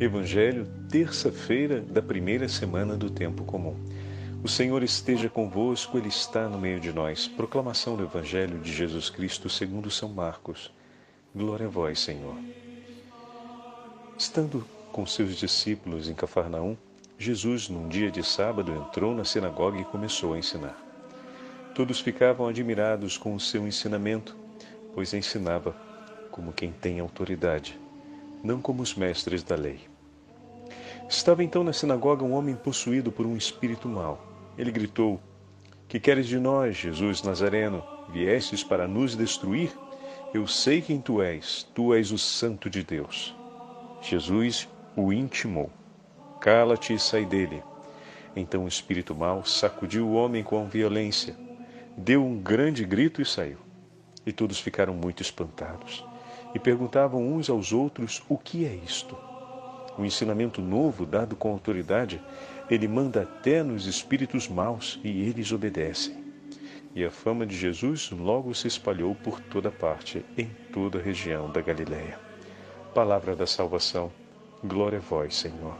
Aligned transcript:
Evangelho, 0.00 0.64
terça-feira 0.88 1.80
da 1.80 2.00
primeira 2.00 2.48
semana 2.48 2.96
do 2.96 3.10
tempo 3.10 3.42
comum. 3.42 3.74
O 4.44 4.48
Senhor 4.48 4.80
esteja 4.84 5.28
convosco, 5.28 5.98
Ele 5.98 6.06
está 6.06 6.48
no 6.48 6.56
meio 6.56 6.78
de 6.78 6.92
nós. 6.92 7.26
Proclamação 7.26 7.96
do 7.96 8.04
Evangelho 8.04 8.60
de 8.60 8.72
Jesus 8.72 9.10
Cristo 9.10 9.48
segundo 9.48 9.90
São 9.90 10.08
Marcos. 10.08 10.72
Glória 11.34 11.66
a 11.66 11.68
vós, 11.68 11.98
Senhor. 11.98 12.36
Estando 14.16 14.64
com 14.92 15.04
seus 15.04 15.34
discípulos 15.34 16.08
em 16.08 16.14
Cafarnaum, 16.14 16.76
Jesus, 17.18 17.68
num 17.68 17.88
dia 17.88 18.08
de 18.08 18.22
sábado, 18.22 18.70
entrou 18.70 19.16
na 19.16 19.24
sinagoga 19.24 19.80
e 19.80 19.84
começou 19.84 20.34
a 20.34 20.38
ensinar. 20.38 20.80
Todos 21.74 21.98
ficavam 21.98 22.46
admirados 22.46 23.18
com 23.18 23.34
o 23.34 23.40
seu 23.40 23.66
ensinamento, 23.66 24.36
pois 24.94 25.12
ensinava 25.12 25.74
como 26.30 26.52
quem 26.52 26.70
tem 26.70 27.00
autoridade, 27.00 27.76
não 28.42 28.60
como 28.60 28.82
os 28.82 28.94
mestres 28.94 29.42
da 29.42 29.56
lei. 29.56 29.80
Estava 31.08 31.42
então 31.42 31.64
na 31.64 31.72
sinagoga 31.72 32.24
um 32.24 32.32
homem 32.32 32.54
possuído 32.54 33.10
por 33.10 33.26
um 33.26 33.36
espírito 33.36 33.88
mau. 33.88 34.22
Ele 34.56 34.70
gritou: 34.70 35.20
Que 35.88 35.98
queres 35.98 36.26
de 36.26 36.38
nós, 36.38 36.76
Jesus 36.76 37.22
Nazareno? 37.22 37.82
Viestes 38.10 38.62
para 38.62 38.86
nos 38.86 39.16
destruir? 39.16 39.72
Eu 40.34 40.46
sei 40.46 40.82
quem 40.82 41.00
tu 41.00 41.22
és, 41.22 41.66
tu 41.74 41.94
és 41.94 42.10
o 42.10 42.18
Santo 42.18 42.68
de 42.68 42.82
Deus. 42.82 43.34
Jesus 44.02 44.68
o 44.94 45.12
intimou: 45.12 45.70
Cala-te 46.40 46.92
e 46.92 46.98
sai 46.98 47.24
dele. 47.24 47.62
Então 48.36 48.64
o 48.64 48.68
espírito 48.68 49.14
mau 49.14 49.44
sacudiu 49.44 50.06
o 50.06 50.12
homem 50.12 50.44
com 50.44 50.68
violência, 50.68 51.34
deu 51.96 52.24
um 52.24 52.38
grande 52.38 52.84
grito 52.84 53.22
e 53.22 53.24
saiu. 53.24 53.58
E 54.26 54.32
todos 54.32 54.60
ficaram 54.60 54.92
muito 54.92 55.22
espantados 55.22 56.07
e 56.54 56.58
perguntavam 56.58 57.26
uns 57.26 57.48
aos 57.50 57.72
outros: 57.72 58.22
O 58.28 58.36
que 58.36 58.64
é 58.64 58.74
isto? 58.74 59.16
um 59.98 60.04
ensinamento 60.04 60.62
novo 60.62 61.04
dado 61.04 61.34
com 61.34 61.50
autoridade, 61.50 62.22
ele 62.70 62.86
manda 62.86 63.22
até 63.22 63.62
nos 63.62 63.86
espíritos 63.86 64.46
maus 64.48 65.00
e 65.02 65.08
eles 65.28 65.50
obedecem. 65.52 66.16
E 66.94 67.04
a 67.04 67.10
fama 67.10 67.44
de 67.44 67.56
Jesus 67.56 68.10
logo 68.10 68.54
se 68.54 68.68
espalhou 68.68 69.14
por 69.14 69.40
toda 69.40 69.70
parte, 69.70 70.24
em 70.36 70.46
toda 70.72 70.98
a 70.98 71.02
região 71.02 71.50
da 71.50 71.60
Galiléia. 71.60 72.18
Palavra 72.94 73.34
da 73.34 73.46
salvação, 73.46 74.10
glória 74.64 74.98
a 74.98 75.02
vós, 75.02 75.36
Senhor. 75.36 75.76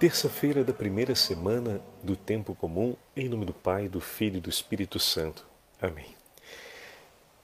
Terça-feira 0.00 0.62
da 0.62 0.72
primeira 0.72 1.14
semana 1.14 1.80
do 2.02 2.16
tempo 2.16 2.54
comum, 2.54 2.94
em 3.16 3.28
nome 3.28 3.46
do 3.46 3.54
Pai, 3.54 3.88
do 3.88 4.00
Filho 4.00 4.38
e 4.38 4.40
do 4.40 4.50
Espírito 4.50 4.98
Santo. 4.98 5.46
Amém. 5.80 6.15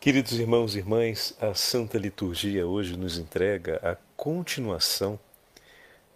Queridos 0.03 0.33
irmãos 0.33 0.75
e 0.75 0.79
irmãs, 0.79 1.33
a 1.41 1.55
Santa 1.55 1.97
Liturgia 1.97 2.67
hoje 2.67 2.97
nos 2.97 3.19
entrega 3.19 3.77
a 3.89 3.97
continuação 4.17 5.17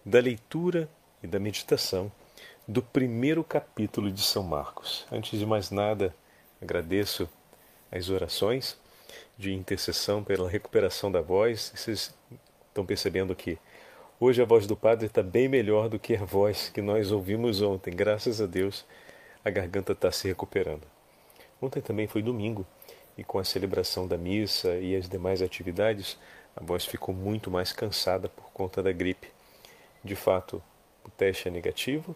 da 0.05 0.19
leitura 0.19 0.89
e 1.23 1.27
da 1.27 1.39
meditação 1.39 2.11
do 2.67 2.81
primeiro 2.83 3.45
capítulo 3.45 4.11
de 4.11 4.21
São 4.21 4.43
Marcos. 4.43 5.07
Antes 5.09 5.39
de 5.39 5.45
mais 5.45 5.71
nada, 5.71 6.13
agradeço 6.61 7.29
as 7.89 8.09
orações 8.09 8.77
de 9.37 9.53
intercessão 9.53 10.21
pela 10.21 10.49
recuperação 10.49 11.09
da 11.09 11.21
voz. 11.21 11.71
Vocês 11.73 12.13
estão 12.67 12.85
percebendo 12.85 13.33
que 13.33 13.57
hoje 14.19 14.41
a 14.41 14.45
voz 14.45 14.67
do 14.67 14.75
Padre 14.75 15.05
está 15.05 15.23
bem 15.23 15.47
melhor 15.47 15.87
do 15.87 15.97
que 15.97 16.13
a 16.13 16.25
voz 16.25 16.67
que 16.67 16.81
nós 16.81 17.09
ouvimos 17.09 17.61
ontem. 17.61 17.95
Graças 17.95 18.41
a 18.41 18.47
Deus, 18.47 18.85
a 19.45 19.49
garganta 19.49 19.93
está 19.93 20.11
se 20.11 20.27
recuperando. 20.27 20.85
Ontem 21.61 21.81
também 21.81 22.05
foi 22.05 22.21
domingo 22.21 22.67
e 23.17 23.23
com 23.23 23.39
a 23.39 23.43
celebração 23.43 24.07
da 24.07 24.17
missa 24.17 24.75
e 24.77 24.95
as 24.95 25.09
demais 25.09 25.41
atividades, 25.41 26.17
a 26.55 26.63
voz 26.63 26.85
ficou 26.85 27.13
muito 27.13 27.49
mais 27.49 27.71
cansada 27.71 28.29
por 28.29 28.51
conta 28.51 28.83
da 28.83 28.91
gripe. 28.91 29.29
De 30.03 30.15
fato, 30.15 30.61
o 31.03 31.09
teste 31.09 31.47
é 31.47 31.51
negativo, 31.51 32.15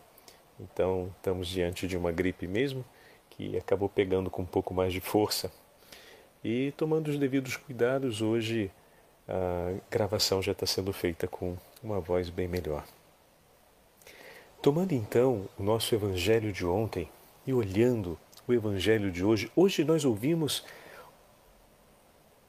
então 0.59 1.11
estamos 1.17 1.47
diante 1.47 1.87
de 1.87 1.97
uma 1.97 2.11
gripe 2.11 2.47
mesmo, 2.47 2.85
que 3.29 3.57
acabou 3.57 3.89
pegando 3.89 4.29
com 4.29 4.43
um 4.43 4.45
pouco 4.45 4.73
mais 4.73 4.93
de 4.93 5.01
força. 5.01 5.51
E 6.43 6.71
tomando 6.77 7.07
os 7.07 7.17
devidos 7.17 7.55
cuidados, 7.55 8.21
hoje 8.21 8.71
a 9.27 9.73
gravação 9.89 10.41
já 10.41 10.51
está 10.51 10.65
sendo 10.65 10.91
feita 10.91 11.27
com 11.27 11.55
uma 11.83 11.99
voz 11.99 12.29
bem 12.29 12.47
melhor. 12.47 12.83
Tomando 14.61 14.93
então 14.93 15.47
o 15.57 15.63
nosso 15.63 15.95
evangelho 15.95 16.51
de 16.51 16.65
ontem 16.65 17.09
e 17.47 17.53
olhando 17.53 18.19
o 18.47 18.53
evangelho 18.53 19.11
de 19.11 19.23
hoje, 19.23 19.51
hoje 19.55 19.83
nós 19.83 20.05
ouvimos 20.05 20.63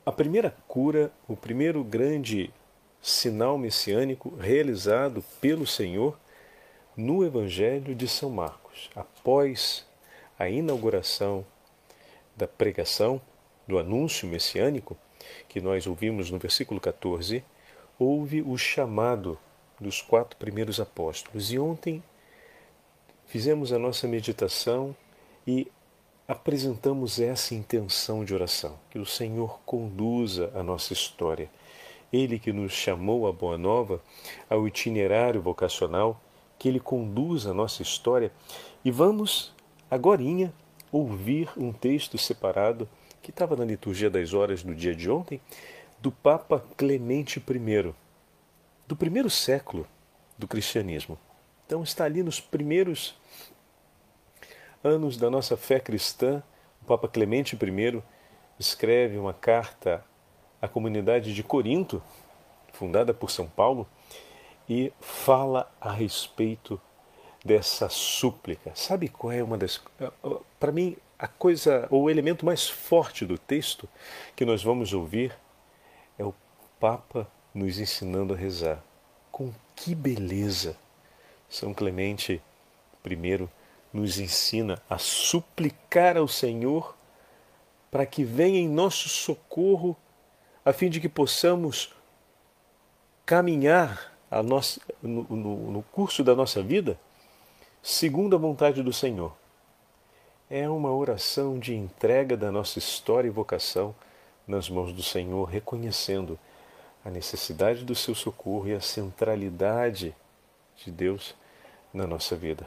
a 0.05 0.11
primeira 0.11 0.55
cura, 0.67 1.13
o 1.29 1.37
primeiro 1.37 1.83
grande 1.85 2.53
sinal 3.01 3.57
messiânico 3.57 4.35
realizado 4.37 5.25
pelo 5.41 5.67
Senhor 5.67 6.19
no 6.97 7.25
Evangelho 7.25 7.95
de 7.95 8.09
São 8.09 8.29
Marcos, 8.29 8.91
após 8.97 9.87
a 10.39 10.49
inauguração 10.49 11.47
da 12.37 12.49
pregação, 12.49 13.21
do 13.67 13.79
anúncio 13.79 14.27
messiânico, 14.27 14.97
que 15.49 15.61
nós 15.61 15.87
ouvimos 15.87 16.31
no 16.31 16.39
versículo 16.39 16.81
14, 16.81 17.45
houve 17.97 18.43
o 18.43 18.59
chamado 18.59 19.39
dos 19.81 20.03
quatro 20.03 20.37
primeiros 20.37 20.81
apóstolos. 20.81 21.53
E 21.53 21.59
ontem 21.59 22.03
fizemos 23.27 23.73
a 23.73 23.79
nossa 23.79 24.09
meditação 24.09 24.97
e 25.47 25.71
apresentamos 26.27 27.21
essa 27.21 27.55
intenção 27.55 28.25
de 28.25 28.34
oração, 28.34 28.78
que 28.91 28.99
o 28.99 29.06
Senhor 29.06 29.60
conduza 29.65 30.50
a 30.55 30.62
nossa 30.62 30.93
história. 30.93 31.50
Ele 32.12 32.38
que 32.38 32.53
nos 32.53 32.72
chamou 32.72 33.27
à 33.27 33.33
Boa 33.33 33.59
Nova, 33.59 34.00
ao 34.49 34.66
itinerário 34.66 35.41
vocacional, 35.41 36.21
que 36.59 36.69
Ele 36.69 36.78
conduza 36.78 37.50
a 37.50 37.55
nossa 37.55 37.83
história. 37.83 38.31
E 38.84 38.91
vamos, 38.91 39.53
agorinha, 39.91 40.53
ouvir 40.91 41.49
um 41.56 41.72
texto 41.72 42.19
separado 42.19 42.89
que 43.22 43.31
estava 43.31 43.56
na 43.56 43.65
liturgia 43.65 44.10
das 44.10 44.34
horas 44.34 44.62
do 44.62 44.75
dia 44.75 44.94
de 44.94 45.10
ontem, 45.10 45.41
do 46.00 46.10
Papa 46.10 46.65
Clemente 46.77 47.39
I, 47.39 47.94
do 48.87 48.97
primeiro 48.97 49.31
século 49.31 49.87
do 50.37 50.47
cristianismo. 50.47 51.19
Então 51.66 51.83
está 51.83 52.04
ali 52.04 52.22
nos 52.22 52.41
primeiros 52.41 53.15
anos 54.82 55.16
da 55.16 55.31
nossa 55.31 55.56
fé 55.56 55.78
cristã, 55.78 56.43
o 56.82 56.84
Papa 56.84 57.09
Clemente 57.09 57.56
I 57.56 58.03
escreve 58.59 59.19
uma 59.19 59.32
carta 59.32 60.04
à 60.60 60.69
comunidade 60.69 61.34
de 61.34 61.43
Corinto, 61.43 62.03
fundada 62.72 63.15
por 63.15 63.31
São 63.31 63.47
Paulo, 63.47 63.87
e 64.69 64.92
fala 65.00 65.71
a 65.81 65.92
respeito 65.92 66.81
dessa 67.44 67.88
súplica. 67.88 68.72
Sabe 68.75 69.09
qual 69.09 69.32
é 69.32 69.42
uma 69.42 69.59
das. 69.59 69.82
Para 70.59 70.72
mim, 70.72 70.97
a 71.19 71.28
coisa, 71.28 71.87
ou 71.91 72.04
o 72.04 72.10
elemento 72.10 72.47
mais 72.47 72.69
forte 72.69 73.25
do 73.25 73.38
texto 73.38 73.88
que 74.34 74.44
nós 74.44 74.62
vamos 74.62 74.92
ouvir 74.92 75.37
é 76.19 76.25
o 76.25 76.34
Papa 76.81 77.28
nos 77.54 77.78
ensinando 77.78 78.34
a 78.34 78.37
rezar. 78.37 78.82
Com 79.31 79.53
que 79.75 79.94
beleza! 79.94 80.76
São 81.48 81.75
Clemente 81.75 82.41
I 83.04 83.48
nos 83.92 84.19
ensina 84.19 84.80
a 84.88 84.98
suplicar 84.98 86.16
ao 86.16 86.26
Senhor 86.26 86.97
para 87.91 88.06
que 88.06 88.25
venha 88.25 88.58
em 88.58 88.69
nosso 88.69 89.08
socorro, 89.08 89.97
a 90.64 90.72
fim 90.72 90.88
de 90.88 91.00
que 91.00 91.08
possamos 91.08 91.94
caminhar 93.26 94.12
nossa, 94.42 94.80
no, 95.03 95.25
no, 95.25 95.70
no 95.72 95.82
curso 95.82 96.25
da 96.25 96.34
nossa 96.34 96.62
vida 96.62 96.98
segundo 97.82 98.36
a 98.36 98.38
vontade 98.38 98.82
do 98.82 98.92
Senhor. 98.92 99.36
É 100.48 100.69
uma 100.69 100.94
oração 100.94 101.59
de 101.59 101.74
entrega 101.74 102.36
da 102.36 102.53
nossa 102.53 102.78
história 102.78 103.26
e 103.26 103.30
vocação 103.30 103.94
nas 104.47 104.70
mãos 104.70 104.92
do 104.92 105.03
Senhor, 105.03 105.44
reconhecendo 105.44 106.38
a 107.04 107.10
necessidade 107.10 107.84
do 107.84 107.94
seu 107.94 108.14
socorro 108.14 108.69
e 108.69 108.74
a 108.74 108.80
centralidade 108.80 110.15
de 110.77 110.91
Deus 110.91 111.34
na 111.92 112.06
nossa 112.06 112.36
vida. 112.36 112.66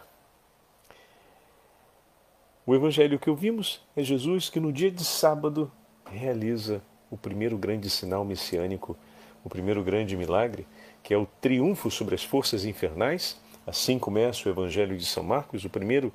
O 2.68 2.74
evangelho 2.74 3.20
que 3.20 3.30
ouvimos 3.30 3.80
é 3.96 4.02
Jesus 4.02 4.50
que 4.50 4.60
no 4.60 4.74
dia 4.74 4.90
de 4.90 5.06
sábado 5.06 5.72
realiza 6.12 6.82
o 7.12 7.18
primeiro 7.18 7.60
grande 7.60 7.92
sinal 7.92 8.26
messiânico, 8.26 8.98
o 9.44 9.50
primeiro 9.50 9.84
grande 9.84 10.18
milagre, 10.18 10.66
que 11.04 11.14
é 11.14 11.18
o 11.18 11.28
triunfo 11.40 11.92
sobre 11.92 12.16
as 12.16 12.24
forças 12.24 12.66
infernais. 12.66 13.40
Assim 13.68 14.00
começa 14.00 14.50
o 14.50 14.52
evangelho 14.52 14.98
de 14.98 15.06
São 15.06 15.22
Marcos. 15.22 15.64
O 15.64 15.70
primeiro 15.70 16.12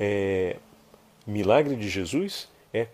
é, 0.00 0.56
milagre 1.26 1.76
de 1.76 1.90
Jesus 1.90 2.48
é 2.72 2.88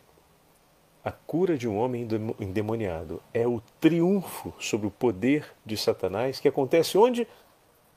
a 1.05 1.13
cura 1.13 1.57
de 1.57 1.69
um 1.69 1.79
homem 1.79 2.05
endemoniado. 2.41 3.23
É 3.33 3.47
o 3.47 3.63
triunfo 3.81 4.53
sobre 4.59 4.89
o 4.89 4.91
poder 4.91 5.47
de 5.65 5.77
Satanás 5.77 6.41
que 6.41 6.49
acontece 6.49 6.99
onde? 6.99 7.29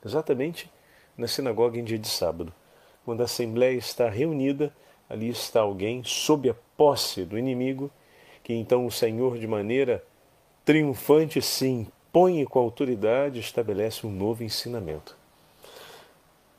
Exatamente 0.06 0.70
na 1.18 1.26
sinagoga 1.26 1.76
em 1.76 1.82
dia 1.82 1.98
de 1.98 2.08
sábado, 2.08 2.54
quando 3.04 3.20
a 3.20 3.24
assembleia 3.24 3.76
está 3.76 4.08
reunida 4.08 4.72
ali 5.12 5.28
está 5.28 5.60
alguém 5.60 6.02
sob 6.02 6.48
a 6.48 6.54
posse 6.74 7.22
do 7.22 7.38
inimigo, 7.38 7.90
que 8.42 8.54
então 8.54 8.86
o 8.86 8.90
Senhor, 8.90 9.38
de 9.38 9.46
maneira 9.46 10.02
triunfante, 10.64 11.42
se 11.42 11.68
impõe 11.68 12.40
e 12.40 12.46
com 12.46 12.58
autoridade 12.58 13.38
estabelece 13.38 14.06
um 14.06 14.10
novo 14.10 14.42
ensinamento. 14.42 15.14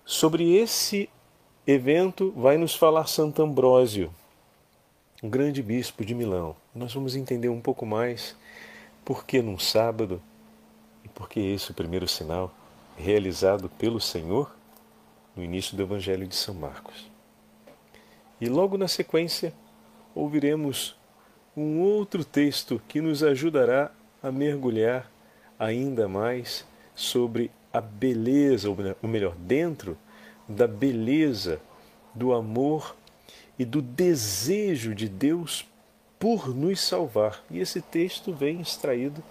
Sobre 0.05 0.55
esse 0.55 1.09
evento 1.65 2.31
vai 2.35 2.55
nos 2.57 2.75
falar 2.75 3.07
Santo 3.07 3.41
Ambrósio, 3.41 4.13
o 5.23 5.27
grande 5.27 5.63
bispo 5.63 6.05
de 6.05 6.13
Milão. 6.13 6.55
Nós 6.75 6.93
vamos 6.93 7.15
entender 7.15 7.49
um 7.49 7.61
pouco 7.61 7.87
mais 7.87 8.35
por 9.03 9.25
que 9.25 9.41
num 9.41 9.57
sábado 9.57 10.21
e 11.03 11.09
por 11.09 11.27
que 11.27 11.39
esse 11.39 11.71
o 11.71 11.73
primeiro 11.73 12.07
sinal 12.07 12.53
realizado 12.95 13.67
pelo 13.79 13.99
Senhor 13.99 14.55
no 15.35 15.43
início 15.43 15.75
do 15.75 15.81
Evangelho 15.81 16.27
de 16.27 16.35
São 16.35 16.53
Marcos. 16.53 17.12
E 18.43 18.49
logo 18.49 18.77
na 18.77 18.89
sequência 18.89 19.53
ouviremos 20.13 20.97
um 21.55 21.79
outro 21.79 22.25
texto 22.25 22.81
que 22.89 22.99
nos 22.99 23.23
ajudará 23.23 23.89
a 24.21 24.33
mergulhar 24.33 25.09
ainda 25.57 26.09
mais 26.09 26.65
sobre 26.93 27.49
a 27.71 27.79
beleza, 27.79 28.67
ou 28.69 29.07
melhor, 29.07 29.33
dentro 29.35 29.97
da 30.45 30.67
beleza 30.67 31.61
do 32.13 32.33
amor 32.33 32.97
e 33.57 33.63
do 33.63 33.81
desejo 33.81 34.93
de 34.93 35.07
Deus 35.07 35.65
por 36.19 36.53
nos 36.53 36.81
salvar. 36.81 37.41
E 37.49 37.59
esse 37.59 37.81
texto 37.81 38.33
vem 38.33 38.59
extraído 38.59 39.23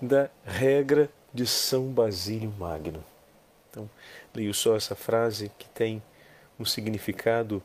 da 0.00 0.30
regra 0.44 1.10
de 1.32 1.44
São 1.44 1.86
Basílio 1.86 2.54
Magno. 2.56 3.02
Então, 3.68 3.90
leio 4.32 4.54
só 4.54 4.76
essa 4.76 4.94
frase 4.94 5.50
que 5.58 5.68
tem 5.70 6.00
um 6.56 6.64
significado 6.64 7.60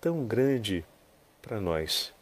tão 0.00 0.24
grande 0.24 0.84
para 1.42 1.60
nós. 1.60 2.12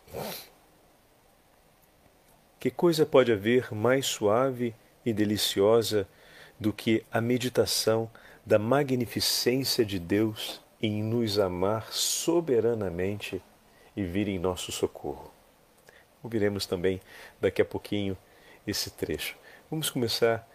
Que 2.58 2.70
coisa 2.70 3.06
pode 3.06 3.30
haver 3.30 3.72
mais 3.72 4.06
suave 4.06 4.74
e 5.06 5.12
deliciosa 5.12 6.08
do 6.58 6.72
que 6.72 7.04
a 7.10 7.20
meditação 7.20 8.10
da 8.44 8.58
magnificência 8.58 9.84
de 9.84 9.98
Deus 9.98 10.60
em 10.82 11.02
nos 11.02 11.38
amar 11.38 11.92
soberanamente 11.92 13.40
e 13.96 14.02
vir 14.02 14.26
em 14.26 14.38
nosso 14.38 14.72
socorro? 14.72 15.30
Ouviremos 16.22 16.66
também 16.66 17.00
daqui 17.40 17.62
a 17.62 17.64
pouquinho 17.64 18.18
esse 18.66 18.90
trecho. 18.90 19.36
Vamos 19.70 19.88
começar 19.88 20.48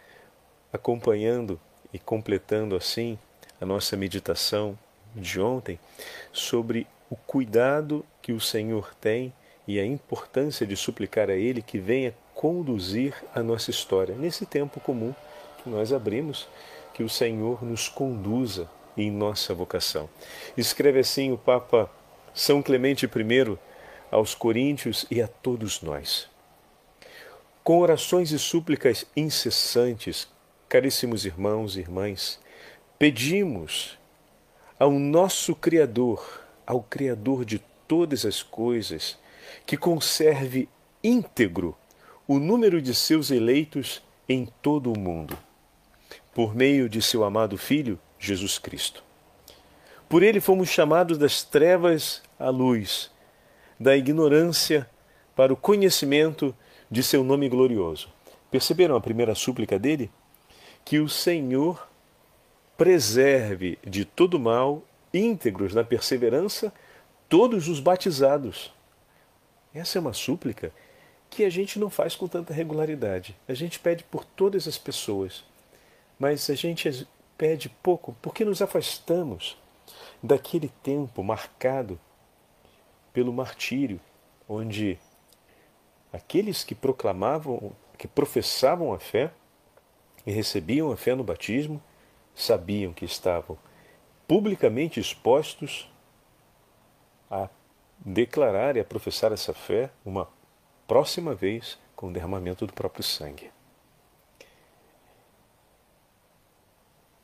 acompanhando 0.72 1.58
e 1.92 1.98
completando 1.98 2.76
assim 2.76 3.18
a 3.60 3.64
nossa 3.64 3.96
meditação 3.96 4.78
de 5.14 5.40
ontem 5.40 5.78
sobre 6.32 6.86
o 7.14 7.16
cuidado 7.28 8.04
que 8.20 8.32
o 8.32 8.40
Senhor 8.40 8.92
tem 9.00 9.32
e 9.68 9.78
a 9.78 9.86
importância 9.86 10.66
de 10.66 10.76
suplicar 10.76 11.30
a 11.30 11.36
Ele 11.36 11.62
que 11.62 11.78
venha 11.78 12.12
conduzir 12.34 13.14
a 13.32 13.40
nossa 13.40 13.70
história 13.70 14.16
nesse 14.16 14.44
tempo 14.44 14.80
comum 14.80 15.14
que 15.62 15.70
nós 15.70 15.92
abrimos, 15.92 16.48
que 16.92 17.04
o 17.04 17.08
Senhor 17.08 17.64
nos 17.64 17.88
conduza 17.88 18.68
em 18.96 19.12
nossa 19.12 19.54
vocação. 19.54 20.10
Escreve 20.56 20.98
assim 20.98 21.30
o 21.30 21.38
Papa 21.38 21.88
São 22.34 22.60
Clemente 22.60 23.06
I 23.06 23.58
aos 24.10 24.34
Coríntios 24.34 25.06
e 25.08 25.22
a 25.22 25.28
todos 25.28 25.82
nós. 25.82 26.28
Com 27.62 27.78
orações 27.78 28.32
e 28.32 28.40
súplicas 28.40 29.06
incessantes, 29.16 30.26
caríssimos 30.68 31.24
irmãos 31.24 31.76
e 31.76 31.80
irmãs, 31.80 32.40
pedimos 32.98 33.96
ao 34.80 34.90
nosso 34.90 35.54
Criador, 35.54 36.43
ao 36.66 36.82
Criador 36.82 37.44
de 37.44 37.58
todas 37.86 38.24
as 38.24 38.42
coisas, 38.42 39.18
que 39.66 39.76
conserve 39.76 40.68
íntegro 41.02 41.76
o 42.26 42.38
número 42.38 42.80
de 42.80 42.94
seus 42.94 43.30
eleitos 43.30 44.02
em 44.28 44.46
todo 44.62 44.92
o 44.92 44.98
mundo, 44.98 45.36
por 46.34 46.54
meio 46.54 46.88
de 46.88 47.02
seu 47.02 47.22
amado 47.22 47.58
Filho, 47.58 47.98
Jesus 48.18 48.58
Cristo. 48.58 49.04
Por 50.08 50.22
ele 50.22 50.40
fomos 50.40 50.68
chamados 50.68 51.18
das 51.18 51.42
trevas 51.42 52.22
à 52.38 52.48
luz, 52.48 53.10
da 53.78 53.96
ignorância 53.96 54.88
para 55.36 55.52
o 55.52 55.56
conhecimento 55.56 56.54
de 56.90 57.02
seu 57.02 57.24
nome 57.24 57.48
glorioso. 57.48 58.08
Perceberam 58.50 58.96
a 58.96 59.00
primeira 59.00 59.34
súplica 59.34 59.78
dele? 59.78 60.10
Que 60.84 61.00
o 61.00 61.08
Senhor 61.08 61.88
preserve 62.76 63.78
de 63.84 64.04
todo 64.04 64.38
mal, 64.38 64.82
íntegros 65.14 65.72
na 65.72 65.84
perseverança, 65.84 66.72
todos 67.28 67.68
os 67.68 67.80
batizados. 67.80 68.74
Essa 69.72 69.98
é 69.98 70.00
uma 70.00 70.12
súplica 70.12 70.72
que 71.30 71.44
a 71.44 71.50
gente 71.50 71.78
não 71.78 71.88
faz 71.88 72.14
com 72.14 72.28
tanta 72.28 72.52
regularidade. 72.52 73.36
A 73.48 73.54
gente 73.54 73.78
pede 73.78 74.04
por 74.04 74.24
todas 74.24 74.68
as 74.68 74.76
pessoas, 74.76 75.44
mas 76.18 76.50
a 76.50 76.54
gente 76.54 77.06
pede 77.38 77.68
pouco 77.82 78.14
porque 78.20 78.44
nos 78.44 78.60
afastamos 78.60 79.56
daquele 80.22 80.68
tempo 80.82 81.22
marcado 81.22 81.98
pelo 83.12 83.32
martírio, 83.32 84.00
onde 84.48 84.98
aqueles 86.12 86.64
que 86.64 86.74
proclamavam, 86.74 87.72
que 87.96 88.08
professavam 88.08 88.92
a 88.92 88.98
fé 88.98 89.30
e 90.26 90.32
recebiam 90.32 90.90
a 90.90 90.96
fé 90.96 91.14
no 91.14 91.22
batismo, 91.22 91.82
sabiam 92.34 92.92
que 92.92 93.04
estavam 93.04 93.58
publicamente 94.26 95.00
expostos 95.00 95.90
a 97.30 97.48
declarar 97.98 98.76
e 98.76 98.80
a 98.80 98.84
professar 98.84 99.32
essa 99.32 99.52
fé 99.52 99.90
uma 100.04 100.28
próxima 100.86 101.34
vez 101.34 101.78
com 101.96 102.08
o 102.08 102.12
derramamento 102.12 102.66
do 102.66 102.72
próprio 102.72 103.02
sangue. 103.02 103.50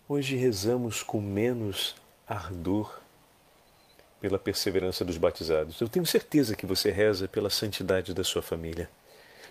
Hoje 0.09 0.37
rezamos 0.37 1.03
com 1.03 1.21
menos 1.21 1.95
ardor 2.27 3.01
pela 4.21 4.39
perseverança 4.39 5.05
dos 5.05 5.17
batizados. 5.17 5.81
Eu 5.81 5.89
tenho 5.89 6.05
certeza 6.05 6.57
que 6.57 6.67
você 6.67 6.91
reza 6.91 7.29
pela 7.29 7.49
santidade 7.49 8.13
da 8.13 8.25
sua 8.25 8.43
família, 8.43 8.91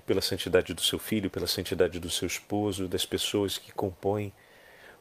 pela 0.06 0.22
santidade 0.22 0.74
do 0.74 0.82
seu 0.82 1.00
filho, 1.00 1.30
pela 1.30 1.48
santidade 1.48 2.00
do 2.00 2.10
seu 2.10 2.28
esposo, 2.28 2.88
das 2.88 3.06
pessoas 3.06 3.58
que 3.58 3.72
compõem 3.72 4.34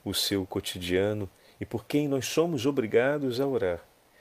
o 0.05 0.15
seu 0.15 0.47
cotidiano 0.47 1.29
e 1.61 1.67
por 1.67 1.85
quem 1.87 2.09
nós 2.09 2.27
somos 2.27 2.67
obrigados 2.67 3.41
a 3.41 3.47
orar. 3.47 3.81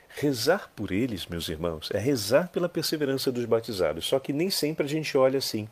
Rezar 0.09 0.71
por 0.75 0.91
eles, 0.91 1.27
meus 1.27 1.47
irmãos, 1.49 1.89
é 1.93 1.99
rezar 1.99 2.49
pela 2.49 2.67
perseverança 2.67 3.31
dos 3.31 3.45
batizados. 3.45 4.05
Só 4.05 4.19
que 4.19 4.33
nem 4.33 4.49
sempre 4.49 4.85
a 4.85 4.89
gente 4.89 5.17
olha 5.17 5.37
assim. 5.37 5.67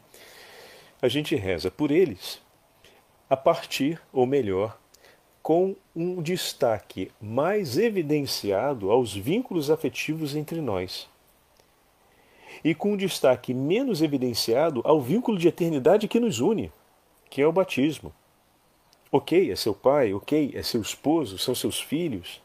A 1.01 1.07
gente 1.07 1.35
reza 1.35 1.71
por 1.71 1.89
eles 1.89 2.41
a 3.29 3.35
partir, 3.35 3.99
ou 4.13 4.25
melhor, 4.25 4.77
com 5.41 5.75
um 5.95 6.21
destaque 6.21 7.11
mais 7.19 7.77
evidenciado 7.77 8.91
aos 8.91 9.13
vínculos 9.15 9.71
afetivos 9.71 10.35
entre 10.35 10.61
nós. 10.61 11.09
E 12.63 12.73
com 12.73 12.93
um 12.93 12.97
destaque 12.97 13.53
menos 13.53 14.01
evidenciado 14.01 14.81
ao 14.83 15.01
vínculo 15.01 15.37
de 15.37 15.47
eternidade 15.47 16.07
que 16.07 16.19
nos 16.19 16.39
une, 16.39 16.71
que 17.29 17.41
é 17.41 17.47
o 17.47 17.51
batismo. 17.51 18.13
Ok, 19.11 19.51
é 19.51 19.55
seu 19.55 19.73
pai, 19.73 20.13
ok, 20.13 20.51
é 20.55 20.63
seu 20.63 20.81
esposo, 20.81 21.37
são 21.37 21.55
seus 21.55 21.79
filhos, 21.79 22.41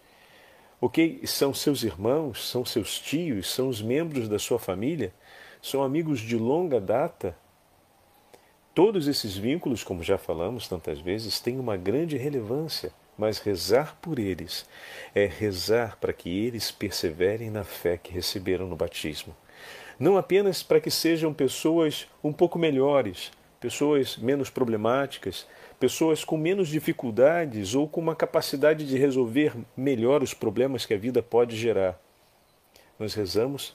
Ok? 0.81 1.21
São 1.27 1.53
seus 1.53 1.83
irmãos, 1.83 2.49
são 2.49 2.65
seus 2.65 2.99
tios, 2.99 3.53
são 3.53 3.69
os 3.69 3.83
membros 3.83 4.29
da 4.29 4.39
sua 4.39 4.59
família, 4.59 5.13
são 5.61 5.83
amigos 5.83 6.21
de 6.21 6.37
longa 6.37 6.81
data. 6.81 7.37
Todos 8.75 9.07
esses 9.07 9.37
vínculos, 9.37 9.85
como 9.85 10.03
já 10.03 10.17
falamos 10.17 10.69
tantas 10.69 10.99
vezes, 10.99 11.39
têm 11.39 11.59
uma 11.59 11.77
grande 11.77 12.17
relevância, 12.17 12.95
mas 13.19 13.39
rezar 13.41 13.99
por 14.01 14.19
eles 14.19 14.67
é 15.15 15.27
rezar 15.27 15.99
para 16.01 16.15
que 16.15 16.31
eles 16.31 16.71
perseverem 16.71 17.51
na 17.51 17.63
fé 17.63 17.99
que 17.99 18.11
receberam 18.11 18.67
no 18.67 18.75
batismo. 18.75 19.37
Não 19.99 20.17
apenas 20.17 20.63
para 20.63 20.81
que 20.81 20.91
sejam 20.91 21.35
pessoas 21.35 22.09
um 22.25 22.33
pouco 22.33 22.59
melhores, 22.59 23.31
pessoas 23.61 24.17
menos 24.17 24.49
problemáticas, 24.49 25.47
pessoas 25.81 26.23
com 26.23 26.37
menos 26.37 26.69
dificuldades 26.69 27.75
ou 27.75 27.89
com 27.89 28.03
uma 28.03 28.15
capacidade 28.15 28.87
de 28.87 28.99
resolver 28.99 29.55
melhor 29.75 30.23
os 30.23 30.35
problemas 30.35 30.85
que 30.85 30.93
a 30.93 30.99
vida 30.99 31.23
pode 31.23 31.57
gerar. 31.57 31.99
Nós 32.99 33.15
rezamos 33.15 33.73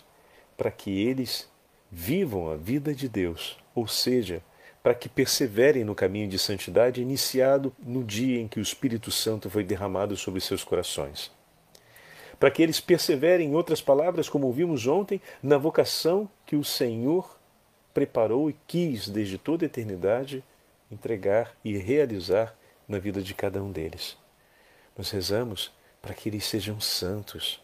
para 0.55 0.69
que 0.69 1.01
eles 1.01 1.49
vivam 1.91 2.51
a 2.51 2.55
vida 2.55 2.93
de 2.93 3.09
Deus, 3.09 3.57
ou 3.73 3.87
seja, 3.87 4.43
para 4.83 4.93
que 4.93 5.09
perseverem 5.09 5.83
no 5.83 5.95
caminho 5.95 6.27
de 6.27 6.37
santidade 6.37 7.01
iniciado 7.01 7.75
no 7.83 8.03
dia 8.03 8.39
em 8.39 8.47
que 8.47 8.59
o 8.59 8.61
Espírito 8.61 9.09
Santo 9.09 9.49
foi 9.49 9.63
derramado 9.63 10.15
sobre 10.15 10.39
seus 10.39 10.63
corações. 10.63 11.31
Para 12.39 12.51
que 12.51 12.61
eles 12.61 12.79
perseverem, 12.79 13.49
em 13.49 13.55
outras 13.55 13.81
palavras, 13.81 14.29
como 14.29 14.45
ouvimos 14.45 14.85
ontem, 14.85 15.19
na 15.41 15.57
vocação 15.57 16.29
que 16.45 16.55
o 16.55 16.63
Senhor 16.63 17.39
preparou 17.95 18.47
e 18.47 18.55
quis 18.67 19.07
desde 19.09 19.39
toda 19.39 19.65
a 19.65 19.67
eternidade 19.67 20.43
entregar 20.95 21.55
e 21.63 21.77
realizar 21.77 22.55
na 22.87 22.97
vida 22.97 23.21
de 23.21 23.33
cada 23.33 23.61
um 23.61 23.71
deles. 23.71 24.17
Nós 24.97 25.11
rezamos 25.11 25.71
para 26.01 26.13
que 26.13 26.29
eles 26.29 26.45
sejam 26.45 26.79
santos, 26.79 27.61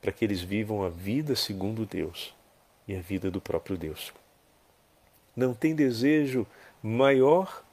para 0.00 0.12
que 0.12 0.24
eles 0.24 0.40
vivam 0.40 0.82
a 0.82 0.88
vida 0.88 1.36
segundo 1.36 1.84
Deus 1.84 2.34
e 2.88 2.96
a 2.96 3.00
vida 3.00 3.30
do 3.30 3.40
próprio 3.40 3.76
Deus. 3.76 4.12
Não 5.36 5.54
tem 5.54 5.74
desejo 5.74 6.46
maior 6.82 7.64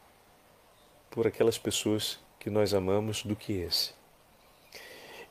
por 1.10 1.26
aquelas 1.26 1.58
pessoas 1.58 2.20
que 2.40 2.50
nós 2.50 2.74
amamos 2.74 3.24
do 3.24 3.36
que 3.36 3.54
esse. 3.54 3.92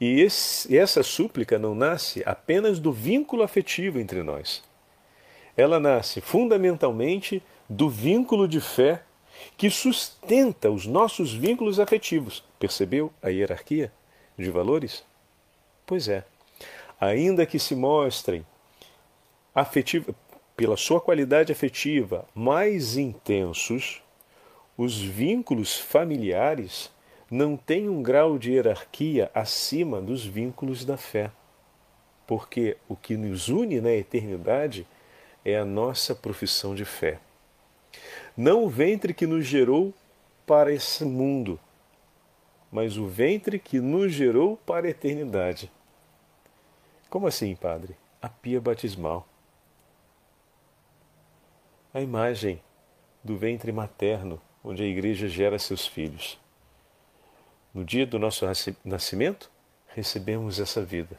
E, 0.01 0.21
esse, 0.21 0.77
essa 0.77 1.03
súplica 1.03 1.59
não 1.59 1.75
nasce 1.75 2.23
apenas 2.25 2.79
do 2.79 2.93
vínculo 2.93 3.43
afetivo 3.43 3.99
entre 3.99 4.23
nós. 4.23 4.63
Ela 5.57 5.81
nasce 5.81 6.21
fundamentalmente 6.21 7.43
do 7.69 7.89
vínculo 7.89 8.47
de 8.47 8.61
fé 8.61 9.03
que 9.57 9.71
sustenta 9.71 10.71
os 10.71 10.87
nossos 10.87 11.33
vínculos 11.33 11.81
afetivos. 11.81 12.45
Percebeu 12.59 13.13
a 13.23 13.29
hierarquia 13.29 13.93
de 14.39 14.51
valores? 14.51 15.05
Pois 15.87 16.09
é. 16.09 16.25
Ainda 17.01 17.47
que 17.47 17.59
se 17.59 17.75
mostrem 17.75 18.45
afetiva, 19.55 20.15
pela 20.57 20.77
sua 20.77 21.01
qualidade 21.01 21.53
afetiva 21.53 22.27
mais 22.35 22.97
intensos, 22.97 24.03
os 24.77 25.01
vínculos 25.01 25.77
familiares 25.77 26.91
não 27.31 27.57
têm 27.57 27.89
um 27.89 28.03
grau 28.03 28.39
de 28.39 28.53
hierarquia 28.53 29.31
acima 29.35 30.01
dos 30.01 30.25
vínculos 30.25 30.85
da 30.85 30.97
fé. 30.97 31.31
Porque 32.27 32.77
o 32.89 32.97
que 32.97 33.17
nos 33.17 33.49
une 33.49 33.81
na 33.81 33.93
eternidade 33.93 34.87
é 35.45 35.57
a 35.59 35.65
nossa 35.65 36.15
profissão 36.15 36.75
de 36.75 36.85
fé. 36.85 37.19
Não 38.37 38.65
o 38.65 38.69
ventre 38.69 39.13
que 39.13 39.27
nos 39.27 39.47
gerou 39.47 39.93
para 40.47 40.73
esse 40.73 41.05
mundo, 41.05 41.59
mas 42.71 42.97
o 42.97 43.07
ventre 43.07 43.59
que 43.59 43.81
nos 43.81 44.13
gerou 44.13 44.57
para 44.57 44.87
a 44.87 44.91
eternidade. 44.91 45.71
Como 47.11 47.27
assim, 47.27 47.55
padre? 47.55 47.97
A 48.21 48.29
pia 48.29 48.61
batismal. 48.61 49.27
A 51.93 52.01
imagem 52.01 52.61
do 53.25 53.37
ventre 53.37 53.73
materno 53.73 54.41
onde 54.63 54.83
a 54.83 54.87
igreja 54.87 55.29
gera 55.29 55.59
seus 55.59 55.87
filhos. 55.87 56.39
No 57.73 57.85
dia 57.85 58.07
do 58.07 58.19
nosso 58.19 58.45
nascimento, 58.85 59.51
recebemos 59.89 60.59
essa 60.61 60.83
vida. 60.83 61.19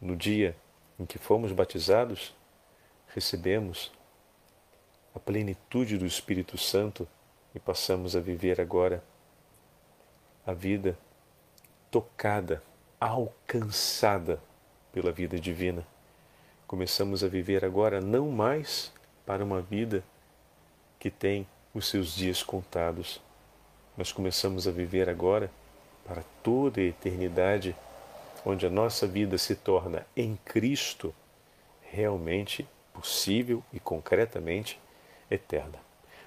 No 0.00 0.16
dia 0.16 0.56
em 0.98 1.04
que 1.04 1.18
fomos 1.18 1.52
batizados, 1.52 2.34
recebemos 3.14 3.92
a 5.14 5.18
plenitude 5.18 5.98
do 5.98 6.06
Espírito 6.06 6.56
Santo 6.56 7.06
e 7.54 7.60
passamos 7.60 8.16
a 8.16 8.20
viver 8.20 8.60
agora 8.60 9.02
a 10.46 10.52
vida 10.52 10.98
tocada, 11.90 12.62
alcançada 12.98 14.40
pela 14.92 15.12
vida 15.12 15.38
divina. 15.38 15.86
Começamos 16.66 17.22
a 17.22 17.28
viver 17.28 17.64
agora 17.64 18.00
não 18.00 18.30
mais 18.30 18.92
para 19.26 19.44
uma 19.44 19.60
vida 19.60 20.02
que 20.98 21.10
tem 21.10 21.46
os 21.74 21.88
seus 21.88 22.14
dias 22.14 22.42
contados. 22.42 23.20
Nós 23.96 24.10
começamos 24.10 24.66
a 24.66 24.70
viver 24.70 25.08
agora 25.08 25.50
para 26.04 26.24
toda 26.42 26.80
a 26.80 26.84
eternidade, 26.84 27.76
onde 28.44 28.66
a 28.66 28.70
nossa 28.70 29.06
vida 29.06 29.36
se 29.36 29.54
torna 29.54 30.06
em 30.16 30.36
Cristo 30.44 31.14
realmente 31.82 32.66
possível 32.92 33.62
e 33.72 33.78
concretamente 33.78 34.80
eterna. 35.32 35.78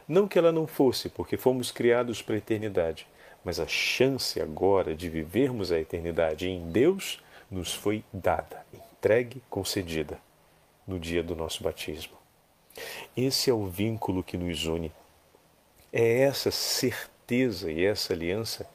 Não 0.07 0.27
que 0.27 0.38
ela 0.38 0.51
não 0.51 0.67
fosse, 0.67 1.09
porque 1.09 1.38
fomos 1.38 1.71
criados 1.71 2.21
para 2.21 2.35
a 2.35 2.38
eternidade, 2.38 3.07
mas 3.43 3.59
a 3.59 3.67
chance 3.67 4.41
agora 4.41 4.95
de 4.95 5.09
vivermos 5.09 5.71
a 5.71 5.79
eternidade 5.79 6.47
em 6.47 6.71
Deus 6.71 7.24
nos 7.50 7.74
foi 7.74 8.03
dada, 8.12 8.65
entregue, 8.74 9.41
concedida 9.50 10.19
no 10.88 11.00
dia 11.00 11.24
do 11.24 11.35
nosso 11.35 11.63
batismo. 11.63 12.17
Esse 13.15 13.50
é 13.50 13.53
o 13.53 13.65
vínculo 13.65 14.24
que 14.24 14.38
nos 14.38 14.65
une 14.65 14.91
é 15.93 16.24
essa 16.24 16.51
certeza 16.51 17.71
e 17.71 17.85
essa 17.85 18.12
aliança 18.12 18.69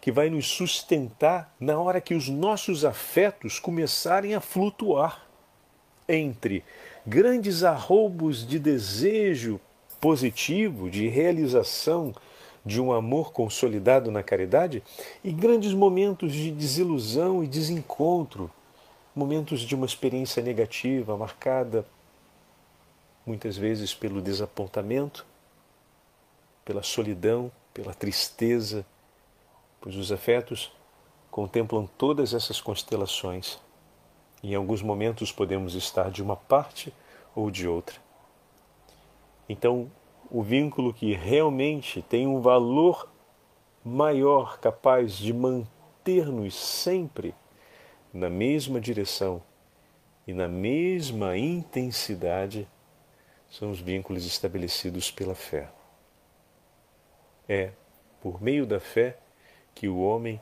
que 0.00 0.10
vai 0.10 0.28
nos 0.28 0.48
sustentar 0.48 1.54
na 1.60 1.78
hora 1.78 2.00
que 2.00 2.14
os 2.14 2.28
nossos 2.28 2.84
afetos 2.84 3.60
começarem 3.60 4.34
a 4.34 4.40
flutuar 4.40 5.26
entre 6.08 6.64
grandes 7.06 7.64
arroubos 7.64 8.46
de 8.46 8.58
desejo 8.58 9.60
positivo, 10.00 10.90
de 10.90 11.08
realização 11.08 12.14
de 12.64 12.80
um 12.80 12.92
amor 12.92 13.32
consolidado 13.32 14.10
na 14.10 14.22
caridade 14.22 14.82
e 15.24 15.32
grandes 15.32 15.72
momentos 15.72 16.32
de 16.32 16.50
desilusão 16.50 17.42
e 17.42 17.46
desencontro, 17.46 18.50
momentos 19.14 19.60
de 19.60 19.74
uma 19.74 19.86
experiência 19.86 20.42
negativa 20.42 21.16
marcada 21.16 21.84
muitas 23.24 23.56
vezes 23.56 23.94
pelo 23.94 24.20
desapontamento, 24.20 25.26
pela 26.64 26.82
solidão, 26.82 27.50
pela 27.72 27.94
tristeza, 27.94 28.84
pois 29.80 29.96
os 29.96 30.10
afetos 30.12 30.72
contemplam 31.30 31.88
todas 31.96 32.34
essas 32.34 32.60
constelações. 32.60 33.58
Em 34.42 34.54
alguns 34.54 34.82
momentos 34.82 35.30
podemos 35.30 35.74
estar 35.74 36.10
de 36.10 36.22
uma 36.22 36.36
parte 36.36 36.92
ou 37.34 37.50
de 37.50 37.68
outra. 37.68 37.96
Então, 39.48 39.90
o 40.30 40.42
vínculo 40.42 40.94
que 40.94 41.12
realmente 41.12 42.02
tem 42.02 42.26
um 42.26 42.40
valor 42.40 43.10
maior, 43.84 44.58
capaz 44.58 45.14
de 45.14 45.32
manter-nos 45.32 46.54
sempre 46.54 47.34
na 48.12 48.30
mesma 48.30 48.80
direção 48.80 49.42
e 50.26 50.32
na 50.32 50.48
mesma 50.48 51.36
intensidade, 51.36 52.68
são 53.50 53.70
os 53.70 53.80
vínculos 53.80 54.24
estabelecidos 54.24 55.10
pela 55.10 55.34
fé. 55.34 55.68
É 57.48 57.72
por 58.20 58.40
meio 58.40 58.64
da 58.64 58.78
fé 58.78 59.18
que 59.74 59.88
o 59.88 59.98
homem 59.98 60.40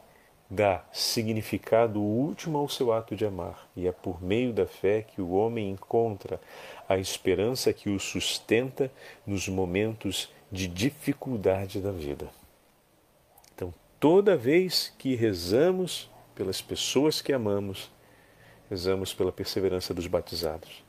dá 0.50 0.82
significado 0.92 2.00
último 2.00 2.56
ao 2.58 2.68
seu 2.68 2.92
ato 2.92 3.14
de 3.14 3.26
amar, 3.26 3.68
e 3.76 3.86
é 3.86 3.92
por 3.92 4.22
meio 4.22 4.52
da 4.52 4.66
fé 4.66 5.02
que 5.02 5.20
o 5.20 5.32
homem 5.32 5.70
encontra 5.70 6.40
a 6.88 6.96
esperança 6.96 7.72
que 7.72 7.90
o 7.90 8.00
sustenta 8.00 8.90
nos 9.26 9.46
momentos 9.46 10.32
de 10.50 10.66
dificuldade 10.66 11.80
da 11.80 11.92
vida. 11.92 12.30
Então, 13.54 13.74
toda 14.00 14.36
vez 14.36 14.92
que 14.98 15.14
rezamos 15.14 16.10
pelas 16.34 16.62
pessoas 16.62 17.20
que 17.20 17.32
amamos, 17.32 17.90
rezamos 18.70 19.12
pela 19.12 19.32
perseverança 19.32 19.92
dos 19.92 20.06
batizados. 20.06 20.82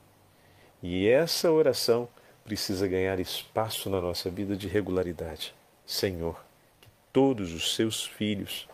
E 0.82 1.06
essa 1.06 1.50
oração 1.50 2.08
precisa 2.44 2.88
ganhar 2.88 3.20
espaço 3.20 3.90
na 3.90 4.00
nossa 4.00 4.30
vida 4.30 4.56
de 4.56 4.68
regularidade. 4.68 5.54
Senhor, 5.84 6.42
que 6.80 6.88
todos 7.12 7.52
os 7.52 7.74
seus 7.74 8.06
filhos 8.06 8.69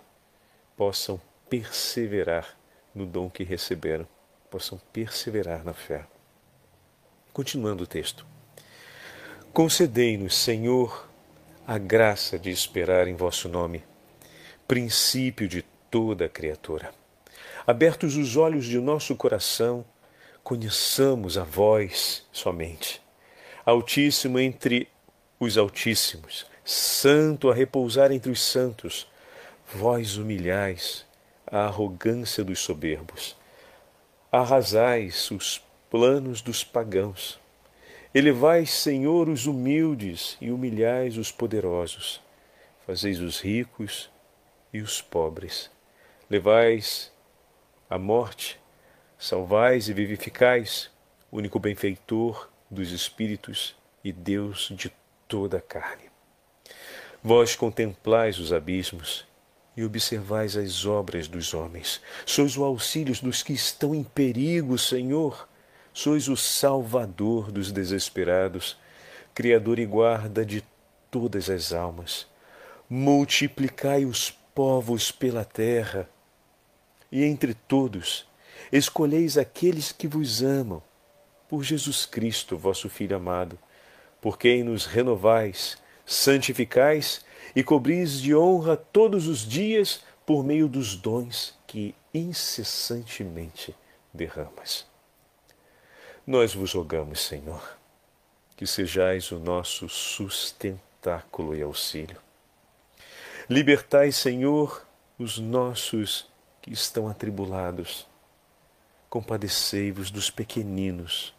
possam 0.76 1.20
perseverar 1.48 2.56
no 2.94 3.06
dom 3.06 3.30
que 3.30 3.42
receberam, 3.42 4.06
possam 4.50 4.80
perseverar 4.92 5.64
na 5.64 5.72
fé. 5.72 6.04
Continuando 7.32 7.84
o 7.84 7.86
texto. 7.86 8.26
Concedei-nos, 9.52 10.36
Senhor, 10.36 11.08
a 11.66 11.78
graça 11.78 12.38
de 12.38 12.50
esperar 12.50 13.08
em 13.08 13.14
vosso 13.14 13.48
nome, 13.48 13.82
princípio 14.68 15.48
de 15.48 15.62
toda 15.90 16.28
criatura. 16.28 16.92
Abertos 17.66 18.16
os 18.16 18.36
olhos 18.36 18.66
de 18.66 18.78
nosso 18.78 19.16
coração, 19.16 19.84
conheçamos 20.44 21.36
a 21.36 21.44
vós 21.44 22.24
somente, 22.30 23.02
Altíssimo 23.64 24.38
entre 24.38 24.88
os 25.40 25.58
Altíssimos 25.58 26.46
santo 26.66 27.48
a 27.48 27.54
repousar 27.54 28.10
entre 28.10 28.30
os 28.30 28.42
santos, 28.42 29.06
vós 29.72 30.16
humilhais 30.16 31.04
a 31.46 31.64
arrogância 31.64 32.44
dos 32.44 32.60
soberbos, 32.60 33.36
arrasais 34.30 35.30
os 35.30 35.60
planos 35.90 36.40
dos 36.40 36.62
pagãos, 36.62 37.38
elevais, 38.14 38.70
Senhor, 38.70 39.28
os 39.28 39.46
humildes 39.46 40.36
e 40.40 40.50
humilhais 40.50 41.16
os 41.16 41.32
poderosos, 41.32 42.22
fazeis 42.86 43.20
os 43.20 43.40
ricos 43.40 44.08
e 44.72 44.80
os 44.80 45.02
pobres, 45.02 45.70
levais 46.30 47.12
a 47.90 47.98
morte, 47.98 48.60
salvais 49.18 49.88
e 49.88 49.92
vivificais, 49.92 50.90
único 51.30 51.58
benfeitor 51.58 52.48
dos 52.70 52.92
espíritos 52.92 53.76
e 54.04 54.12
Deus 54.12 54.72
de 54.72 54.92
toda 55.26 55.58
a 55.58 55.60
carne. 55.60 56.04
Vós 57.22 57.56
contemplais 57.56 58.38
os 58.38 58.52
abismos 58.52 59.25
e 59.76 59.84
observais 59.84 60.56
as 60.56 60.86
obras 60.86 61.28
dos 61.28 61.52
homens. 61.52 62.00
Sois 62.24 62.56
o 62.56 62.64
auxílio 62.64 63.14
dos 63.22 63.42
que 63.42 63.52
estão 63.52 63.94
em 63.94 64.02
perigo, 64.02 64.78
Senhor. 64.78 65.48
Sois 65.92 66.28
o 66.28 66.36
salvador 66.36 67.50
dos 67.50 67.70
desesperados, 67.72 68.76
Criador 69.34 69.78
e 69.78 69.84
guarda 69.84 70.44
de 70.44 70.64
todas 71.10 71.50
as 71.50 71.72
almas. 71.72 72.26
Multiplicai 72.88 74.04
os 74.04 74.30
povos 74.54 75.10
pela 75.10 75.44
terra, 75.44 76.08
e 77.12 77.22
entre 77.22 77.52
todos 77.52 78.26
escolheis 78.72 79.36
aqueles 79.36 79.92
que 79.92 80.08
vos 80.08 80.42
amam, 80.42 80.82
por 81.48 81.62
Jesus 81.62 82.06
Cristo, 82.06 82.56
vosso 82.56 82.88
Filho 82.88 83.16
amado 83.16 83.58
por 84.20 84.38
quem 84.38 84.64
nos 84.64 84.86
renovais, 84.86 85.78
santificais 86.04 87.24
e 87.56 87.64
cobris 87.64 88.20
de 88.20 88.36
honra 88.36 88.76
todos 88.76 89.26
os 89.26 89.38
dias 89.38 90.04
por 90.26 90.44
meio 90.44 90.68
dos 90.68 90.94
dons 90.94 91.58
que 91.66 91.94
incessantemente 92.12 93.74
derramas. 94.12 94.86
Nós 96.26 96.54
vos 96.54 96.74
rogamos, 96.74 97.20
Senhor, 97.24 97.78
que 98.56 98.66
sejais 98.66 99.32
o 99.32 99.38
nosso 99.38 99.88
sustentáculo 99.88 101.56
e 101.56 101.62
auxílio. 101.62 102.20
Libertai, 103.48 104.12
Senhor, 104.12 104.86
os 105.18 105.38
nossos 105.38 106.28
que 106.60 106.72
estão 106.72 107.08
atribulados. 107.08 108.06
Compadecei-vos 109.08 110.10
dos 110.10 110.30
pequeninos. 110.30 111.34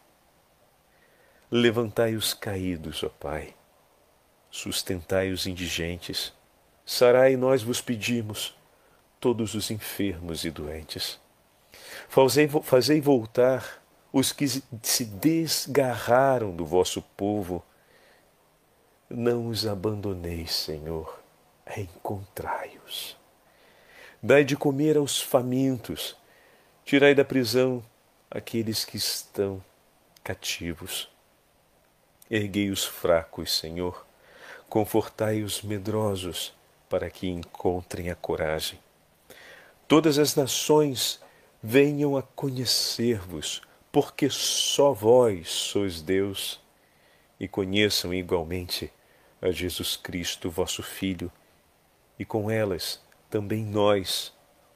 Levantai 1.48 2.16
os 2.16 2.34
caídos, 2.34 3.04
ó 3.04 3.08
Pai. 3.08 3.57
Sustentai 4.58 5.30
os 5.30 5.46
indigentes. 5.46 6.32
Sarai, 6.84 7.36
nós 7.36 7.62
vos 7.62 7.80
pedimos, 7.80 8.56
todos 9.20 9.54
os 9.54 9.70
enfermos 9.70 10.44
e 10.44 10.50
doentes. 10.50 11.16
Fazei, 12.08 12.48
fazei 12.64 13.00
voltar 13.00 13.80
os 14.12 14.32
que 14.32 14.48
se 14.48 15.04
desgarraram 15.04 16.56
do 16.56 16.66
vosso 16.66 17.00
povo. 17.16 17.64
Não 19.08 19.46
os 19.46 19.64
abandoneis, 19.64 20.52
Senhor, 20.52 21.22
encontrai-os. 21.76 23.16
Dai 24.20 24.42
de 24.42 24.56
comer 24.56 24.96
aos 24.96 25.22
famintos, 25.22 26.16
tirai 26.84 27.14
da 27.14 27.24
prisão 27.24 27.80
aqueles 28.28 28.84
que 28.84 28.96
estão 28.96 29.62
cativos. 30.24 31.08
Erguei 32.28 32.70
os 32.70 32.84
fracos, 32.84 33.56
Senhor, 33.56 34.07
confortai 34.68 35.42
os 35.42 35.62
medrosos, 35.62 36.54
para 36.88 37.10
que 37.10 37.28
encontrem 37.28 38.10
a 38.10 38.14
coragem. 38.14 38.78
Todas 39.86 40.18
as 40.18 40.34
nações 40.34 41.20
venham 41.62 42.16
a 42.16 42.22
conhecer-vos, 42.22 43.62
porque 43.90 44.28
só 44.30 44.92
vós 44.92 45.48
sois 45.48 46.02
Deus, 46.02 46.60
e 47.40 47.46
conheçam 47.46 48.12
igualmente 48.12 48.92
a 49.40 49.50
Jesus 49.50 49.96
Cristo, 49.96 50.50
vosso 50.50 50.82
Filho, 50.82 51.30
e 52.18 52.24
com 52.24 52.50
elas 52.50 53.00
também 53.30 53.64
nós, 53.64 54.32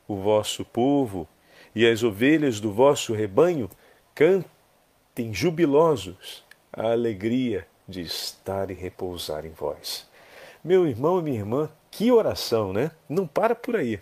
o 0.07 0.17
vosso 0.17 0.65
povo 0.65 1.29
e 1.75 1.87
as 1.87 2.03
ovelhas 2.03 2.61
do 2.61 2.73
vosso 2.73 3.13
rebanho, 3.15 3.69
cantem 4.15 5.33
jubilosos 5.33 6.45
a 6.73 6.93
alegria 6.93 7.67
de 7.89 8.01
estar 8.01 8.71
e 8.71 8.75
repousar 8.75 9.45
em 9.45 9.51
vós. 9.51 10.09
Meu 10.63 10.87
irmão 10.87 11.19
e 11.19 11.23
minha 11.23 11.39
irmã, 11.39 11.71
que 11.91 12.11
oração, 12.13 12.73
né? 12.73 12.91
Não 13.09 13.27
para 13.27 13.55
por 13.55 13.77
aí. 13.77 14.01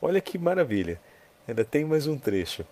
Olha 0.00 0.20
que 0.20 0.38
maravilha. 0.38 1.00
Ainda 1.46 1.64
tem 1.64 1.84
mais 1.84 2.06
um 2.06 2.18
trecho. 2.18 2.64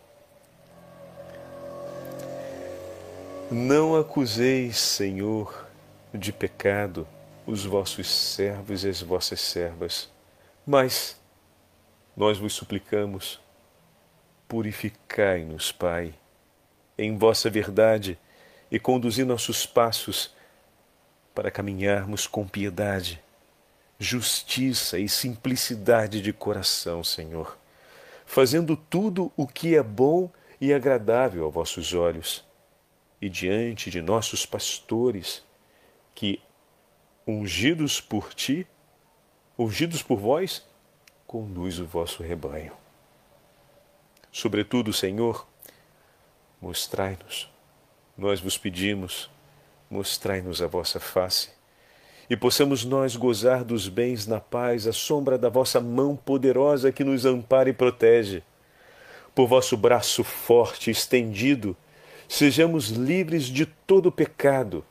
Não 3.50 3.97
acuseis, 3.97 4.79
Senhor, 4.79 5.67
de 6.12 6.33
pecado 6.33 7.07
os 7.49 7.65
vossos 7.65 8.07
servos 8.09 8.85
e 8.85 8.91
as 8.91 9.00
vossas 9.00 9.41
servas, 9.41 10.11
mas 10.67 11.19
nós 12.15 12.37
vos 12.37 12.53
suplicamos, 12.53 13.41
purificai-nos, 14.47 15.73
Pai, 15.73 16.12
em 16.99 17.17
vossa 17.17 17.49
verdade 17.49 18.19
e 18.70 18.78
conduzi 18.78 19.25
nossos 19.25 19.64
passos 19.66 20.34
para 21.34 21.50
caminharmos 21.50 22.26
com 22.26 22.46
piedade, 22.46 23.22
justiça 23.98 24.98
e 24.98 25.08
simplicidade 25.08 26.20
de 26.20 26.32
coração, 26.32 27.02
Senhor, 27.02 27.59
fazendo 28.26 28.76
tudo 28.76 29.33
o 29.37 29.46
que 29.46 29.76
é 29.76 29.83
bom 29.83 30.31
e 30.61 30.72
agradável 30.72 31.44
aos 31.44 31.54
vossos 31.54 31.94
olhos 31.94 32.44
e 33.20 33.28
diante 33.28 33.90
de 33.90 34.00
nossos 34.00 34.46
pastores, 34.46 35.42
que, 36.14 36.40
ungidos 37.26 38.00
por 38.00 38.33
ti, 38.35 38.66
ungidos 39.59 40.02
por 40.02 40.18
vós, 40.18 40.64
conduz 41.26 41.78
o 41.78 41.87
vosso 41.87 42.22
rebanho. 42.22 42.72
Sobretudo, 44.31 44.92
Senhor, 44.92 45.46
mostrai-nos, 46.61 47.50
nós 48.18 48.40
vos 48.40 48.59
pedimos, 48.59 49.31
mostrai-nos 49.88 50.61
a 50.61 50.66
vossa 50.66 51.00
face, 51.00 51.50
e 52.28 52.37
possamos 52.37 52.85
nós 52.85 53.16
gozar 53.16 53.64
dos 53.64 53.88
bens 53.88 54.26
na 54.26 54.40
paz, 54.40 54.87
à 54.87 54.92
sombra 54.92 55.38
da 55.38 55.48
vossa 55.48 55.81
mão 55.81 56.14
poderosa 56.14 56.92
que 56.92 57.04
nos 57.04 57.24
ampara 57.24 57.70
e 57.70 57.72
protege. 57.72 58.42
Por 59.35 59.46
vosso 59.46 59.76
braço 59.76 60.22
forte 60.24 60.90
estendido, 60.90 61.74
Sejamos 62.28 62.90
livres 62.90 63.44
de 63.44 63.64
todo 63.64 64.12
pecado. 64.12 64.85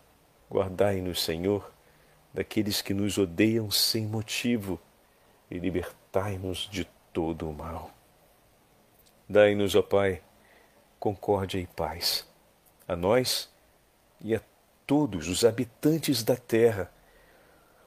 Guardai-nos, 0.50 1.24
Senhor, 1.24 1.72
daqueles 2.34 2.82
que 2.82 2.96
nos 2.96 3.20
odeiam 3.20 3.70
sem 3.70 4.08
motivo 4.08 4.82
e 5.50 5.60
libertai-nos 5.60 6.68
de 6.68 6.86
todo 7.14 7.48
o 7.48 7.54
mal. 7.54 7.92
Dai-nos, 9.30 9.76
ó 9.76 9.84
Pai, 9.84 10.24
concórdia 11.00 11.60
e 11.60 11.68
paz, 11.68 12.28
a 12.88 12.96
nós 12.96 13.50
e 14.22 14.34
a 14.34 14.42
todos 14.86 15.28
os 15.28 15.44
habitantes 15.44 16.24
da 16.24 16.36
terra, 16.36 16.90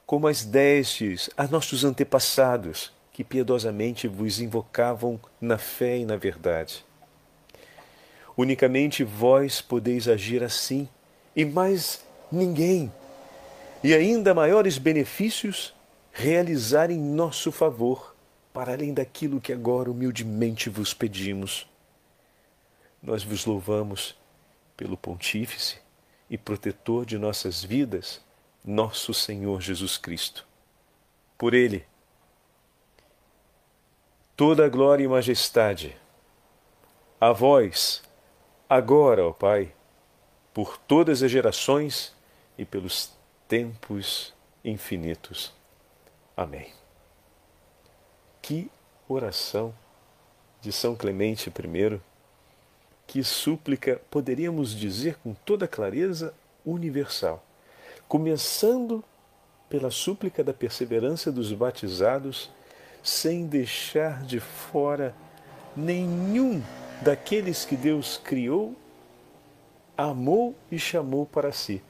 como 0.05 0.27
as 0.27 0.43
destes 0.43 1.29
a 1.35 1.47
nossos 1.47 1.83
antepassados, 1.83 2.93
que 3.11 3.23
piedosamente 3.23 4.07
vos 4.07 4.39
invocavam 4.39 5.19
na 5.39 5.57
fé 5.57 5.97
e 5.97 6.05
na 6.05 6.15
verdade. 6.15 6.85
Unicamente 8.37 9.03
vós 9.03 9.61
podeis 9.61 10.07
agir 10.07 10.43
assim, 10.43 10.87
e 11.35 11.43
mais 11.43 12.03
ninguém. 12.31 12.91
E 13.83 13.93
ainda 13.93 14.33
maiores 14.33 14.77
benefícios 14.77 15.73
realizar 16.11 16.91
em 16.91 16.99
nosso 16.99 17.51
favor, 17.51 18.15
para 18.53 18.73
além 18.73 18.93
daquilo 18.93 19.41
que 19.41 19.53
agora 19.53 19.89
humildemente 19.89 20.69
vos 20.69 20.93
pedimos. 20.93 21.67
Nós 23.01 23.23
vos 23.23 23.45
louvamos 23.45 24.15
pelo 24.81 24.97
Pontífice 24.97 25.77
e 26.27 26.39
protetor 26.39 27.05
de 27.05 27.15
nossas 27.15 27.63
vidas, 27.63 28.19
nosso 28.65 29.13
Senhor 29.13 29.61
Jesus 29.61 29.95
Cristo. 29.95 30.43
Por 31.37 31.53
Ele, 31.53 31.85
toda 34.35 34.65
a 34.65 34.69
glória 34.69 35.03
e 35.03 35.07
majestade, 35.07 35.95
a 37.19 37.31
vós, 37.31 38.01
agora, 38.67 39.23
ó 39.23 39.31
Pai, 39.31 39.71
por 40.51 40.79
todas 40.79 41.21
as 41.21 41.29
gerações 41.29 42.11
e 42.57 42.65
pelos 42.65 43.13
tempos 43.47 44.33
infinitos. 44.65 45.53
Amém. 46.35 46.73
Que 48.41 48.71
oração 49.07 49.75
de 50.59 50.71
São 50.71 50.95
Clemente 50.95 51.51
I, 51.51 52.01
que 53.11 53.25
súplica, 53.25 53.99
poderíamos 54.09 54.73
dizer 54.73 55.17
com 55.21 55.33
toda 55.33 55.67
clareza, 55.67 56.33
universal, 56.65 57.45
começando 58.07 59.03
pela 59.69 59.91
súplica 59.91 60.41
da 60.41 60.53
perseverança 60.53 61.29
dos 61.29 61.51
batizados, 61.51 62.49
sem 63.03 63.45
deixar 63.45 64.23
de 64.23 64.39
fora 64.39 65.13
nenhum 65.75 66.63
daqueles 67.01 67.65
que 67.65 67.75
Deus 67.75 68.17
criou, 68.23 68.73
amou 69.97 70.55
e 70.71 70.79
chamou 70.79 71.25
para 71.25 71.51
si. 71.51 71.81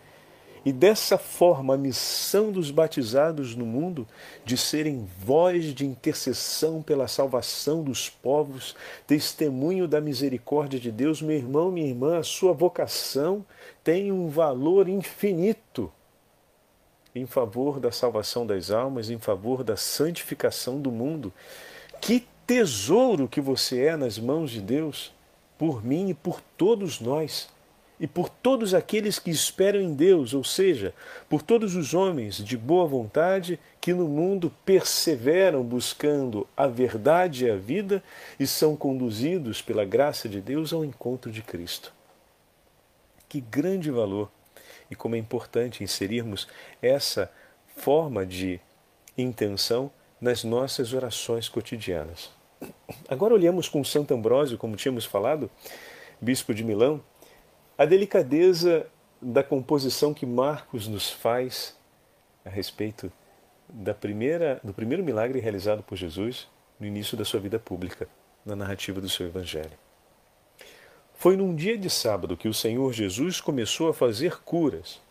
E 0.63 0.71
dessa 0.71 1.17
forma, 1.17 1.73
a 1.73 1.77
missão 1.77 2.51
dos 2.51 2.69
batizados 2.69 3.55
no 3.55 3.65
mundo 3.65 4.07
de 4.45 4.55
serem 4.55 5.07
voz 5.19 5.73
de 5.73 5.85
intercessão 5.85 6.83
pela 6.83 7.07
salvação 7.07 7.83
dos 7.83 8.09
povos, 8.09 8.75
testemunho 9.07 9.87
da 9.87 9.99
misericórdia 9.99 10.79
de 10.79 10.91
Deus, 10.91 11.19
meu 11.19 11.35
irmão, 11.35 11.71
minha 11.71 11.87
irmã, 11.87 12.19
a 12.19 12.23
sua 12.23 12.53
vocação 12.53 13.43
tem 13.83 14.11
um 14.11 14.29
valor 14.29 14.87
infinito 14.87 15.91
em 17.13 17.25
favor 17.25 17.79
da 17.79 17.91
salvação 17.91 18.45
das 18.45 18.69
almas, 18.69 19.09
em 19.09 19.17
favor 19.17 19.63
da 19.63 19.75
santificação 19.75 20.79
do 20.79 20.91
mundo. 20.91 21.33
Que 21.99 22.25
tesouro 22.45 23.27
que 23.27 23.41
você 23.41 23.85
é 23.85 23.95
nas 23.95 24.17
mãos 24.19 24.51
de 24.51 24.61
Deus, 24.61 25.11
por 25.57 25.83
mim 25.83 26.09
e 26.09 26.13
por 26.13 26.39
todos 26.57 26.99
nós, 26.99 27.49
e 28.01 28.07
por 28.07 28.27
todos 28.27 28.73
aqueles 28.73 29.17
que 29.17 29.31
esperam 29.31 29.79
em 29.79 29.93
Deus, 29.93 30.33
ou 30.33 30.43
seja, 30.43 30.93
por 31.29 31.41
todos 31.41 31.75
os 31.75 31.93
homens 31.93 32.43
de 32.43 32.57
boa 32.57 32.85
vontade 32.85 33.57
que 33.79 33.93
no 33.93 34.07
mundo 34.09 34.51
perseveram 34.65 35.63
buscando 35.63 36.45
a 36.57 36.67
verdade 36.67 37.45
e 37.45 37.49
a 37.49 37.55
vida 37.55 38.03
e 38.37 38.45
são 38.45 38.75
conduzidos 38.75 39.61
pela 39.61 39.85
graça 39.85 40.27
de 40.27 40.41
Deus 40.41 40.73
ao 40.73 40.83
encontro 40.83 41.31
de 41.31 41.41
Cristo. 41.41 41.93
Que 43.29 43.39
grande 43.39 43.89
valor! 43.89 44.29
e 44.91 44.95
como 44.95 45.15
é 45.15 45.17
importante 45.17 45.83
inserirmos 45.83 46.47
essa 46.81 47.31
forma 47.77 48.25
de 48.25 48.59
intenção 49.17 49.89
nas 50.19 50.43
nossas 50.43 50.93
orações 50.93 51.47
cotidianas. 51.47 52.29
Agora 53.07 53.33
olhamos 53.33 53.69
com 53.69 53.83
Santo 53.83 54.13
Ambrósio, 54.13 54.57
como 54.57 54.75
tínhamos 54.75 55.05
falado, 55.05 55.49
bispo 56.19 56.53
de 56.53 56.63
Milão, 56.63 57.01
a 57.81 57.85
delicadeza 57.85 58.85
da 59.19 59.41
composição 59.41 60.13
que 60.13 60.23
Marcos 60.23 60.87
nos 60.87 61.09
faz 61.09 61.75
a 62.45 62.49
respeito 62.51 63.11
da 63.67 63.91
primeira, 63.91 64.61
do 64.63 64.71
primeiro 64.71 65.03
milagre 65.03 65.39
realizado 65.39 65.81
por 65.81 65.95
Jesus 65.95 66.47
no 66.79 66.85
início 66.85 67.17
da 67.17 67.25
sua 67.25 67.39
vida 67.39 67.57
pública, 67.57 68.07
na 68.45 68.55
narrativa 68.55 69.01
do 69.01 69.09
seu 69.09 69.25
Evangelho. 69.25 69.71
Foi 71.15 71.35
num 71.35 71.55
dia 71.55 71.75
de 71.75 71.89
sábado 71.89 72.37
que 72.37 72.47
o 72.47 72.53
Senhor 72.53 72.93
Jesus 72.93 73.41
começou 73.41 73.89
a 73.89 73.95
fazer 73.95 74.43
curas, 74.43 75.01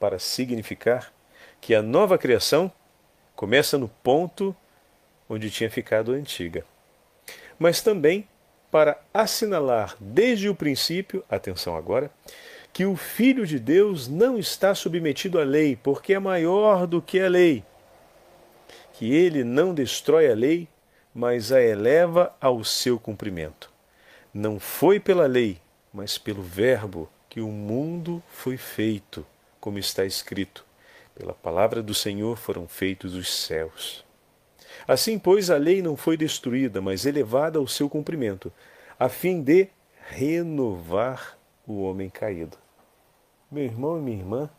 para 0.00 0.18
significar 0.18 1.12
que 1.60 1.74
a 1.74 1.82
nova 1.82 2.16
criação 2.16 2.72
começa 3.34 3.76
no 3.76 3.88
ponto 3.88 4.56
onde 5.28 5.50
tinha 5.50 5.70
ficado 5.70 6.14
a 6.14 6.16
antiga. 6.16 6.64
Mas 7.58 7.82
também 7.82 8.26
para 8.76 9.00
assinalar 9.14 9.96
desde 9.98 10.50
o 10.50 10.54
princípio, 10.54 11.24
atenção 11.30 11.74
agora, 11.78 12.10
que 12.74 12.84
o 12.84 12.94
Filho 12.94 13.46
de 13.46 13.58
Deus 13.58 14.06
não 14.06 14.38
está 14.38 14.74
submetido 14.74 15.40
à 15.40 15.44
lei, 15.44 15.76
porque 15.82 16.12
é 16.12 16.18
maior 16.18 16.86
do 16.86 17.00
que 17.00 17.18
a 17.18 17.26
lei. 17.26 17.64
Que 18.92 19.14
ele 19.14 19.42
não 19.44 19.72
destrói 19.72 20.30
a 20.30 20.34
lei, 20.34 20.68
mas 21.14 21.52
a 21.52 21.62
eleva 21.62 22.36
ao 22.38 22.62
seu 22.64 23.00
cumprimento. 23.00 23.72
Não 24.34 24.60
foi 24.60 25.00
pela 25.00 25.24
lei, 25.24 25.58
mas 25.90 26.18
pelo 26.18 26.42
Verbo 26.42 27.08
que 27.30 27.40
o 27.40 27.48
mundo 27.48 28.22
foi 28.28 28.58
feito, 28.58 29.24
como 29.58 29.78
está 29.78 30.04
escrito. 30.04 30.66
Pela 31.14 31.32
palavra 31.32 31.82
do 31.82 31.94
Senhor 31.94 32.36
foram 32.36 32.68
feitos 32.68 33.14
os 33.14 33.34
céus. 33.34 34.05
Assim, 34.86 35.18
pois, 35.18 35.50
a 35.50 35.56
lei 35.56 35.82
não 35.82 35.96
foi 35.96 36.16
destruída, 36.16 36.80
mas 36.80 37.06
elevada 37.06 37.58
ao 37.58 37.66
seu 37.66 37.88
cumprimento, 37.88 38.52
a 38.98 39.08
fim 39.08 39.42
de 39.42 39.68
renovar 40.08 41.38
o 41.66 41.82
homem 41.82 42.08
caído. 42.08 42.56
Meu 43.50 43.64
irmão 43.64 43.98
e 43.98 44.02
minha 44.02 44.18
irmã, 44.18 44.50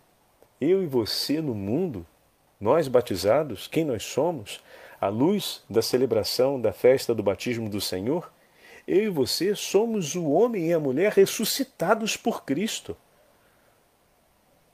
eu 0.60 0.84
e 0.84 0.86
você 0.86 1.42
no 1.42 1.54
mundo, 1.54 2.06
nós 2.60 2.88
batizados, 2.88 3.68
quem 3.68 3.86
nós 3.86 4.04
somos, 4.04 4.64
à 5.00 5.08
luz 5.08 5.64
da 5.70 5.82
celebração 5.82 6.60
da 6.60 6.72
festa 6.72 7.14
do 7.14 7.22
batismo 7.22 7.70
do 7.70 7.80
Senhor, 7.80 8.32
eu 8.88 9.04
e 9.04 9.10
você 9.10 9.54
somos 9.54 10.16
o 10.16 10.30
homem 10.30 10.70
e 10.70 10.74
a 10.74 10.80
mulher 10.80 11.12
ressuscitados 11.12 12.16
por 12.16 12.46
Cristo. 12.46 12.96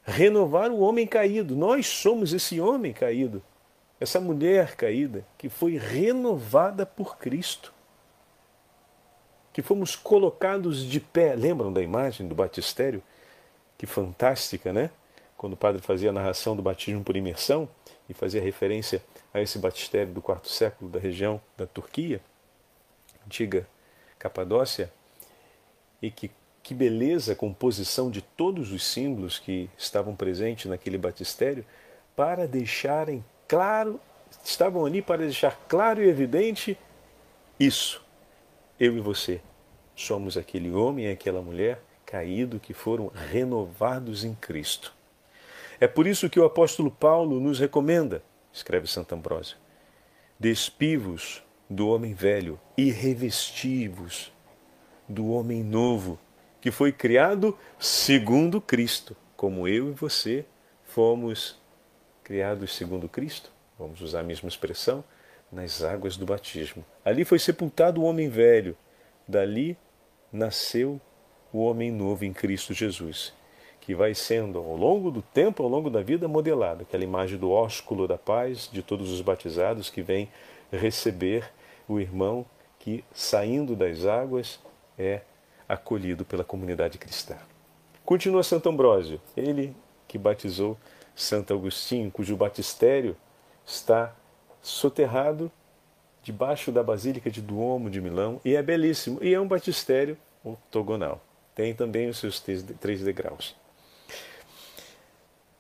Renovar 0.04 0.70
o 0.70 0.80
homem 0.80 1.08
caído. 1.08 1.56
Nós 1.56 1.88
somos 1.88 2.32
esse 2.32 2.62
homem 2.62 2.94
caído, 2.94 3.42
essa 4.04 4.20
mulher 4.20 4.76
caída 4.76 5.26
que 5.38 5.48
foi 5.48 5.78
renovada 5.78 6.86
por 6.86 7.18
Cristo. 7.18 7.74
Que 9.54 9.62
fomos 9.62 9.96
colocados 9.96 10.84
de 10.84 11.00
pé. 11.00 11.36
Lembram 11.36 11.72
da 11.72 11.82
imagem 11.82 12.28
do 12.28 12.36
batistério? 12.36 13.02
Que 13.78 13.86
fantástica, 13.86 14.74
né? 14.74 14.90
Quando 15.38 15.54
o 15.54 15.58
padre 15.58 15.82
fazia 15.82 16.10
a 16.10 16.14
narração 16.14 16.54
do 16.56 16.62
batismo 16.62 17.04
por 17.04 17.16
imersão 17.16 17.68
e 18.10 18.14
fazia 18.14 18.42
referência 18.42 19.02
a 19.34 19.42
esse 19.42 19.58
batistério 19.58 20.14
do 20.14 20.22
quarto 20.22 20.50
século 20.50 20.92
da 20.92 21.00
região 21.00 21.42
da 21.58 21.66
Turquia, 21.66 22.22
antiga 23.26 23.66
Capadócia, 24.20 24.92
e 26.02 26.12
que, 26.12 26.30
que 26.62 26.74
beleza 26.74 27.34
a 27.34 27.36
composição 27.36 28.12
de 28.12 28.22
todos 28.22 28.72
os 28.74 28.86
símbolos 28.86 29.40
que 29.40 29.70
estavam 29.78 30.14
presentes 30.16 30.66
naquele 30.66 30.98
batistério, 30.98 31.66
para 32.16 32.48
deixarem 32.48 33.24
claro, 33.54 34.02
estavam 34.44 34.84
ali 34.84 35.00
para 35.00 35.22
deixar 35.22 35.56
claro 35.68 36.04
e 36.04 36.10
evidente 36.10 36.76
isso. 37.60 38.04
Eu 38.80 38.98
e 38.98 39.00
você 39.00 39.42
somos 39.96 40.38
aquele 40.38 40.72
homem 40.72 41.06
e 41.06 41.12
aquela 41.12 41.40
mulher 41.40 41.80
caído 42.04 42.60
que 42.60 42.74
foram 42.74 43.10
renovados 43.10 44.24
em 44.24 44.34
Cristo. 44.34 44.92
É 45.80 45.88
por 45.88 46.08
isso 46.08 46.32
que 46.32 46.40
o 46.40 46.46
apóstolo 46.46 46.90
Paulo 46.90 47.40
nos 47.40 47.60
recomenda, 47.60 48.24
escreve 48.52 48.88
Santo 48.88 49.14
Ambrósio, 49.14 49.56
despivos 50.40 51.44
do 51.70 51.90
homem 51.90 52.16
velho 52.16 52.60
e 52.76 52.90
revestivos 52.90 54.34
do 55.08 55.28
homem 55.28 55.64
novo, 55.64 56.18
que 56.60 56.72
foi 56.72 56.92
criado 56.92 57.56
segundo 57.78 58.60
Cristo, 58.60 59.16
como 59.38 59.68
eu 59.68 59.90
e 59.90 59.92
você 59.92 60.44
fomos 60.86 61.62
criados 62.24 62.76
segundo 62.76 63.10
Cristo, 63.10 63.52
vamos 63.78 64.02
usar 64.02 64.22
a 64.22 64.24
mesma 64.24 64.48
expressão, 64.48 65.04
nas 65.52 65.84
águas 65.84 66.18
do 66.18 66.26
batismo. 66.26 66.84
Ali 67.06 67.24
foi 67.24 67.38
sepultado 67.38 68.02
o 68.02 68.06
homem 68.06 68.28
velho, 68.28 68.76
dali 69.28 69.78
nasceu 70.32 71.00
o 71.52 71.60
homem 71.60 71.92
novo 71.92 72.26
em 72.26 72.34
Cristo 72.34 72.74
Jesus, 72.74 73.34
que 73.80 73.94
vai 73.94 74.16
sendo 74.16 74.58
ao 74.58 74.76
longo 74.76 75.12
do 75.12 75.22
tempo, 75.22 75.62
ao 75.62 75.70
longo 75.70 75.90
da 75.90 76.02
vida, 76.02 76.28
modelado, 76.28 76.82
aquela 76.82 77.04
imagem 77.04 77.38
do 77.38 77.52
ósculo 77.52 78.08
da 78.08 78.18
paz 78.18 78.68
de 78.72 78.82
todos 78.82 79.12
os 79.12 79.22
batizados 79.22 79.90
que 79.90 80.02
vem 80.02 80.30
receber 80.72 81.52
o 81.88 82.00
irmão 82.00 82.46
que, 82.80 83.04
saindo 83.14 83.76
das 83.76 84.06
águas, 84.06 84.60
é 84.98 85.22
acolhido 85.70 86.26
pela 86.26 86.44
comunidade 86.44 86.98
cristã. 86.98 87.38
Continua 88.04 88.44
Santo 88.44 88.70
Ambrósio, 88.70 89.22
ele 89.38 89.76
que 90.08 90.18
batizou 90.18 90.78
Santo 91.16 91.54
Agostinho, 91.54 92.12
cujo 92.12 92.36
batistério 92.36 93.16
está 93.66 94.14
soterrado 94.62 95.52
debaixo 96.22 96.72
da 96.72 96.82
Basílica 96.82 97.30
de 97.30 97.42
Duomo 97.42 97.90
de 97.90 98.02
Milão 98.02 98.40
e 98.44 98.56
é 98.56 98.64
belíssimo, 98.64 99.20
e 99.22 99.34
é 99.34 99.40
um 99.40 99.48
batistério 99.48 100.18
octogonal. 100.44 101.22
Tem 101.54 101.74
também 101.74 102.10
os 102.10 102.18
seus 102.18 102.40
três 102.40 103.02
degraus. 103.02 103.56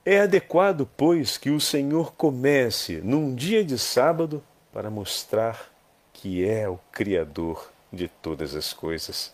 É 0.05 0.21
adequado, 0.21 0.89
pois, 0.97 1.37
que 1.37 1.49
o 1.49 1.61
Senhor 1.61 2.13
comece 2.15 2.99
num 3.01 3.33
dia 3.33 3.63
de 3.63 3.77
sábado 3.77 4.43
para 4.71 4.89
mostrar 4.89 5.71
que 6.11 6.45
é 6.45 6.67
o 6.67 6.79
Criador 6.91 7.71
de 7.91 8.07
todas 8.07 8.55
as 8.55 8.73
coisas, 8.73 9.31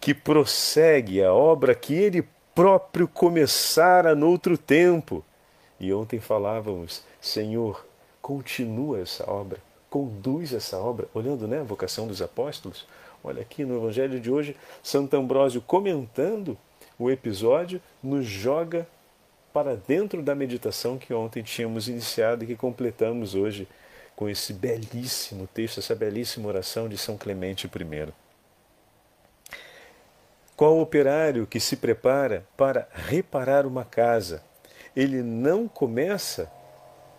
que 0.00 0.12
prossegue 0.12 1.22
a 1.22 1.32
obra 1.32 1.74
que 1.74 1.94
ele 1.94 2.28
próprio 2.54 3.06
começara 3.06 4.14
noutro 4.14 4.58
tempo. 4.58 5.24
E 5.80 5.92
ontem 5.92 6.18
falávamos, 6.18 7.02
Senhor, 7.20 7.86
continua 8.20 9.00
essa 9.00 9.30
obra, 9.30 9.58
conduz 9.88 10.52
essa 10.52 10.78
obra, 10.78 11.08
olhando 11.14 11.46
né, 11.46 11.60
a 11.60 11.64
vocação 11.64 12.06
dos 12.06 12.20
apóstolos. 12.20 12.86
Olha 13.22 13.42
aqui 13.42 13.64
no 13.64 13.76
Evangelho 13.76 14.20
de 14.20 14.30
hoje, 14.30 14.56
Santo 14.82 15.16
Ambrósio 15.16 15.60
comentando 15.60 16.58
o 16.98 17.10
episódio, 17.10 17.80
nos 18.02 18.26
joga 18.26 18.86
para 19.52 19.76
dentro 19.76 20.22
da 20.22 20.34
meditação 20.34 20.98
que 20.98 21.14
ontem 21.14 21.42
tínhamos 21.42 21.88
iniciado 21.88 22.44
e 22.44 22.46
que 22.46 22.56
completamos 22.56 23.34
hoje 23.34 23.68
com 24.14 24.28
esse 24.28 24.52
belíssimo 24.52 25.46
texto, 25.46 25.78
essa 25.78 25.94
belíssima 25.94 26.48
oração 26.48 26.88
de 26.88 26.98
São 26.98 27.16
Clemente 27.16 27.66
I. 27.68 28.12
Qual 30.56 30.80
operário 30.80 31.46
que 31.46 31.60
se 31.60 31.76
prepara 31.76 32.44
para 32.56 32.88
reparar 32.92 33.64
uma 33.64 33.84
casa? 33.84 34.42
Ele 34.98 35.22
não 35.22 35.68
começa 35.68 36.50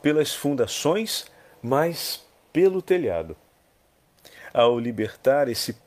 pelas 0.02 0.36
fundações, 0.36 1.28
mas 1.62 2.28
pelo 2.52 2.82
telhado. 2.82 3.38
Ao 4.54 4.78
libertar 4.78 5.48
esse 5.48 5.78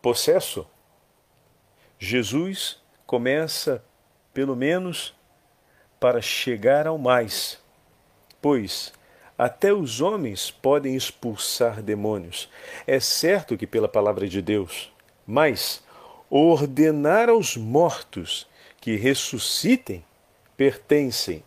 possesso, 0.00 0.66
Jesus 1.98 2.82
começa, 3.04 3.84
pelo 4.32 4.56
menos, 4.56 5.14
para 6.00 6.22
chegar 6.22 6.86
ao 6.86 6.96
mais, 6.96 7.58
pois 8.40 8.90
até 9.36 9.70
os 9.70 10.00
homens 10.00 10.50
podem 10.50 10.96
expulsar 10.96 11.82
demônios. 11.82 12.48
É 12.86 12.98
certo 12.98 13.54
que 13.54 13.66
pela 13.66 13.86
palavra 13.86 14.26
de 14.26 14.40
Deus, 14.40 14.90
mas 15.26 15.84
ordenar 16.30 17.28
aos 17.28 17.54
mortos 17.54 18.46
que 18.80 18.96
ressuscitem 18.96 20.02
pertencem 20.56 21.42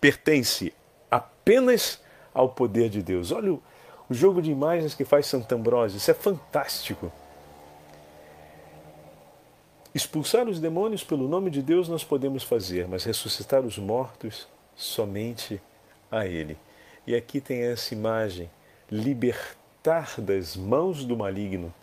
pertence 0.00 0.72
apenas 1.10 2.00
ao 2.32 2.48
poder 2.48 2.88
de 2.88 3.02
Deus. 3.02 3.30
Olha 3.30 3.52
o, 3.52 3.62
o 4.08 4.14
jogo 4.14 4.40
de 4.40 4.50
imagens 4.50 4.94
que 4.94 5.04
faz 5.04 5.26
Santo 5.26 5.54
isso 5.94 6.10
é 6.10 6.14
fantástico. 6.14 7.12
Expulsar 9.94 10.48
os 10.48 10.60
demônios 10.60 11.04
pelo 11.04 11.28
nome 11.28 11.50
de 11.50 11.60
Deus 11.60 11.88
nós 11.88 12.04
podemos 12.04 12.44
fazer, 12.44 12.86
mas 12.88 13.04
ressuscitar 13.04 13.60
os 13.62 13.76
mortos 13.76 14.48
somente 14.76 15.60
a 16.10 16.26
Ele. 16.26 16.56
E 17.06 17.14
aqui 17.14 17.40
tem 17.40 17.62
essa 17.62 17.92
imagem: 17.92 18.48
libertar 18.90 20.20
das 20.20 20.56
mãos 20.56 21.04
do 21.04 21.16
maligno, 21.16 21.74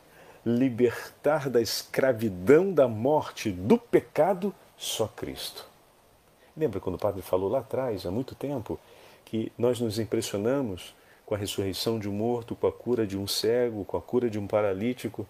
libertar 0.45 1.49
da 1.49 1.61
escravidão, 1.61 2.71
da 2.71 2.87
morte, 2.87 3.51
do 3.51 3.77
pecado, 3.77 4.55
só 4.77 5.07
Cristo. 5.07 5.76
Lembra 6.57 6.79
quando 6.79 6.95
o 6.95 6.99
padre 6.99 7.21
falou 7.21 7.49
lá 7.49 7.59
atrás, 7.59 8.05
há 8.05 8.11
muito 8.11 8.33
tempo, 8.33 8.79
que 9.23 9.51
nós 9.57 9.79
nos 9.79 9.99
impressionamos 9.99 10.95
com 11.25 11.35
a 11.35 11.37
ressurreição 11.37 11.99
de 11.99 12.09
um 12.09 12.13
morto, 12.13 12.55
com 12.55 12.65
a 12.65 12.71
cura 12.71 13.05
de 13.05 13.17
um 13.17 13.27
cego, 13.27 13.85
com 13.85 13.97
a 13.97 14.01
cura 14.01 14.29
de 14.29 14.39
um 14.39 14.47
paralítico. 14.47 15.27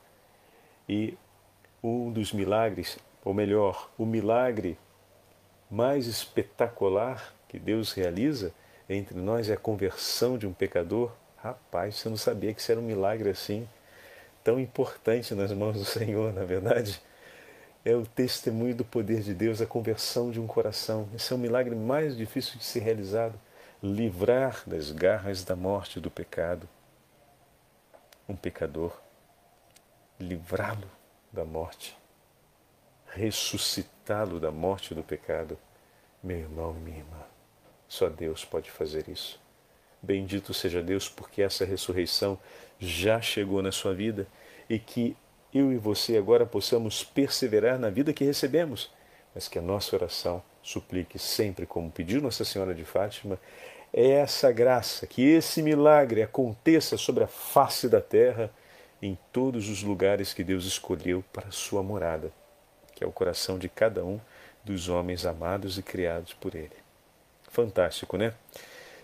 E 0.87 1.17
um 1.83 2.11
dos 2.11 2.31
milagres, 2.31 2.97
ou 3.25 3.33
melhor, 3.33 3.89
o 3.97 4.05
milagre 4.05 4.77
mais 5.69 6.07
espetacular 6.07 7.33
que 7.49 7.59
Deus 7.59 7.91
realiza 7.91 8.53
entre 8.89 9.17
nós 9.17 9.49
é 9.49 9.53
a 9.53 9.57
conversão 9.57 10.37
de 10.37 10.47
um 10.47 10.53
pecador. 10.53 11.11
Rapaz, 11.37 11.95
você 11.95 12.09
não 12.09 12.17
sabia 12.17 12.53
que 12.53 12.61
isso 12.61 12.71
era 12.71 12.79
um 12.79 12.83
milagre 12.83 13.29
assim, 13.29 13.67
tão 14.43 14.59
importante 14.59 15.33
nas 15.35 15.51
mãos 15.51 15.77
do 15.77 15.85
Senhor, 15.85 16.31
na 16.33 16.45
verdade. 16.45 17.01
É 17.88 17.95
o 17.95 18.06
testemunho 18.06 18.76
do 18.76 18.84
poder 18.84 19.21
de 19.21 19.34
Deus, 19.34 19.62
a 19.62 19.65
conversão 19.65 20.30
de 20.30 20.41
um 20.41 20.45
coração. 20.45 21.08
Esse 21.15 21.32
é 21.32 21.36
o 21.38 21.39
milagre 21.39 21.73
mais 21.73 22.17
difícil 22.17 22.58
de 22.58 22.65
ser 22.65 22.80
realizado 22.80 23.39
livrar 23.82 24.63
das 24.67 24.91
garras 24.91 25.45
da 25.45 25.56
morte 25.56 25.97
do 25.97 26.12
pecado 26.12 26.67
um 28.28 28.36
pecador, 28.36 28.91
livrá-lo 30.19 30.89
da 31.32 31.45
morte, 31.45 31.97
ressuscitá-lo 33.06 34.38
da 34.38 34.52
morte 34.52 34.93
do 34.93 35.02
pecado. 35.02 35.58
Meu 36.21 36.39
irmão 36.39 36.76
e 36.76 36.82
minha 36.82 36.97
irmã, 36.97 37.23
só 37.88 38.10
Deus 38.10 38.43
pode 38.43 38.69
fazer 38.69 39.08
isso. 39.08 39.39
Bendito 40.02 40.54
seja 40.54 40.84
Deus 40.84 41.08
porque 41.08 41.41
essa 41.41 41.63
ressurreição 41.63 42.38
já 42.78 43.21
chegou 43.21 43.62
na 43.62 43.71
sua 43.71 43.93
vida 43.93 44.28
e 44.69 44.78
que 44.78 45.15
eu 45.53 45.71
e 45.71 45.77
você 45.77 46.17
agora 46.17 46.45
possamos 46.45 47.03
perseverar 47.03 47.79
na 47.79 47.89
vida 47.89 48.13
que 48.13 48.23
recebemos, 48.23 48.91
mas 49.33 49.47
que 49.47 49.60
a 49.60 49.62
nossa 49.62 49.95
oração 49.95 50.43
suplique 50.62 51.17
sempre, 51.17 51.65
como 51.65 51.89
pediu 51.89 52.21
Nossa 52.21 52.43
Senhora 52.43 52.75
de 52.75 52.83
Fátima, 52.83 53.39
é 53.93 54.10
essa 54.10 54.51
graça, 54.51 55.07
que 55.07 55.23
esse 55.23 55.62
milagre 55.62 56.21
aconteça 56.21 56.97
sobre 56.97 57.23
a 57.23 57.27
face 57.27 57.88
da 57.88 58.01
terra, 58.01 58.51
em 59.01 59.17
todos 59.31 59.69
os 59.69 59.83
lugares 59.83 60.33
que 60.33 60.43
Deus 60.43 60.65
escolheu 60.65 61.23
para 61.31 61.47
a 61.47 61.51
sua 61.51 61.83
morada, 61.83 62.31
que 62.95 63.03
é 63.03 63.07
o 63.07 63.12
coração 63.12 63.57
de 63.57 63.69
cada 63.69 64.03
um 64.03 64.19
dos 64.63 64.89
homens 64.89 65.25
amados 65.25 65.77
e 65.77 65.83
criados 65.83 66.33
por 66.33 66.55
Ele. 66.55 66.75
Fantástico, 67.49 68.17
né? 68.17 68.33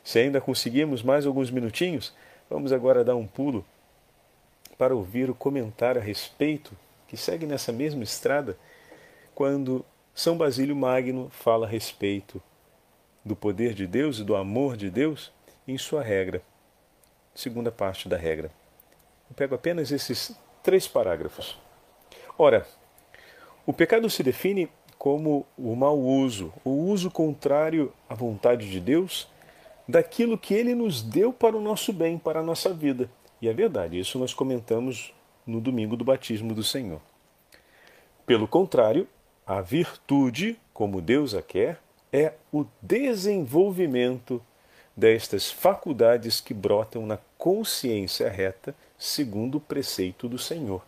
Se 0.04 0.20
ainda 0.20 0.42
conseguimos 0.42 1.02
mais 1.02 1.26
alguns 1.26 1.50
minutinhos, 1.50 2.14
vamos 2.50 2.74
agora 2.74 3.04
dar 3.04 3.16
um 3.16 3.26
pulo 3.26 3.66
para 4.78 4.96
ouvir 4.96 5.30
o 5.30 5.36
comentário 5.36 6.02
a 6.02 6.04
respeito, 6.04 6.76
que 7.08 7.16
segue 7.16 7.46
nessa 7.46 7.72
mesma 7.72 8.04
estrada, 8.04 8.58
quando 9.36 9.86
são 10.14 10.38
Basílio 10.38 10.76
Magno 10.76 11.30
fala 11.32 11.66
a 11.66 11.70
respeito 11.70 12.42
do 13.26 13.36
poder 13.36 13.74
de 13.74 13.88
Deus 13.88 14.20
e 14.20 14.24
do 14.24 14.36
amor 14.36 14.76
de 14.76 14.90
Deus 14.90 15.32
em 15.68 15.78
sua 15.78 16.04
regra. 16.04 16.42
Segunda 17.34 17.72
parte 17.72 18.08
da 18.08 18.18
regra. 18.18 18.52
Eu 19.30 19.36
pego 19.36 19.56
apenas 19.56 19.92
esses 19.92 20.36
três 20.62 20.88
parágrafos. 20.88 21.58
Ora, 22.38 22.68
o 23.66 23.74
pecado 23.74 24.10
se 24.10 24.22
define 24.22 24.70
como 24.98 25.46
o 25.58 25.76
mau 25.76 26.00
uso, 26.00 26.54
o 26.64 26.70
uso 26.70 27.10
contrário 27.10 27.92
à 28.08 28.14
vontade 28.16 28.70
de 28.70 28.80
Deus 28.80 29.28
daquilo 29.88 30.38
que 30.38 30.54
ele 30.54 30.76
nos 30.76 31.02
deu 31.02 31.34
para 31.34 31.58
o 31.58 31.62
nosso 31.62 31.92
bem, 31.92 32.18
para 32.18 32.40
a 32.40 32.44
nossa 32.44 32.74
vida. 32.74 33.10
E 33.44 33.50
é 33.50 33.54
verdade, 33.54 34.00
isso 34.00 34.18
nós 34.18 34.34
comentamos 34.34 35.14
no 35.46 35.60
domingo 35.60 35.98
do 35.98 36.06
batismo 36.06 36.56
do 36.56 36.64
Senhor. 36.64 37.02
Pelo 38.26 38.48
contrário, 38.48 39.06
a 39.46 39.60
virtude, 39.60 40.58
como 40.74 41.02
Deus 41.02 41.36
a 41.36 41.42
quer, 41.42 41.82
é 42.10 42.36
o 42.54 42.66
desenvolvimento 42.82 44.42
destas 44.96 45.52
faculdades 45.52 46.40
que 46.40 46.54
brotam 46.54 47.06
na 47.06 47.20
consciência 47.38 48.30
reta, 48.30 48.74
segundo 48.98 49.56
o 49.56 49.60
preceito 49.60 50.30
do 50.30 50.38
Senhor. 50.40 50.82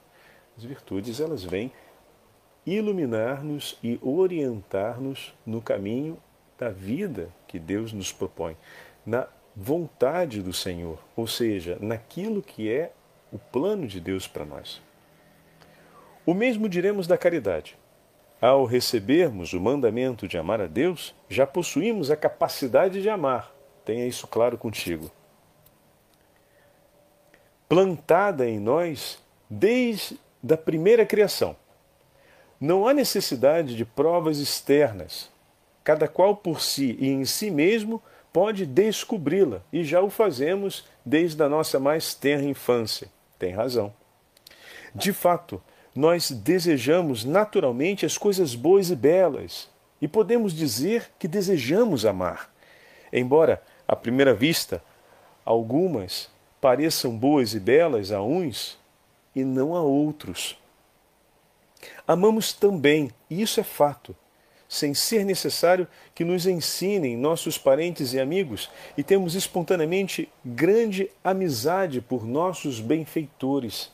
As 0.57 0.63
virtudes, 0.63 1.19
elas 1.19 1.43
vêm 1.43 1.73
iluminar-nos 2.65 3.77
e 3.83 3.99
orientar-nos 4.01 5.33
no 5.45 5.61
caminho 5.61 6.17
da 6.57 6.69
vida 6.69 7.27
que 7.49 7.59
Deus 7.59 7.91
nos 7.91 8.13
propõe, 8.13 8.55
na 9.05 9.27
vontade 9.55 10.41
do 10.41 10.51
Senhor, 10.51 10.99
ou 11.15 11.27
seja, 11.27 11.77
naquilo 11.79 12.41
que 12.41 12.69
é 12.69 12.91
o 13.31 13.39
plano 13.39 13.87
de 13.87 13.99
Deus 13.99 14.27
para 14.27 14.43
nós. 14.43 14.81
O 16.25 16.33
mesmo 16.33 16.67
diremos 16.67 17.07
da 17.07 17.17
caridade. 17.17 17.77
Ao 18.41 18.65
recebermos 18.65 19.53
o 19.53 19.61
mandamento 19.61 20.27
de 20.27 20.37
amar 20.37 20.59
a 20.59 20.67
Deus, 20.67 21.15
já 21.29 21.47
possuímos 21.47 22.11
a 22.11 22.17
capacidade 22.17 23.01
de 23.01 23.09
amar. 23.09 23.51
Tenha 23.85 24.05
isso 24.05 24.27
claro 24.27 24.57
contigo. 24.57 25.09
Plantada 27.69 28.47
em 28.47 28.59
nós 28.59 29.23
desde 29.49 30.17
a 30.51 30.57
primeira 30.57 31.05
criação. 31.05 31.55
Não 32.59 32.87
há 32.87 32.93
necessidade 32.93 33.75
de 33.75 33.85
provas 33.85 34.39
externas. 34.39 35.29
Cada 35.83 36.07
qual 36.07 36.35
por 36.35 36.61
si 36.61 36.97
e 36.99 37.09
em 37.09 37.25
si 37.25 37.51
mesmo 37.51 38.01
pode 38.35 38.65
descobri-la, 38.65 39.61
e 39.71 39.81
já 39.81 40.01
o 40.01 40.09
fazemos 40.09 40.83
desde 41.05 41.41
a 41.41 41.47
nossa 41.47 41.79
mais 41.79 42.13
tenra 42.13 42.43
infância. 42.43 43.07
Tem 43.39 43.53
razão. 43.53 43.93
De 44.93 45.13
fato, 45.13 45.63
nós 45.95 46.29
desejamos 46.31 47.23
naturalmente 47.23 48.05
as 48.05 48.17
coisas 48.17 48.53
boas 48.53 48.89
e 48.89 48.95
belas 48.97 49.69
e 50.01 50.07
podemos 50.09 50.51
dizer 50.51 51.11
que 51.17 51.29
desejamos 51.29 52.05
amar. 52.05 52.53
Embora, 53.09 53.63
à 53.87 53.95
primeira 53.95 54.33
vista, 54.33 54.83
algumas 55.45 56.29
pareçam 56.59 57.17
boas 57.17 57.53
e 57.53 57.59
belas 57.61 58.11
a 58.11 58.21
uns 58.21 58.77
e 59.33 59.45
não 59.45 59.73
a 59.73 59.81
outros. 59.81 60.57
Amamos 62.05 62.51
também, 62.51 63.11
e 63.29 63.41
isso 63.41 63.61
é 63.61 63.63
fato, 63.63 64.13
sem 64.67 64.93
ser 64.93 65.23
necessário 65.23 65.87
que 66.13 66.23
nos 66.23 66.45
ensinem 66.47 67.15
nossos 67.15 67.57
parentes 67.57 68.13
e 68.13 68.19
amigos, 68.19 68.69
e 68.97 69.03
temos 69.03 69.35
espontaneamente 69.35 70.29
grande 70.43 71.09
amizade 71.23 72.01
por 72.01 72.25
nossos 72.25 72.79
benfeitores. 72.79 73.91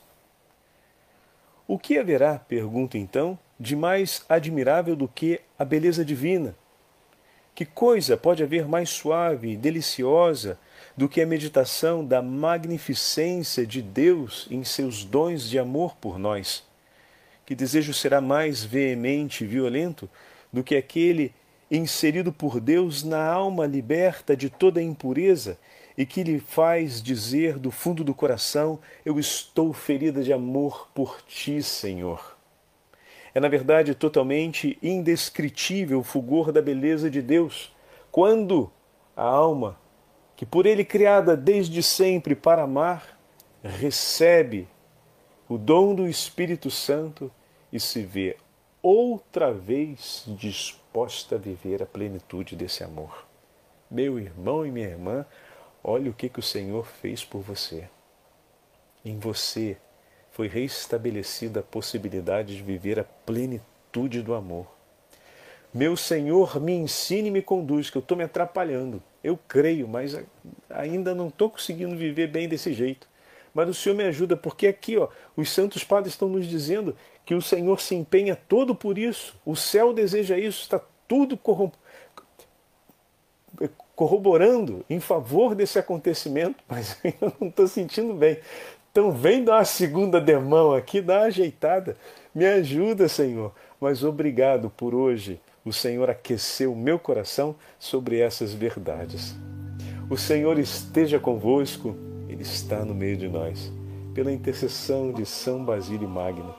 O 1.68 1.78
que 1.78 1.98
haverá, 1.98 2.38
pergunto 2.38 2.96
então, 2.96 3.38
de 3.58 3.76
mais 3.76 4.24
admirável 4.28 4.96
do 4.96 5.06
que 5.06 5.40
a 5.58 5.64
beleza 5.64 6.04
divina? 6.04 6.54
Que 7.54 7.66
coisa 7.66 8.16
pode 8.16 8.42
haver 8.42 8.66
mais 8.66 8.88
suave 8.88 9.52
e 9.52 9.56
deliciosa 9.56 10.58
do 10.96 11.08
que 11.08 11.20
a 11.20 11.26
meditação 11.26 12.04
da 12.04 12.22
magnificência 12.22 13.66
de 13.66 13.82
Deus 13.82 14.48
em 14.50 14.64
seus 14.64 15.04
dons 15.04 15.48
de 15.48 15.58
amor 15.58 15.94
por 15.96 16.18
nós? 16.18 16.64
Que 17.44 17.54
desejo 17.54 17.92
será 17.92 18.20
mais 18.20 18.64
veemente 18.64 19.44
e 19.44 19.46
violento 19.46 20.08
do 20.52 20.62
que 20.62 20.76
aquele 20.76 21.32
inserido 21.70 22.32
por 22.32 22.60
Deus 22.60 23.02
na 23.02 23.24
alma 23.24 23.66
liberta 23.66 24.36
de 24.36 24.50
toda 24.50 24.82
impureza 24.82 25.58
e 25.96 26.04
que 26.04 26.22
lhe 26.22 26.38
faz 26.38 27.02
dizer 27.02 27.58
do 27.58 27.70
fundo 27.70 28.04
do 28.04 28.14
coração: 28.14 28.78
Eu 29.04 29.18
estou 29.18 29.72
ferida 29.72 30.22
de 30.22 30.32
amor 30.32 30.88
por 30.94 31.22
ti, 31.22 31.62
Senhor. 31.62 32.36
É, 33.34 33.40
na 33.40 33.48
verdade, 33.48 33.94
totalmente 33.94 34.78
indescritível 34.82 36.00
o 36.00 36.04
fulgor 36.04 36.52
da 36.52 36.60
beleza 36.60 37.10
de 37.10 37.22
Deus, 37.22 37.74
quando 38.10 38.70
a 39.16 39.22
alma, 39.22 39.78
que 40.36 40.44
por 40.44 40.66
Ele 40.66 40.84
criada 40.84 41.34
desde 41.34 41.82
sempre 41.82 42.34
para 42.34 42.62
amar, 42.62 43.18
recebe 43.62 44.68
o 45.48 45.56
dom 45.56 45.94
do 45.94 46.06
Espírito 46.06 46.70
Santo 46.70 47.30
e 47.72 47.80
se 47.80 48.02
vê 48.02 48.36
outra 48.82 49.52
vez 49.52 50.24
disposta 50.26 51.36
a 51.36 51.38
viver 51.38 51.82
a 51.82 51.86
plenitude 51.86 52.56
desse 52.56 52.82
amor. 52.82 53.26
Meu 53.90 54.18
irmão 54.18 54.66
e 54.66 54.70
minha 54.70 54.88
irmã, 54.88 55.26
Olha 55.84 56.10
o 56.10 56.14
que, 56.14 56.28
que 56.28 56.38
o 56.38 56.42
Senhor 56.42 56.86
fez 56.86 57.24
por 57.24 57.40
você. 57.40 57.88
Em 59.04 59.18
você 59.18 59.76
foi 60.30 60.46
restabelecida 60.46 61.58
a 61.58 61.62
possibilidade 61.62 62.56
de 62.56 62.62
viver 62.62 63.00
a 63.00 63.04
plenitude 63.04 64.22
do 64.22 64.32
amor. 64.32 64.66
Meu 65.74 65.96
Senhor, 65.96 66.60
me 66.60 66.72
ensine 66.72 67.28
e 67.28 67.32
me 67.32 67.42
conduz, 67.42 67.90
que 67.90 67.96
eu 67.96 68.00
estou 68.00 68.16
me 68.16 68.22
atrapalhando. 68.22 69.02
Eu 69.24 69.36
creio, 69.48 69.88
mas 69.88 70.16
ainda 70.70 71.14
não 71.14 71.28
estou 71.28 71.50
conseguindo 71.50 71.96
viver 71.96 72.28
bem 72.28 72.48
desse 72.48 72.72
jeito. 72.72 73.08
Mas 73.52 73.68
o 73.68 73.74
Senhor 73.74 73.96
me 73.96 74.04
ajuda, 74.04 74.36
porque 74.36 74.68
aqui 74.68 74.96
ó, 74.96 75.08
os 75.36 75.50
santos 75.50 75.82
padres 75.82 76.14
estão 76.14 76.28
nos 76.28 76.46
dizendo 76.46 76.96
que 77.24 77.34
o 77.34 77.42
Senhor 77.42 77.80
se 77.80 77.94
empenha 77.94 78.36
todo 78.36 78.74
por 78.74 78.98
isso. 78.98 79.34
O 79.44 79.54
céu 79.54 79.92
deseja 79.92 80.38
isso, 80.38 80.62
está 80.62 80.80
tudo 81.06 81.38
corroborando 83.94 84.84
em 84.88 84.98
favor 84.98 85.54
desse 85.54 85.78
acontecimento, 85.78 86.62
mas 86.68 86.98
eu 87.04 87.32
não 87.40 87.48
estou 87.48 87.68
sentindo 87.68 88.14
bem. 88.14 88.38
Então 88.90 89.10
vem 89.10 89.42
dar 89.42 89.56
uma 89.56 89.64
segunda 89.64 90.20
demão 90.20 90.74
aqui, 90.74 91.00
dá 91.00 91.20
uma 91.20 91.26
ajeitada. 91.26 91.96
Me 92.34 92.46
ajuda, 92.46 93.08
Senhor. 93.08 93.52
Mas 93.80 94.04
obrigado 94.04 94.70
por 94.70 94.94
hoje, 94.94 95.40
o 95.64 95.72
Senhor 95.72 96.10
aqueceu 96.10 96.72
o 96.72 96.76
meu 96.76 96.98
coração 96.98 97.54
sobre 97.78 98.18
essas 98.18 98.52
verdades. 98.52 99.34
O 100.10 100.16
Senhor 100.16 100.58
esteja 100.58 101.18
convosco, 101.18 101.96
Ele 102.28 102.42
está 102.42 102.84
no 102.84 102.94
meio 102.94 103.16
de 103.16 103.28
nós. 103.28 103.72
Pela 104.14 104.30
intercessão 104.30 105.10
de 105.10 105.24
São 105.24 105.64
Basílio 105.64 106.08
Magno, 106.08 106.54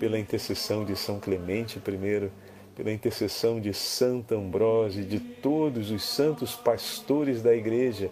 pela 0.00 0.18
intercessão 0.18 0.82
de 0.82 0.96
São 0.96 1.20
Clemente 1.20 1.78
I, 1.78 2.30
pela 2.74 2.90
intercessão 2.90 3.60
de 3.60 3.74
Santa 3.74 4.34
Ambrósio 4.34 5.04
de 5.04 5.20
todos 5.20 5.90
os 5.90 6.02
santos 6.02 6.56
pastores 6.56 7.42
da 7.42 7.54
Igreja 7.54 8.10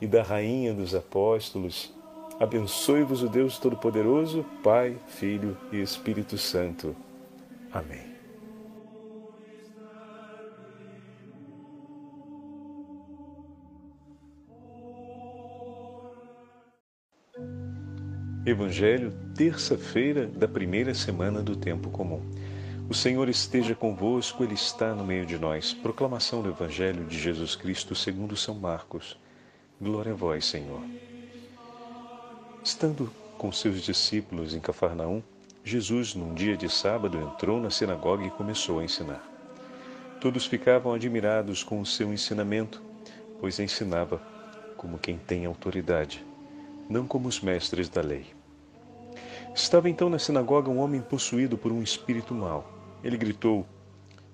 e 0.00 0.06
da 0.06 0.22
Rainha 0.22 0.74
dos 0.74 0.94
Apóstolos, 0.94 1.92
abençoe-vos 2.38 3.22
o 3.22 3.28
Deus 3.28 3.58
Todo-Poderoso, 3.58 4.44
Pai, 4.62 4.94
Filho 5.08 5.56
e 5.72 5.80
Espírito 5.80 6.36
Santo. 6.36 6.94
Amém. 7.72 8.09
Evangelho, 18.46 19.12
terça-feira 19.36 20.26
da 20.26 20.48
primeira 20.48 20.94
semana 20.94 21.42
do 21.42 21.54
tempo 21.54 21.90
comum. 21.90 22.22
O 22.88 22.94
Senhor 22.94 23.28
esteja 23.28 23.74
convosco, 23.74 24.42
Ele 24.42 24.54
está 24.54 24.94
no 24.94 25.04
meio 25.04 25.26
de 25.26 25.38
nós. 25.38 25.74
Proclamação 25.74 26.40
do 26.42 26.48
Evangelho 26.48 27.04
de 27.04 27.18
Jesus 27.18 27.54
Cristo 27.54 27.94
segundo 27.94 28.34
São 28.34 28.54
Marcos. 28.54 29.18
Glória 29.78 30.12
a 30.12 30.14
vós, 30.14 30.46
Senhor. 30.46 30.80
Estando 32.64 33.12
com 33.36 33.52
seus 33.52 33.82
discípulos 33.82 34.54
em 34.54 34.60
Cafarnaum, 34.60 35.22
Jesus, 35.62 36.14
num 36.14 36.32
dia 36.32 36.56
de 36.56 36.70
sábado, 36.70 37.18
entrou 37.18 37.60
na 37.60 37.68
sinagoga 37.68 38.24
e 38.24 38.30
começou 38.30 38.78
a 38.78 38.84
ensinar. 38.84 39.22
Todos 40.18 40.46
ficavam 40.46 40.94
admirados 40.94 41.62
com 41.62 41.78
o 41.78 41.86
seu 41.86 42.10
ensinamento, 42.10 42.80
pois 43.38 43.60
ensinava 43.60 44.18
como 44.78 44.98
quem 44.98 45.18
tem 45.18 45.44
autoridade 45.44 46.29
não 46.90 47.06
como 47.06 47.28
os 47.28 47.40
mestres 47.40 47.88
da 47.88 48.02
lei. 48.02 48.26
Estava 49.54 49.88
então 49.88 50.10
na 50.10 50.18
sinagoga 50.18 50.68
um 50.68 50.80
homem 50.80 51.00
possuído 51.00 51.56
por 51.56 51.70
um 51.70 51.80
espírito 51.80 52.34
mau. 52.34 52.68
Ele 53.02 53.16
gritou: 53.16 53.64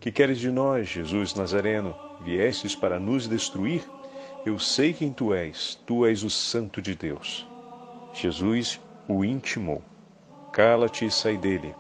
Que 0.01 0.11
queres 0.11 0.39
de 0.39 0.51
nós, 0.51 0.89
Jesus 0.89 1.35
Nazareno? 1.35 1.95
Viestes 2.23 2.75
para 2.75 2.99
nos 2.99 3.29
destruir? 3.29 3.85
Eu 4.45 4.59
sei 4.59 4.95
quem 4.95 5.13
tu 5.13 5.35
és, 5.35 5.79
tu 5.87 6.07
és 6.07 6.23
o 6.23 6.31
Santo 6.31 6.81
de 6.81 6.95
Deus. 6.95 7.47
Jesus 8.15 8.81
o 9.07 9.23
intimou: 9.23 9.83
Cala-te 10.51 11.05
e 11.05 11.11
sai 11.11 11.37
dele. 11.37 11.75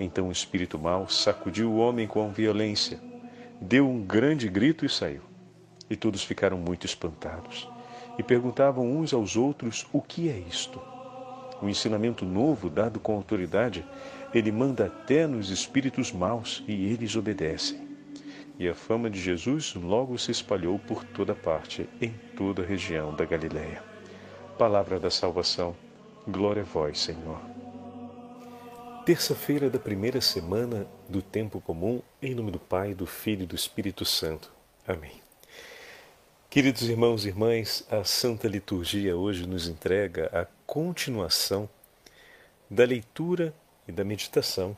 Então 0.00 0.28
o 0.28 0.32
espírito 0.32 0.78
mau 0.78 1.08
sacudiu 1.08 1.70
o 1.70 1.78
homem 1.78 2.06
com 2.06 2.30
violência, 2.30 2.98
deu 3.60 3.86
um 3.86 4.00
grande 4.00 4.48
grito 4.48 4.86
e 4.86 4.88
saiu. 4.88 5.22
E 5.90 5.96
todos 5.96 6.22
ficaram 6.22 6.56
muito 6.56 6.86
espantados 6.86 7.68
e 8.18 8.22
perguntavam 8.22 8.90
uns 8.90 9.14
aos 9.14 9.36
outros 9.36 9.86
o 9.92 10.02
que 10.02 10.28
é 10.28 10.36
isto. 10.36 10.80
Um 11.62 11.68
ensinamento 11.68 12.24
novo 12.24 12.68
dado 12.68 13.00
com 13.00 13.14
autoridade, 13.14 13.86
ele 14.34 14.52
manda 14.52 14.86
até 14.86 15.26
nos 15.26 15.50
espíritos 15.50 16.12
maus 16.12 16.62
e 16.66 16.92
eles 16.92 17.16
obedecem. 17.16 17.88
E 18.58 18.68
a 18.68 18.74
fama 18.74 19.08
de 19.08 19.20
Jesus 19.20 19.74
logo 19.74 20.18
se 20.18 20.32
espalhou 20.32 20.78
por 20.80 21.04
toda 21.04 21.34
parte, 21.34 21.88
em 22.00 22.10
toda 22.36 22.62
a 22.62 22.66
região 22.66 23.14
da 23.14 23.24
Galiléia. 23.24 23.82
Palavra 24.58 24.98
da 24.98 25.10
salvação. 25.10 25.76
Glória 26.26 26.62
a 26.62 26.64
vós, 26.64 26.98
Senhor. 26.98 27.40
Terça-feira 29.06 29.70
da 29.70 29.78
primeira 29.78 30.20
semana 30.20 30.86
do 31.08 31.22
tempo 31.22 31.60
comum, 31.60 32.02
em 32.20 32.34
nome 32.34 32.50
do 32.50 32.58
Pai, 32.58 32.94
do 32.94 33.06
Filho 33.06 33.44
e 33.44 33.46
do 33.46 33.54
Espírito 33.54 34.04
Santo. 34.04 34.52
Amém. 34.86 35.27
Queridos 36.50 36.88
irmãos 36.88 37.26
e 37.26 37.28
irmãs, 37.28 37.86
a 37.90 38.02
Santa 38.04 38.48
Liturgia 38.48 39.14
hoje 39.14 39.46
nos 39.46 39.68
entrega 39.68 40.30
a 40.32 40.46
continuação 40.66 41.68
da 42.70 42.86
leitura 42.86 43.52
e 43.86 43.92
da 43.92 44.02
meditação 44.02 44.74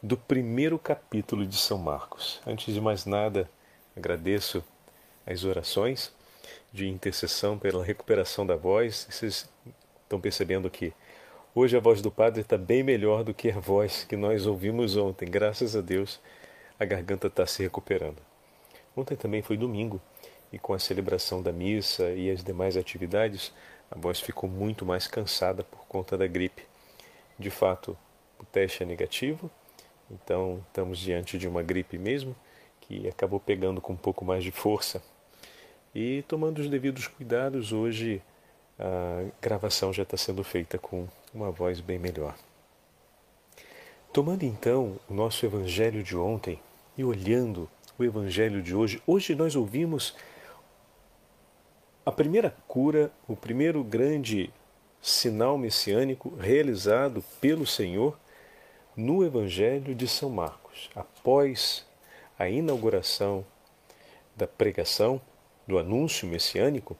do 0.00 0.16
primeiro 0.16 0.78
capítulo 0.78 1.44
de 1.44 1.56
São 1.56 1.76
Marcos. 1.76 2.40
Antes 2.46 2.72
de 2.72 2.80
mais 2.80 3.04
nada, 3.04 3.50
agradeço 3.96 4.62
as 5.26 5.42
orações 5.42 6.14
de 6.72 6.86
intercessão 6.86 7.58
pela 7.58 7.84
recuperação 7.84 8.46
da 8.46 8.54
voz. 8.54 9.08
Vocês 9.10 9.50
estão 10.04 10.20
percebendo 10.20 10.70
que 10.70 10.92
hoje 11.52 11.76
a 11.76 11.80
voz 11.80 12.00
do 12.00 12.12
Padre 12.12 12.42
está 12.42 12.56
bem 12.56 12.84
melhor 12.84 13.24
do 13.24 13.34
que 13.34 13.50
a 13.50 13.58
voz 13.58 14.04
que 14.04 14.16
nós 14.16 14.46
ouvimos 14.46 14.96
ontem. 14.96 15.28
Graças 15.28 15.74
a 15.74 15.80
Deus, 15.80 16.20
a 16.78 16.84
garganta 16.84 17.26
está 17.26 17.44
se 17.44 17.60
recuperando. 17.60 18.22
Ontem 18.96 19.16
também 19.16 19.42
foi 19.42 19.56
domingo 19.56 20.00
e 20.52 20.58
com 20.58 20.72
a 20.72 20.78
celebração 20.78 21.42
da 21.42 21.52
missa 21.52 22.10
e 22.10 22.30
as 22.30 22.42
demais 22.42 22.76
atividades, 22.76 23.52
a 23.90 23.98
voz 23.98 24.20
ficou 24.20 24.48
muito 24.48 24.84
mais 24.84 25.06
cansada 25.06 25.62
por 25.64 25.86
conta 25.86 26.16
da 26.16 26.26
gripe. 26.26 26.62
De 27.38 27.50
fato, 27.50 27.96
o 28.38 28.44
teste 28.44 28.82
é 28.82 28.86
negativo, 28.86 29.50
então 30.10 30.62
estamos 30.68 30.98
diante 30.98 31.38
de 31.38 31.46
uma 31.46 31.62
gripe 31.62 31.98
mesmo, 31.98 32.34
que 32.80 33.06
acabou 33.08 33.38
pegando 33.38 33.80
com 33.80 33.92
um 33.92 33.96
pouco 33.96 34.24
mais 34.24 34.42
de 34.42 34.50
força. 34.50 35.02
E 35.94 36.22
tomando 36.28 36.58
os 36.58 36.68
devidos 36.68 37.06
cuidados, 37.06 37.72
hoje 37.72 38.22
a 38.78 39.24
gravação 39.40 39.92
já 39.92 40.02
está 40.02 40.16
sendo 40.16 40.44
feita 40.44 40.78
com 40.78 41.08
uma 41.34 41.50
voz 41.50 41.80
bem 41.80 41.98
melhor. 41.98 42.34
Tomando 44.12 44.44
então 44.44 44.98
o 45.08 45.14
nosso 45.14 45.44
evangelho 45.44 46.02
de 46.02 46.16
ontem 46.16 46.60
e 46.96 47.04
olhando 47.04 47.68
o 47.98 48.04
evangelho 48.04 48.62
de 48.62 48.74
hoje, 48.74 49.02
hoje 49.06 49.34
nós 49.34 49.54
ouvimos 49.54 50.14
a 52.08 52.10
primeira 52.10 52.56
cura, 52.66 53.12
o 53.28 53.36
primeiro 53.36 53.84
grande 53.84 54.50
sinal 54.98 55.58
messiânico 55.58 56.34
realizado 56.36 57.22
pelo 57.38 57.66
Senhor 57.66 58.18
no 58.96 59.22
Evangelho 59.22 59.94
de 59.94 60.08
São 60.08 60.30
Marcos, 60.30 60.88
após 60.96 61.84
a 62.38 62.48
inauguração 62.48 63.44
da 64.34 64.46
pregação, 64.46 65.20
do 65.66 65.78
anúncio 65.78 66.26
messiânico, 66.26 66.96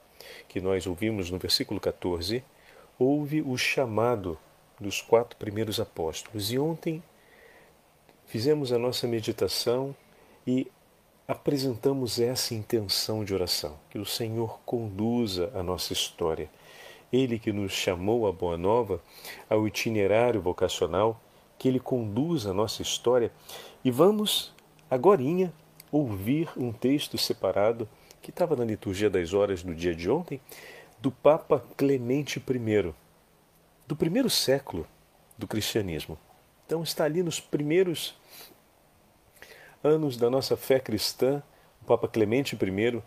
que 0.46 0.60
nós 0.60 0.86
ouvimos 0.86 1.30
no 1.30 1.38
versículo 1.38 1.80
14, 1.80 2.44
houve 2.98 3.40
o 3.40 3.56
chamado 3.56 4.38
dos 4.78 5.00
quatro 5.00 5.38
primeiros 5.38 5.80
apóstolos. 5.80 6.52
E 6.52 6.58
ontem 6.58 7.02
fizemos 8.26 8.74
a 8.74 8.78
nossa 8.78 9.06
meditação 9.06 9.96
e 10.46 10.70
apresentamos 11.28 12.18
essa 12.18 12.54
intenção 12.54 13.22
de 13.22 13.34
oração, 13.34 13.78
que 13.90 13.98
o 13.98 14.06
Senhor 14.06 14.58
conduza 14.64 15.52
a 15.54 15.62
nossa 15.62 15.92
história. 15.92 16.50
Ele 17.12 17.38
que 17.38 17.52
nos 17.52 17.70
chamou 17.70 18.26
à 18.26 18.32
Boa 18.32 18.56
Nova, 18.56 18.98
ao 19.48 19.68
itinerário 19.68 20.40
vocacional, 20.40 21.20
que 21.58 21.68
ele 21.68 21.78
conduza 21.78 22.50
a 22.50 22.54
nossa 22.54 22.80
história. 22.80 23.30
E 23.84 23.90
vamos, 23.90 24.54
agorinha, 24.90 25.52
ouvir 25.92 26.48
um 26.56 26.72
texto 26.72 27.18
separado 27.18 27.86
que 28.22 28.30
estava 28.30 28.56
na 28.56 28.64
liturgia 28.64 29.10
das 29.10 29.34
horas 29.34 29.62
do 29.62 29.74
dia 29.74 29.94
de 29.94 30.08
ontem, 30.10 30.40
do 30.98 31.10
Papa 31.10 31.62
Clemente 31.76 32.38
I, 32.38 32.94
do 33.86 33.94
primeiro 33.94 34.30
século 34.30 34.86
do 35.36 35.46
cristianismo. 35.46 36.18
Então 36.64 36.82
está 36.82 37.04
ali 37.04 37.22
nos 37.22 37.38
primeiros 37.38 38.17
anos 39.82 40.16
da 40.16 40.28
nossa 40.28 40.56
fé 40.56 40.80
cristã, 40.80 41.42
o 41.82 41.84
Papa 41.84 42.08
Clemente 42.08 42.56
I 42.56 43.02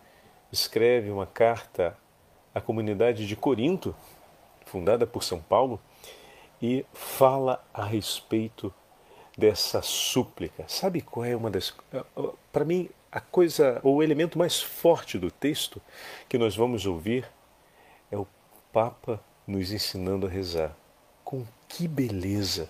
escreve 0.51 1.09
uma 1.09 1.25
carta 1.25 1.97
à 2.53 2.61
comunidade 2.61 3.27
de 3.27 3.35
Corinto, 3.35 3.95
fundada 4.65 5.07
por 5.07 5.23
São 5.23 5.41
Paulo, 5.41 5.79
e 6.61 6.85
fala 6.93 7.63
a 7.73 7.83
respeito 7.83 8.73
dessa 9.37 9.81
súplica. 9.81 10.63
Sabe 10.67 11.01
qual 11.01 11.25
é 11.25 11.35
uma 11.35 11.49
das. 11.49 11.73
Para 12.51 12.65
mim, 12.65 12.89
a 13.11 13.19
coisa, 13.19 13.79
ou 13.83 13.97
o 13.97 14.03
elemento 14.03 14.37
mais 14.37 14.61
forte 14.61 15.17
do 15.17 15.31
texto 15.31 15.81
que 16.29 16.37
nós 16.37 16.55
vamos 16.55 16.85
ouvir 16.85 17.25
é 18.11 18.17
o 18.17 18.27
Papa 18.71 19.19
nos 19.47 19.71
ensinando 19.71 20.27
a 20.27 20.29
rezar. 20.29 20.75
Com 21.23 21.45
que 21.67 21.87
beleza! 21.87 22.69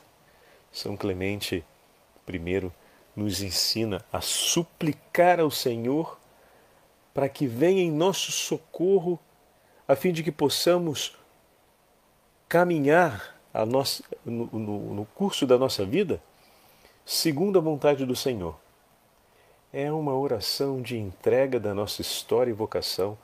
São 0.72 0.96
Clemente 0.96 1.66
I 2.28 2.72
nos 3.16 3.42
ensina 3.42 4.04
a 4.12 4.22
suplicar 4.22 5.40
ao 5.40 5.52
Senhor 5.52 6.20
para 7.14 7.28
que 7.28 7.46
venha 7.46 7.82
em 7.82 7.92
nosso 7.92 8.32
socorro, 8.32 9.20
a 9.88 9.96
fim 9.96 10.12
de 10.12 10.24
que 10.24 10.32
possamos 10.32 11.16
caminhar 12.48 13.36
nossa, 13.68 14.04
no, 14.26 14.46
no, 14.48 14.94
no 14.94 15.06
curso 15.06 15.46
da 15.46 15.58
nossa 15.58 15.86
vida 15.86 16.22
segundo 17.06 17.60
a 17.60 17.62
vontade 17.62 18.06
do 18.06 18.16
Senhor. 18.16 18.56
É 19.74 19.92
uma 19.92 20.14
oração 20.14 20.82
de 20.82 20.98
entrega 20.98 21.60
da 21.60 21.74
nossa 21.74 22.02
história 22.02 22.52
e 22.52 22.54
vocação 22.54 23.18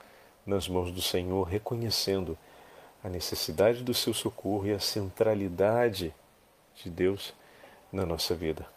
nas 0.45 0.67
mãos 0.67 0.91
do 0.91 1.01
Senhor, 1.01 1.43
reconhecendo 1.43 2.37
a 3.03 3.09
necessidade 3.09 3.83
do 3.83 3.93
seu 3.93 4.13
socorro 4.13 4.67
e 4.67 4.73
a 4.73 4.79
centralidade 4.79 6.13
de 6.75 6.89
Deus 6.89 7.33
na 7.91 8.05
nossa 8.05 8.33
vida. 8.33 8.76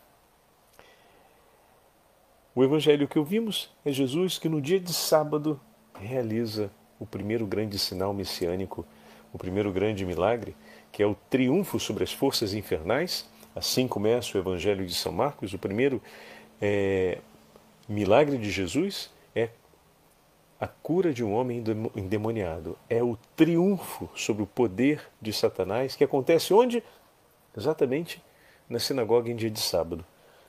O 2.52 2.64
evangelho 2.64 3.06
que 3.06 3.16
ouvimos 3.16 3.70
é 3.84 3.92
Jesus 3.92 4.36
que 4.36 4.48
no 4.48 4.60
dia 4.60 4.80
de 4.80 4.92
sábado 4.92 5.60
realiza 5.94 6.68
o 6.98 7.06
primeiro 7.06 7.46
grande 7.46 7.78
sinal 7.78 8.12
messiânico, 8.12 8.84
o 9.32 9.38
primeiro 9.38 9.70
grande 9.70 10.04
milagre, 10.04 10.56
que 10.90 11.00
é 11.00 11.06
o 11.06 11.14
triunfo 11.14 11.78
sobre 11.78 12.02
as 12.02 12.12
forças 12.12 12.52
infernais. 12.52 13.28
Assim 13.54 13.86
começa 13.86 14.36
o 14.36 14.40
evangelho 14.40 14.84
de 14.84 14.92
São 14.94 15.12
Marcos. 15.12 15.54
O 15.54 15.58
primeiro 15.58 16.02
é, 16.60 17.18
milagre 17.88 18.36
de 18.36 18.50
Jesus 18.50 19.12
é 19.32 19.50
a 20.58 20.66
cura 20.66 21.14
de 21.14 21.22
um 21.22 21.32
homem 21.32 21.62
endemoniado. 21.94 22.76
É 22.88 23.00
o 23.00 23.16
triunfo 23.36 24.10
sobre 24.16 24.42
o 24.42 24.46
poder 24.46 25.08
de 25.22 25.32
Satanás 25.32 25.94
que 25.94 26.02
acontece 26.02 26.52
onde? 26.52 26.82
Exatamente 27.56 28.20
na 28.68 28.80
sinagoga 28.80 29.30
em 29.30 29.36
dia 29.36 29.50
de 29.50 29.60
sábado. 29.60 30.04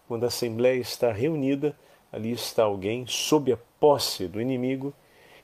Quando 0.07 0.23
a 0.23 0.27
assembleia 0.27 0.81
está 0.81 1.11
reunida, 1.11 1.75
ali 2.11 2.31
está 2.31 2.63
alguém 2.63 3.05
sob 3.07 3.51
a 3.53 3.57
posse 3.79 4.27
do 4.27 4.41
inimigo, 4.41 4.93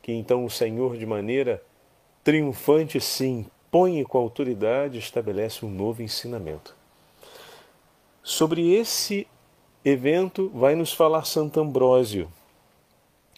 que 0.02 0.12
então 0.12 0.44
o 0.46 0.50
Senhor, 0.50 0.98
de 0.98 1.06
maneira 1.06 1.64
triunfante, 2.24 3.00
se 3.00 3.26
impõe 3.26 4.04
com 4.04 4.18
autoridade 4.18 4.98
e 4.98 5.00
estabelece 5.00 5.66
um 5.66 5.70
novo 5.70 6.02
ensinamento. 6.02 6.76
Sobre 8.24 8.74
esse 8.74 9.28
evento 9.84 10.50
vai 10.54 10.76
nos 10.76 10.92
falar 10.92 11.24
Santo 11.24 11.60
Ambrósio, 11.60 12.32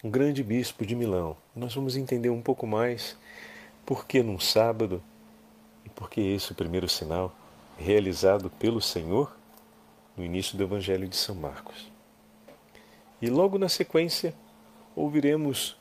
um 0.02 0.10
grande 0.10 0.42
bispo 0.42 0.84
de 0.84 0.96
Milão. 0.96 1.36
Nós 1.54 1.74
vamos 1.74 1.96
entender 1.96 2.30
um 2.30 2.42
pouco 2.42 2.66
mais 2.66 3.16
por 3.86 4.06
que 4.06 4.22
num 4.22 4.40
sábado 4.40 5.02
e 5.84 5.88
por 5.88 6.10
que 6.10 6.20
esse 6.20 6.52
o 6.52 6.54
primeiro 6.54 6.88
sinal 6.88 7.34
realizado 7.78 8.50
pelo 8.50 8.80
Senhor 8.80 9.34
no 10.16 10.24
início 10.24 10.56
do 10.56 10.64
Evangelho 10.64 11.08
de 11.08 11.16
São 11.16 11.34
Marcos. 11.34 11.89
E 13.20 13.28
logo 13.28 13.58
na 13.58 13.68
sequência, 13.68 14.34
ouviremos 14.96 15.76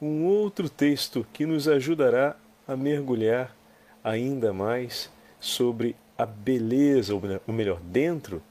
um 0.00 0.24
outro 0.24 0.68
texto 0.68 1.26
que 1.32 1.46
nos 1.46 1.66
ajudará 1.66 2.36
a 2.66 2.76
mergulhar 2.76 3.54
ainda 4.02 4.52
mais 4.52 5.10
sobre 5.40 5.96
a 6.16 6.26
beleza, 6.26 7.14
ou 7.14 7.54
melhor, 7.54 7.80
dentro 7.80 8.42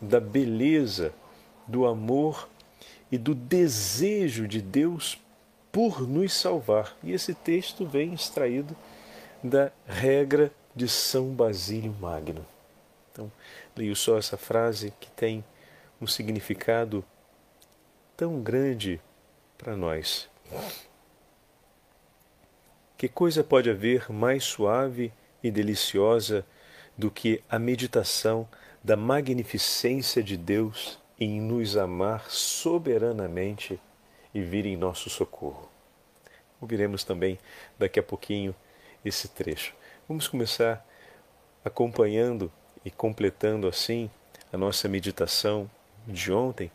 da 0.00 0.18
beleza, 0.18 1.12
do 1.66 1.86
amor 1.86 2.48
e 3.10 3.18
do 3.18 3.34
desejo 3.34 4.48
de 4.48 4.60
Deus 4.60 5.20
por 5.70 6.06
nos 6.08 6.32
salvar. 6.32 6.96
E 7.02 7.12
esse 7.12 7.34
texto 7.34 7.86
vem 7.86 8.14
extraído 8.14 8.76
da 9.42 9.70
regra 9.86 10.50
de 10.74 10.88
São 10.88 11.28
Basílio 11.28 11.94
Magno. 12.00 12.44
Então, 13.12 13.30
leio 13.76 13.94
só 13.94 14.16
essa 14.16 14.36
frase 14.36 14.92
que 14.98 15.10
tem 15.10 15.44
um 16.00 16.06
significado 16.06 17.04
tão 18.16 18.42
grande 18.42 19.00
para 19.56 19.76
nós. 19.76 20.28
Que 22.96 23.08
coisa 23.08 23.42
pode 23.42 23.68
haver 23.68 24.12
mais 24.12 24.44
suave 24.44 25.12
e 25.42 25.50
deliciosa 25.50 26.46
do 26.96 27.10
que 27.10 27.42
a 27.48 27.58
meditação 27.58 28.48
da 28.82 28.96
magnificência 28.96 30.22
de 30.22 30.36
Deus 30.36 31.00
em 31.18 31.40
nos 31.40 31.76
amar 31.76 32.30
soberanamente 32.30 33.80
e 34.34 34.40
vir 34.40 34.66
em 34.66 34.76
nosso 34.76 35.10
socorro? 35.10 35.68
Ouviremos 36.60 37.02
também 37.02 37.38
daqui 37.78 37.98
a 37.98 38.02
pouquinho 38.02 38.54
esse 39.04 39.28
trecho. 39.28 39.74
Vamos 40.08 40.28
começar 40.28 40.86
acompanhando 41.64 42.52
e 42.84 42.90
completando 42.90 43.66
assim 43.66 44.10
a 44.52 44.56
nossa 44.56 44.88
meditação 44.88 45.70
de 46.06 46.32
ontem 46.32 46.70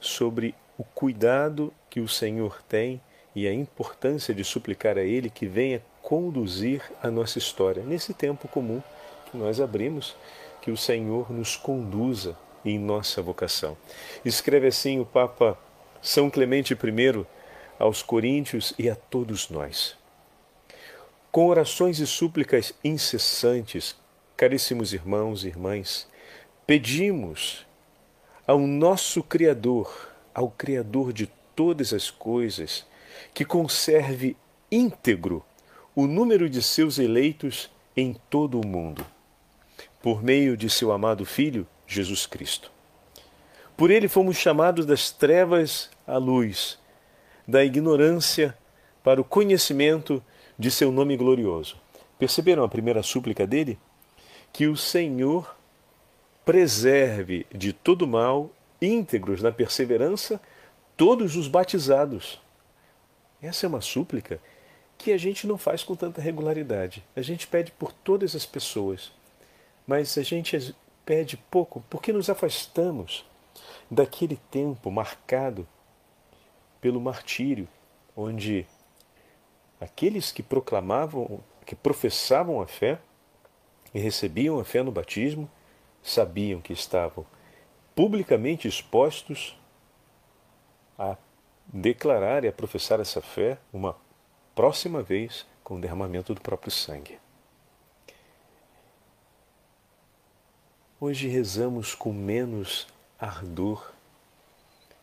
sobre 0.00 0.54
o 0.78 0.84
cuidado 0.84 1.74
que 1.90 2.00
o 2.00 2.08
Senhor 2.08 2.62
tem 2.62 3.00
e 3.34 3.46
a 3.46 3.52
importância 3.52 4.32
de 4.32 4.44
suplicar 4.44 4.96
a 4.96 5.02
Ele 5.02 5.28
que 5.28 5.46
venha 5.46 5.82
conduzir 6.00 6.80
a 7.02 7.10
nossa 7.10 7.36
história 7.38 7.82
nesse 7.82 8.14
tempo 8.14 8.48
comum 8.48 8.80
que 9.30 9.36
nós 9.36 9.60
abrimos, 9.60 10.16
que 10.62 10.70
o 10.70 10.76
Senhor 10.76 11.30
nos 11.30 11.56
conduza 11.56 12.36
em 12.64 12.78
nossa 12.78 13.20
vocação. 13.20 13.76
Escreve 14.24 14.68
assim 14.68 15.00
o 15.00 15.04
Papa 15.04 15.58
São 16.00 16.30
Clemente 16.30 16.72
I 16.72 17.26
aos 17.78 18.02
Coríntios 18.02 18.72
e 18.78 18.88
a 18.88 18.94
todos 18.94 19.50
nós. 19.50 19.96
Com 21.30 21.46
orações 21.46 21.98
e 21.98 22.06
súplicas 22.06 22.72
incessantes, 22.82 23.94
caríssimos 24.36 24.92
irmãos 24.92 25.44
e 25.44 25.48
irmãs, 25.48 26.08
pedimos 26.66 27.66
ao 28.46 28.58
nosso 28.58 29.22
Criador, 29.22 30.07
ao 30.38 30.50
Criador 30.50 31.12
de 31.12 31.28
todas 31.56 31.92
as 31.92 32.10
coisas, 32.10 32.86
que 33.34 33.44
conserve 33.44 34.36
íntegro 34.70 35.44
o 35.94 36.06
número 36.06 36.48
de 36.48 36.62
seus 36.62 36.98
eleitos 36.98 37.70
em 37.96 38.14
todo 38.30 38.60
o 38.60 38.66
mundo, 38.66 39.04
por 40.00 40.22
meio 40.22 40.56
de 40.56 40.70
seu 40.70 40.92
amado 40.92 41.24
Filho, 41.24 41.66
Jesus 41.86 42.26
Cristo. 42.26 42.70
Por 43.76 43.90
ele 43.90 44.08
fomos 44.08 44.36
chamados 44.36 44.86
das 44.86 45.10
trevas 45.10 45.90
à 46.06 46.16
luz, 46.18 46.78
da 47.46 47.64
ignorância 47.64 48.56
para 49.02 49.20
o 49.20 49.24
conhecimento 49.24 50.22
de 50.58 50.70
seu 50.70 50.92
nome 50.92 51.16
glorioso. 51.16 51.76
Perceberam 52.18 52.62
a 52.62 52.68
primeira 52.68 53.02
súplica 53.02 53.46
dele? 53.46 53.78
que 54.52 54.66
o 54.66 54.76
Senhor 54.76 55.54
preserve 56.44 57.46
de 57.54 57.72
todo 57.72 58.06
mal, 58.06 58.50
íntegros 58.80 59.42
na 59.42 59.50
perseverança, 59.50 60.40
todos 60.96 61.36
os 61.36 61.48
batizados. 61.48 62.40
Essa 63.40 63.66
é 63.66 63.68
uma 63.68 63.80
súplica 63.80 64.40
que 64.96 65.12
a 65.12 65.16
gente 65.16 65.46
não 65.46 65.56
faz 65.56 65.84
com 65.84 65.94
tanta 65.94 66.20
regularidade. 66.20 67.04
A 67.14 67.22
gente 67.22 67.46
pede 67.46 67.70
por 67.72 67.92
todas 67.92 68.34
as 68.34 68.44
pessoas, 68.44 69.12
mas 69.86 70.18
a 70.18 70.22
gente 70.22 70.74
pede 71.06 71.36
pouco 71.50 71.82
porque 71.88 72.12
nos 72.12 72.28
afastamos 72.28 73.24
daquele 73.90 74.36
tempo 74.50 74.90
marcado 74.90 75.66
pelo 76.80 77.00
martírio, 77.00 77.68
onde 78.16 78.66
aqueles 79.80 80.32
que 80.32 80.42
proclamavam, 80.42 81.40
que 81.64 81.74
professavam 81.74 82.60
a 82.60 82.66
fé, 82.66 82.98
e 83.94 83.98
recebiam 83.98 84.58
a 84.58 84.64
fé 84.64 84.82
no 84.82 84.92
batismo 84.92 85.50
sabiam 86.02 86.60
que 86.60 86.72
estavam 86.72 87.26
publicamente 87.98 88.68
expostos 88.68 89.58
a 90.96 91.16
declarar 91.66 92.44
e 92.44 92.46
a 92.46 92.52
professar 92.52 93.00
essa 93.00 93.20
fé 93.20 93.58
uma 93.72 93.96
próxima 94.54 95.02
vez 95.02 95.44
com 95.64 95.74
o 95.74 95.80
derramamento 95.80 96.32
do 96.32 96.40
próprio 96.40 96.70
sangue. 96.70 97.18
Hoje 101.00 101.26
rezamos 101.26 101.92
com 101.92 102.12
menos 102.12 102.86
ardor 103.18 103.90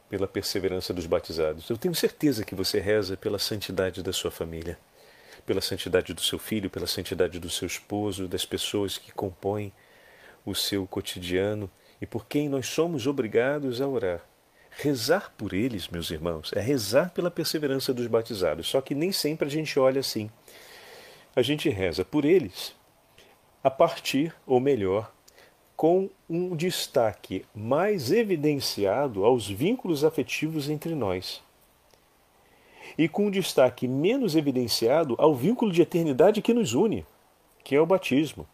pela 0.09 0.25
perseverança 0.25 0.93
dos 0.93 1.05
batizados. 1.05 1.69
Eu 1.69 1.77
tenho 1.77 1.93
certeza 1.93 2.45
que 2.45 2.55
você 2.55 2.79
reza 2.79 3.17
pela 3.17 3.37
santidade 3.37 4.01
da 4.01 4.13
sua 4.13 4.31
família 4.31 4.79
pela 5.45 5.61
santidade 5.61 6.13
do 6.13 6.21
seu 6.21 6.39
filho, 6.39 6.71
pela 6.71 6.87
santidade 6.87 7.39
do 7.39 7.49
seu 7.49 7.67
esposo, 7.67 8.25
das 8.25 8.45
pessoas 8.45 8.97
que 8.97 9.11
compõem 9.11 9.71
o 10.45 10.55
seu 10.55 10.87
cotidiano 10.87 11.69
e 12.01 12.05
por 12.05 12.25
quem 12.25 12.49
nós 12.49 12.67
somos 12.67 13.07
obrigados 13.07 13.81
a 13.81 13.87
orar. 13.87 14.21
Rezar 14.69 15.33
por 15.37 15.53
eles, 15.53 15.87
meus 15.87 16.11
irmãos, 16.11 16.51
é 16.53 16.59
rezar 16.59 17.11
pela 17.11 17.31
perseverança 17.31 17.93
dos 17.93 18.07
batizados, 18.07 18.67
só 18.67 18.81
que 18.81 18.93
nem 18.93 19.11
sempre 19.11 19.47
a 19.47 19.51
gente 19.51 19.79
olha 19.79 20.01
assim. 20.01 20.29
A 21.35 21.41
gente 21.41 21.69
reza 21.69 22.03
por 22.03 22.25
eles 22.25 22.75
a 23.63 23.71
partir, 23.71 24.35
ou 24.45 24.59
melhor, 24.59 25.11
com 25.75 26.09
um 26.29 26.55
destaque 26.55 27.45
mais 27.53 28.11
evidenciado 28.11 29.25
aos 29.25 29.47
vínculos 29.47 30.03
afetivos 30.03 30.69
entre 30.69 30.93
nós 30.93 31.43
e 32.97 33.07
com 33.07 33.27
um 33.27 33.31
destaque 33.31 33.87
menos 33.87 34.35
evidenciado 34.35 35.15
ao 35.17 35.33
vínculo 35.35 35.71
de 35.71 35.81
eternidade 35.81 36.41
que 36.41 36.53
nos 36.53 36.73
une, 36.73 37.05
que 37.63 37.75
é 37.75 37.81
o 37.81 37.85
batismo. 37.85 38.47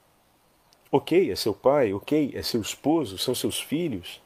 Ok, 0.92 1.32
é 1.32 1.36
seu 1.36 1.54
pai, 1.54 1.94
ok, 1.94 2.34
é 2.36 2.42
seu 2.42 2.60
esposo, 2.60 3.18
são 3.18 3.34
seus 3.34 3.62
filhos, 3.62 4.22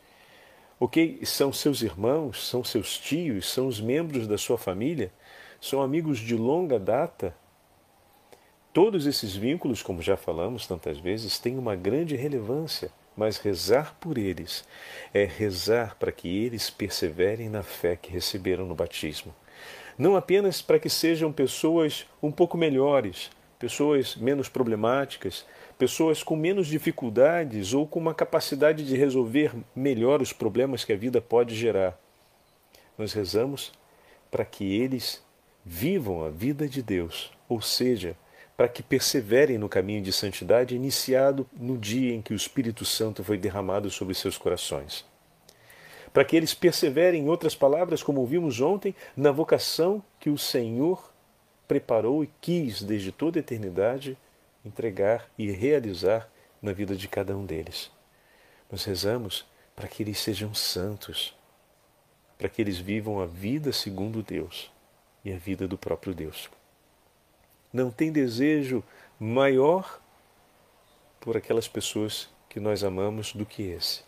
ok, 0.80 1.20
são 1.24 1.54
seus 1.54 1.84
irmãos, 1.84 2.48
são 2.48 2.64
seus 2.64 2.98
tios, 2.98 3.48
são 3.52 3.68
os 3.68 3.80
membros 3.80 4.28
da 4.28 4.38
sua 4.38 4.58
família, 4.58 5.12
são 5.62 5.82
amigos 5.82 6.20
de 6.20 6.36
longa 6.36 6.80
data. 6.80 7.36
Todos 8.74 9.06
esses 9.06 9.36
vínculos, 9.36 9.84
como 9.84 10.02
já 10.02 10.18
falamos 10.18 10.66
tantas 10.66 10.98
vezes, 10.98 11.38
têm 11.38 11.58
uma 11.58 11.76
grande 11.76 12.16
relevância, 12.16 12.92
mas 13.16 13.38
rezar 13.38 13.96
por 14.00 14.18
eles 14.18 14.68
é 15.14 15.24
rezar 15.24 15.96
para 15.98 16.12
que 16.12 16.28
eles 16.28 16.70
perseverem 16.70 17.48
na 17.48 17.64
fé 17.64 17.96
que 17.96 18.12
receberam 18.12 18.66
no 18.66 18.76
batismo 18.76 19.34
não 19.98 20.16
apenas 20.16 20.62
para 20.62 20.80
que 20.80 20.90
sejam 20.90 21.32
pessoas 21.32 22.06
um 22.22 22.32
pouco 22.32 22.58
melhores, 22.58 23.30
pessoas 23.58 24.16
menos 24.16 24.50
problemáticas, 24.50 25.46
pessoas 25.78 26.24
com 26.24 26.36
menos 26.36 26.68
dificuldades 26.68 27.74
ou 27.74 27.86
com 27.86 28.00
uma 28.00 28.14
capacidade 28.14 28.86
de 28.86 28.96
resolver 28.96 29.52
melhor 29.76 30.22
os 30.22 30.32
problemas 30.32 30.84
que 30.84 30.94
a 30.94 30.98
vida 30.98 31.22
pode 31.22 31.56
gerar, 31.56 32.00
nós 32.98 33.14
rezamos 33.14 33.74
para 34.32 34.46
que 34.46 34.80
eles 34.80 35.24
vivam 35.66 36.24
a 36.24 36.30
vida 36.30 36.68
de 36.68 36.82
Deus, 36.82 37.32
ou 37.50 37.62
seja, 37.62 38.16
para 38.56 38.68
que 38.68 38.82
perseverem 38.82 39.58
no 39.58 39.68
caminho 39.68 40.02
de 40.02 40.14
santidade 40.14 40.76
iniciado 40.76 41.48
no 41.52 41.78
dia 41.78 42.14
em 42.14 42.22
que 42.22 42.34
o 42.34 42.36
Espírito 42.36 42.86
Santo 42.86 43.24
foi 43.24 43.38
derramado 43.38 43.90
sobre 43.90 44.14
seus 44.14 44.38
corações. 44.38 45.06
Para 46.14 46.24
que 46.24 46.38
eles 46.38 46.54
perseverem, 46.54 47.24
em 47.24 47.30
outras 47.30 47.54
palavras, 47.54 48.02
como 48.02 48.22
ouvimos 48.22 48.62
ontem, 48.62 48.96
na 49.18 49.32
vocação 49.32 50.02
que 50.20 50.30
o 50.30 50.38
Senhor 50.38 51.12
preparou 51.68 52.24
e 52.24 52.30
quis 52.40 52.82
desde 52.82 53.12
toda 53.12 53.40
a 53.40 53.42
eternidade 53.42 54.18
entregar 54.66 55.30
e 55.38 55.52
realizar 55.52 56.30
na 56.62 56.74
vida 56.74 56.96
de 56.96 57.08
cada 57.08 57.38
um 57.38 57.46
deles. 57.46 57.92
Nós 58.72 58.84
rezamos 58.84 59.46
para 59.76 59.88
que 59.88 60.02
eles 60.02 60.20
sejam 60.20 60.54
santos, 60.54 61.36
para 62.38 62.50
que 62.50 62.62
eles 62.62 62.78
vivam 62.78 63.20
a 63.22 63.26
vida 63.26 63.72
segundo 63.72 64.24
Deus 64.24 64.72
e 65.24 65.32
a 65.32 65.38
vida 65.38 65.68
do 65.68 65.78
próprio 65.78 66.14
Deus. 66.14 66.50
Não 67.72 67.92
tem 67.92 68.12
desejo 68.12 68.84
maior 69.20 70.02
por 71.20 71.38
aquelas 71.38 71.68
pessoas 71.68 72.30
que 72.50 72.60
nós 72.60 72.84
amamos 72.84 73.34
do 73.34 73.46
que 73.46 73.64
esse. 73.64 74.04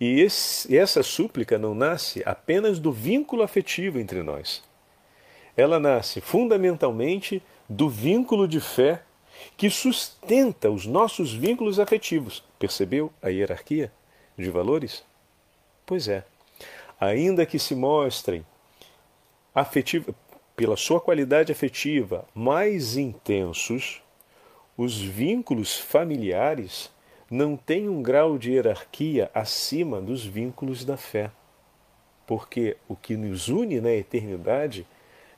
E 0.00 0.20
esse, 0.20 0.76
essa 0.76 1.02
súplica 1.02 1.58
não 1.58 1.74
nasce 1.74 2.22
apenas 2.26 2.78
do 2.78 2.92
vínculo 2.92 3.42
afetivo 3.42 3.98
entre 3.98 4.22
nós. 4.22 4.62
Ela 5.56 5.78
nasce 5.78 6.20
fundamentalmente 6.20 7.42
do 7.68 7.88
vínculo 7.88 8.48
de 8.48 8.60
fé 8.60 9.02
que 9.56 9.70
sustenta 9.70 10.70
os 10.70 10.86
nossos 10.86 11.32
vínculos 11.32 11.78
afetivos. 11.78 12.42
Percebeu 12.58 13.12
a 13.22 13.28
hierarquia 13.28 13.92
de 14.36 14.50
valores? 14.50 15.04
Pois 15.86 16.08
é. 16.08 16.24
Ainda 17.00 17.44
que 17.44 17.58
se 17.58 17.74
mostrem 17.74 18.44
afetiva, 19.54 20.14
pela 20.56 20.76
sua 20.76 21.00
qualidade 21.00 21.52
afetiva 21.52 22.26
mais 22.34 22.96
intensos, 22.96 24.02
os 24.76 25.00
vínculos 25.00 25.76
familiares 25.76 26.90
não 27.30 27.56
têm 27.56 27.88
um 27.88 28.02
grau 28.02 28.38
de 28.38 28.52
hierarquia 28.52 29.30
acima 29.34 30.00
dos 30.00 30.24
vínculos 30.24 30.84
da 30.84 30.96
fé. 30.96 31.30
Porque 32.26 32.76
o 32.88 32.96
que 32.96 33.16
nos 33.16 33.48
une 33.48 33.80
na 33.80 33.92
eternidade 33.92 34.86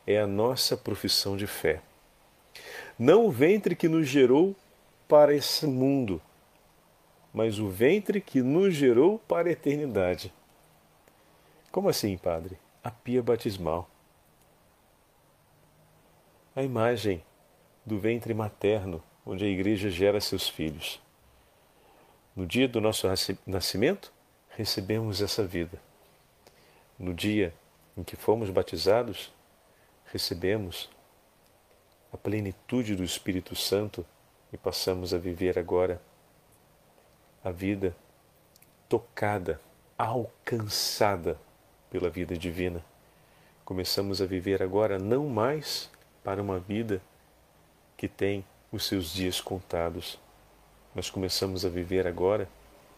é 0.07 0.21
a 0.21 0.27
nossa 0.27 0.77
profissão 0.77 1.37
de 1.37 1.47
fé. 1.47 1.83
Não 2.99 3.27
o 3.27 3.31
ventre 3.31 3.77
que 3.77 3.89
nos 3.89 4.09
gerou 4.09 4.55
para 5.09 5.35
esse 5.35 5.67
mundo, 5.67 6.21
mas 7.33 7.59
o 7.59 7.69
ventre 7.69 8.21
que 8.21 8.43
nos 8.43 8.75
gerou 8.75 9.19
para 9.19 9.49
a 9.49 9.53
eternidade. 9.53 10.33
Como 11.71 11.89
assim, 11.89 12.17
Padre? 12.17 12.59
A 12.83 12.91
pia 12.91 13.23
batismal. 13.23 13.89
A 16.55 16.63
imagem 16.63 17.23
do 17.85 17.99
ventre 17.99 18.33
materno 18.33 19.03
onde 19.27 19.45
a 19.45 19.49
igreja 19.49 19.91
gera 19.91 20.21
seus 20.21 20.49
filhos. 20.49 21.01
No 22.35 22.47
dia 22.47 22.69
do 22.69 22.81
nosso 22.81 23.07
nascimento, 23.47 24.13
recebemos 24.51 25.21
essa 25.21 25.45
vida. 25.45 25.81
No 26.99 27.13
dia 27.13 27.53
em 27.97 28.03
que 28.03 28.17
fomos 28.17 28.51
batizados, 28.51 29.33
recebemos 30.07 30.89
a 32.13 32.17
plenitude 32.17 32.95
do 32.95 33.05
Espírito 33.05 33.55
Santo 33.55 34.05
e 34.53 34.57
passamos 34.57 35.13
a 35.13 35.19
viver 35.19 35.59
agora 35.59 36.01
a 37.45 37.51
vida 37.51 37.95
tocada, 38.89 39.61
alcançada 39.97 41.39
pela 41.91 42.09
vida 42.09 42.37
divina. 42.37 42.85
Começamos 43.65 44.23
a 44.23 44.27
viver 44.27 44.63
agora 44.63 44.99
não 44.99 45.29
mais 45.29 45.91
para 46.23 46.41
uma 46.41 46.59
vida 46.59 47.01
que 47.97 48.09
tem 48.09 48.45
os 48.71 48.87
seus 48.87 49.13
dias 49.13 49.41
contados, 49.41 50.19
mas 50.95 51.11
começamos 51.11 51.65
a 51.65 51.69
viver 51.69 52.07
agora 52.07 52.49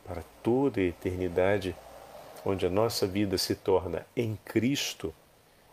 para 0.04 0.22
toda 0.42 0.80
a 0.80 0.84
eternidade, 0.84 1.74
onde 2.44 2.64
a 2.66 2.70
nossa 2.70 3.06
vida 3.06 3.36
se 3.36 3.54
torna 3.54 4.06
em 4.16 4.38
Cristo 4.44 5.14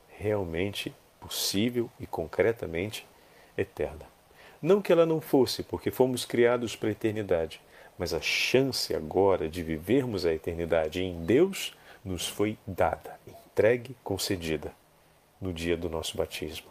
realmente 0.09 0.93
possível 1.19 1.89
e 1.99 2.05
concretamente 2.05 3.07
eterna. 3.57 4.05
Não 4.61 4.81
que 4.81 4.91
ela 4.91 5.05
não 5.05 5.21
fosse, 5.21 5.63
porque 5.63 5.91
fomos 5.91 6.25
criados 6.25 6.75
para 6.75 6.89
a 6.89 6.91
eternidade, 6.91 7.61
mas 7.97 8.13
a 8.13 8.21
chance 8.21 8.95
agora 8.95 9.47
de 9.47 9.63
vivermos 9.63 10.25
a 10.25 10.33
eternidade 10.33 11.01
em 11.01 11.23
Deus 11.23 11.75
nos 12.03 12.27
foi 12.27 12.57
dada, 12.65 13.19
entregue, 13.27 13.95
concedida 14.03 14.73
no 15.39 15.53
dia 15.53 15.77
do 15.77 15.89
nosso 15.89 16.17
batismo. 16.17 16.67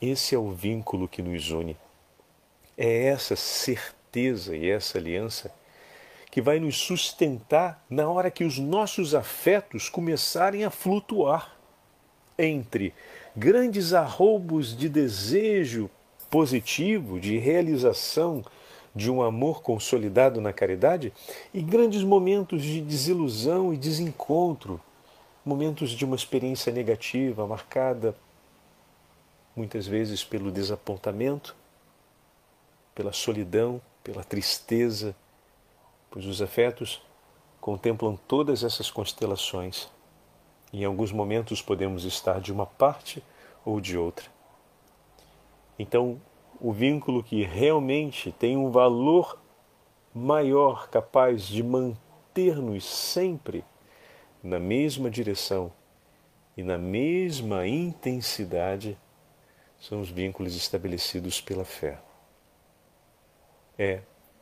Esse 0.00 0.34
é 0.34 0.38
o 0.38 0.50
vínculo 0.50 1.08
que 1.08 1.22
nos 1.22 1.50
une. 1.50 1.76
É 2.76 3.06
essa 3.06 3.36
certeza 3.36 4.56
e 4.56 4.68
essa 4.68 4.98
aliança 4.98 5.54
que 6.30 6.42
vai 6.42 6.60
nos 6.60 6.76
sustentar 6.76 7.82
na 7.88 8.10
hora 8.10 8.30
que 8.30 8.44
os 8.44 8.58
nossos 8.58 9.14
afetos 9.14 9.88
começarem 9.88 10.64
a 10.64 10.70
flutuar 10.70 11.56
entre 12.38 12.92
grandes 13.36 13.92
arroubos 13.92 14.74
de 14.74 14.88
desejo 14.88 15.90
positivo, 16.30 17.20
de 17.20 17.36
realização 17.36 18.42
de 18.94 19.10
um 19.10 19.22
amor 19.22 19.60
consolidado 19.60 20.40
na 20.40 20.54
caridade 20.54 21.12
e 21.52 21.60
grandes 21.60 22.02
momentos 22.02 22.62
de 22.62 22.80
desilusão 22.80 23.74
e 23.74 23.76
desencontro, 23.76 24.80
momentos 25.44 25.90
de 25.90 26.04
uma 26.04 26.16
experiência 26.16 26.72
negativa 26.72 27.46
marcada 27.46 28.16
muitas 29.54 29.86
vezes 29.86 30.24
pelo 30.24 30.50
desapontamento, 30.50 31.54
pela 32.94 33.12
solidão, 33.12 33.80
pela 34.02 34.24
tristeza, 34.24 35.14
pois 36.10 36.24
os 36.24 36.40
afetos 36.40 37.02
contemplam 37.60 38.18
todas 38.26 38.64
essas 38.64 38.90
constelações 38.90 39.88
em 40.72 40.84
alguns 40.84 41.12
momentos 41.12 41.62
podemos 41.62 42.04
estar 42.04 42.40
de 42.40 42.52
uma 42.52 42.66
parte 42.66 43.22
ou 43.64 43.80
de 43.80 43.96
outra. 43.96 44.26
Então, 45.78 46.20
o 46.60 46.72
vínculo 46.72 47.22
que 47.22 47.42
realmente 47.42 48.32
tem 48.32 48.56
um 48.56 48.70
valor 48.70 49.38
maior, 50.14 50.88
capaz 50.88 51.46
de 51.46 51.62
manter-nos 51.62 52.84
sempre 52.84 53.64
na 54.42 54.58
mesma 54.58 55.10
direção 55.10 55.72
e 56.56 56.62
na 56.62 56.78
mesma 56.78 57.66
intensidade, 57.66 58.96
são 59.78 60.00
os 60.00 60.08
vínculos 60.08 60.56
estabelecidos 60.56 61.40
pela 61.40 61.64
fé. 61.64 61.98
É 63.78 64.00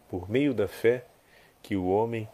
por 0.09 0.31
meio 0.31 0.55
da 0.55 0.69
fé 0.69 1.07
que 1.61 1.75
o 1.75 1.89
homem 1.89 2.29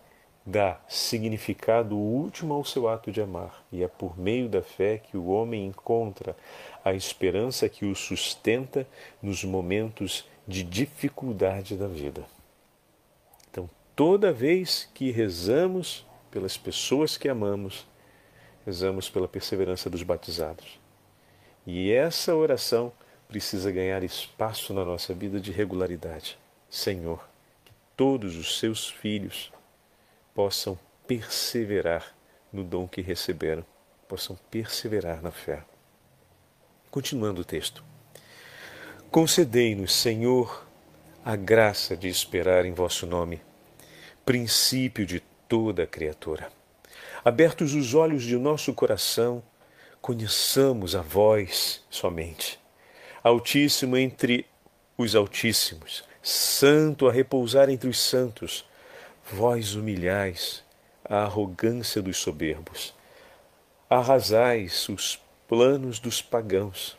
dá 0.45 0.81
significado 0.89 1.97
último 1.97 2.55
ao 2.55 2.65
seu 2.65 2.89
ato 2.89 3.13
de 3.13 3.21
amar, 3.21 3.65
e 3.71 3.83
é 3.83 3.89
por 3.89 4.19
meio 4.19 4.49
da 4.49 4.63
fé 4.63 4.99
que 4.99 5.17
o 5.17 5.27
homem 5.27 5.67
encontra 5.67 6.37
a 6.85 6.93
esperança 6.95 7.69
que 7.69 7.85
o 7.85 7.95
sustenta 7.95 8.87
nos 9.23 9.45
momentos 9.45 10.27
de 10.47 10.63
dificuldade 10.63 11.77
da 11.77 11.87
vida. 11.87 12.25
Então, 13.51 13.69
toda 13.95 14.33
vez 14.33 14.89
que 14.95 15.11
rezamos 15.11 16.07
pelas 16.31 16.57
pessoas 16.57 17.17
que 17.17 17.29
amamos, 17.29 17.87
rezamos 18.65 19.11
pela 19.11 19.29
perseverança 19.29 19.91
dos 19.91 20.03
batizados. 20.03 20.79
E 21.67 21.93
essa 21.93 22.35
oração 22.35 22.93
precisa 23.29 23.71
ganhar 23.71 24.03
espaço 24.03 24.75
na 24.75 24.85
nossa 24.85 25.15
vida 25.15 25.39
de 25.39 25.53
regularidade. 25.53 26.39
Senhor, 26.69 27.29
que 27.65 27.73
todos 27.97 28.37
os 28.37 28.59
seus 28.59 28.89
filhos 28.89 29.53
possam 30.41 30.79
perseverar 31.07 32.17
no 32.51 32.65
dom 32.65 32.89
que 32.89 33.03
receberam, 33.03 33.63
possam 34.09 34.39
perseverar 34.51 35.21
na 35.21 35.31
fé. 35.31 35.63
Continuando 36.91 37.43
o 37.43 37.45
texto. 37.45 37.85
Concedei-nos, 39.11 39.95
Senhor, 39.95 40.67
a 41.23 41.37
graça 41.37 41.95
de 41.95 42.09
esperar 42.09 42.65
em 42.65 42.73
vosso 42.73 43.07
nome, 43.07 43.43
princípio 44.25 45.05
de 45.05 45.21
toda 45.47 45.87
criatura. 45.87 46.51
Abertos 47.23 47.75
os 47.75 47.93
olhos 47.93 48.23
de 48.23 48.39
nosso 48.39 48.73
coração, 48.73 49.43
conheçamos 50.01 50.97
a 50.97 51.03
vós 51.03 51.85
somente. 51.91 52.59
Altíssimo 53.23 53.95
entre 53.95 54.47
os 54.97 55.15
altíssimos, 55.15 56.03
santo 56.23 57.07
a 57.07 57.13
repousar 57.13 57.69
entre 57.69 57.91
os 57.91 58.01
santos, 58.01 58.65
Vós 59.33 59.77
humilhais 59.77 60.65
a 61.05 61.19
arrogância 61.19 62.03
dos 62.03 62.17
soberbos, 62.17 62.93
arrasais 63.89 64.89
os 64.89 65.23
planos 65.47 66.01
dos 66.01 66.21
pagãos. 66.21 66.99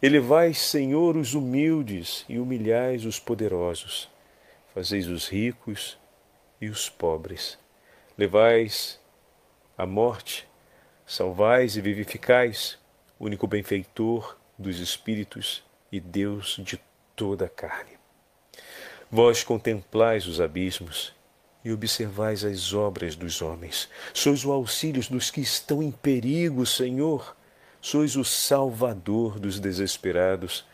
Elevais, 0.00 0.58
Senhor, 0.58 1.18
os 1.18 1.34
humildes 1.34 2.24
e 2.30 2.38
humilhais 2.38 3.04
os 3.04 3.18
poderosos. 3.18 4.08
Fazeis 4.72 5.06
os 5.06 5.28
ricos 5.28 5.98
e 6.62 6.70
os 6.70 6.88
pobres. 6.88 7.58
Levais 8.16 8.98
à 9.76 9.84
morte 9.84 10.48
salvais 11.04 11.76
e 11.76 11.82
vivificais, 11.82 12.78
único 13.18 13.46
benfeitor 13.46 14.38
dos 14.58 14.78
espíritos 14.78 15.62
e 15.92 16.00
Deus 16.00 16.58
de 16.64 16.80
toda 17.14 17.44
a 17.44 17.48
carne. 17.50 17.98
Vós 19.10 19.44
contemplais 19.44 20.26
os 20.26 20.40
abismos 20.40 21.12
e 21.64 21.72
observais 21.72 22.44
as 22.44 22.72
obras 22.72 23.14
dos 23.14 23.42
homens. 23.42 23.88
Sois 24.14 24.44
o 24.44 24.52
auxílio 24.52 25.02
dos 25.10 25.30
que 25.30 25.40
estão 25.40 25.82
em 25.82 25.90
perigo, 25.90 26.64
Senhor. 26.64 27.36
Sois 27.80 28.16
o 28.16 28.24
salvador 28.24 29.38
dos 29.38 29.58
desesperados, 29.58 30.64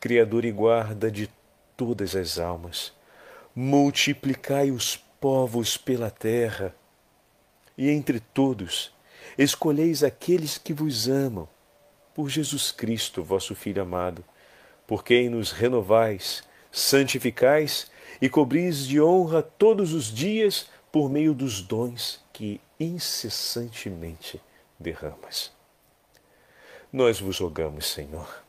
Criador 0.00 0.44
e 0.44 0.52
guarda 0.52 1.10
de 1.10 1.28
todas 1.76 2.14
as 2.14 2.38
almas. 2.38 2.92
Multiplicai 3.54 4.70
os 4.70 4.96
povos 5.20 5.76
pela 5.76 6.10
terra, 6.10 6.74
e 7.76 7.90
entre 7.90 8.20
todos 8.20 8.92
escolheis 9.36 10.02
aqueles 10.02 10.58
que 10.58 10.72
vos 10.72 11.08
amam, 11.08 11.48
por 12.14 12.28
Jesus 12.28 12.72
Cristo, 12.72 13.22
vosso 13.22 13.54
Filho 13.54 13.82
amado, 13.82 14.24
por 14.86 15.04
quem 15.04 15.28
nos 15.28 15.52
renovais, 15.52 16.42
santificais 16.70 17.90
e 18.20 18.28
cobris 18.28 18.86
de 18.86 19.00
honra 19.00 19.42
todos 19.42 19.92
os 19.92 20.12
dias 20.12 20.68
por 20.90 21.08
meio 21.08 21.34
dos 21.34 21.60
dons 21.60 22.24
que 22.32 22.60
incessantemente 22.78 24.40
derramas. 24.78 25.52
Nós 26.92 27.20
vos 27.20 27.38
rogamos, 27.38 27.86
Senhor, 27.86 28.42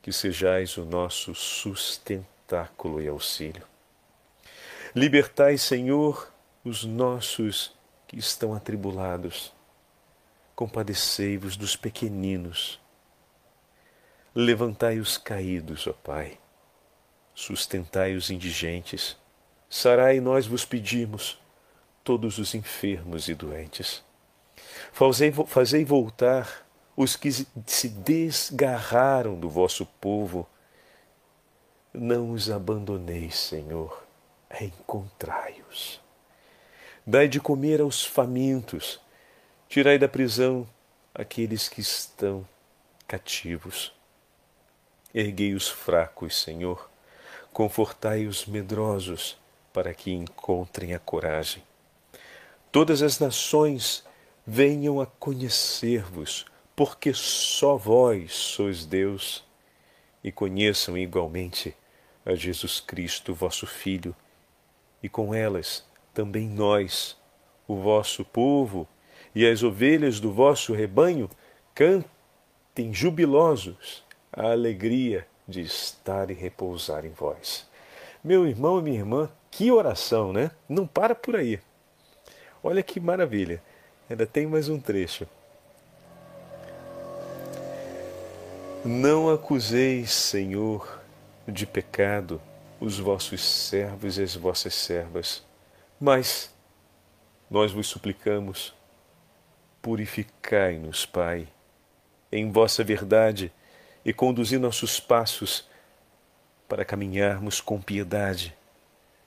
que 0.00 0.12
sejais 0.12 0.76
o 0.76 0.84
nosso 0.84 1.34
sustentáculo 1.34 3.00
e 3.00 3.08
auxílio. 3.08 3.62
Libertai, 4.94 5.58
Senhor, 5.58 6.32
os 6.64 6.84
nossos 6.84 7.76
que 8.06 8.18
estão 8.18 8.54
atribulados. 8.54 9.52
Compadecei-vos 10.56 11.56
dos 11.56 11.76
pequeninos. 11.76 12.80
Levantai 14.34 14.98
os 14.98 15.18
caídos, 15.18 15.86
ó 15.86 15.92
Pai 15.92 16.38
sustentai 17.38 18.16
os 18.16 18.30
indigentes, 18.30 19.16
sarai 19.70 20.18
nós 20.18 20.44
vos 20.44 20.64
pedimos, 20.64 21.38
todos 22.02 22.36
os 22.36 22.52
enfermos 22.52 23.28
e 23.28 23.34
doentes. 23.34 24.02
Fazei, 24.92 25.32
fazei 25.46 25.84
voltar 25.84 26.66
os 26.96 27.14
que 27.14 27.30
se 27.30 27.88
desgarraram 27.90 29.38
do 29.38 29.48
vosso 29.48 29.86
povo. 30.00 30.48
Não 31.94 32.32
os 32.32 32.50
abandoneis, 32.50 33.38
Senhor, 33.38 34.04
encontrai-os. 34.60 36.00
Dai 37.06 37.28
de 37.28 37.38
comer 37.38 37.80
aos 37.80 38.04
famintos, 38.04 39.00
tirai 39.68 39.96
da 39.96 40.08
prisão 40.08 40.68
aqueles 41.14 41.68
que 41.68 41.80
estão 41.80 42.44
cativos. 43.06 43.94
Erguei 45.14 45.54
os 45.54 45.68
fracos, 45.68 46.42
Senhor, 46.42 46.90
confortai 47.58 48.24
os 48.24 48.46
medrosos, 48.46 49.36
para 49.72 49.92
que 49.92 50.12
encontrem 50.12 50.94
a 50.94 50.98
coragem. 51.00 51.60
Todas 52.70 53.02
as 53.02 53.18
nações 53.18 54.04
venham 54.46 55.00
a 55.00 55.06
conhecer-vos, 55.06 56.46
porque 56.76 57.12
só 57.12 57.76
vós 57.76 58.32
sois 58.32 58.86
Deus, 58.86 59.44
e 60.22 60.30
conheçam 60.30 60.96
igualmente 60.96 61.74
a 62.24 62.32
Jesus 62.36 62.78
Cristo, 62.78 63.34
vosso 63.34 63.66
Filho, 63.66 64.14
e 65.02 65.08
com 65.08 65.34
elas 65.34 65.84
também 66.14 66.48
nós, 66.48 67.16
o 67.66 67.74
vosso 67.74 68.24
povo, 68.24 68.86
e 69.34 69.44
as 69.44 69.64
ovelhas 69.64 70.20
do 70.20 70.32
vosso 70.32 70.72
rebanho, 70.72 71.28
cantem 71.74 72.94
jubilosos 72.94 74.04
a 74.32 74.52
alegria 74.52 75.26
de 75.48 75.62
estar 75.62 76.30
e 76.30 76.34
repousar 76.34 77.06
em 77.06 77.10
vós. 77.10 77.66
Meu 78.22 78.46
irmão 78.46 78.78
e 78.78 78.82
minha 78.82 78.98
irmã, 78.98 79.30
que 79.50 79.72
oração, 79.72 80.32
né? 80.32 80.50
Não 80.68 80.86
para 80.86 81.14
por 81.14 81.34
aí. 81.34 81.58
Olha 82.62 82.82
que 82.82 83.00
maravilha. 83.00 83.62
Ainda 84.10 84.26
tem 84.26 84.46
mais 84.46 84.68
um 84.68 84.78
trecho. 84.78 85.26
Não 88.84 89.30
acuseis, 89.30 90.12
Senhor, 90.12 91.00
de 91.46 91.66
pecado 91.66 92.40
os 92.80 92.98
vossos 92.98 93.42
servos 93.42 94.18
e 94.18 94.22
as 94.22 94.36
vossas 94.36 94.74
servas, 94.74 95.42
mas 95.98 96.54
nós 97.50 97.72
vos 97.72 97.88
suplicamos, 97.88 98.74
purificai-nos, 99.82 101.04
Pai, 101.04 101.48
em 102.30 102.50
vossa 102.50 102.84
verdade 102.84 103.52
e 104.04 104.12
conduzir 104.12 104.58
nossos 104.58 105.00
passos 105.00 105.68
para 106.68 106.84
caminharmos 106.84 107.60
com 107.60 107.80
piedade, 107.80 108.54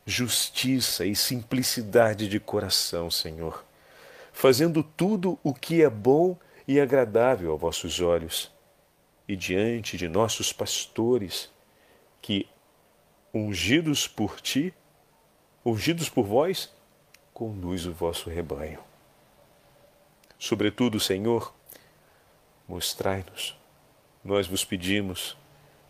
justiça 0.06 1.06
e 1.06 1.16
simplicidade 1.16 2.28
de 2.28 2.40
coração, 2.40 3.10
Senhor, 3.10 3.64
fazendo 4.32 4.84
tudo 4.84 5.40
o 5.44 5.54
que 5.54 5.84
é 5.84 5.90
bom 5.90 6.38
e 6.68 6.80
agradável 6.80 7.52
aos 7.52 7.62
vossos 7.62 8.00
olhos, 8.00 8.52
e 9.28 9.36
diante 9.36 9.98
de 9.98 10.08
nossos 10.08 10.52
pastores, 10.52 11.50
que, 12.22 12.48
ungidos 13.34 14.08
por 14.08 14.40
ti, 14.42 14.74
ungidos 15.66 16.10
por 16.10 16.26
vós, 16.26 16.74
conduz 17.34 17.86
o 17.86 17.94
vosso 17.94 18.30
rebanho. 18.30 18.80
Sobretudo, 20.38 21.00
Senhor, 21.00 21.54
mostrai-nos 22.68 23.61
nós 24.24 24.46
vos 24.46 24.64
pedimos, 24.64 25.36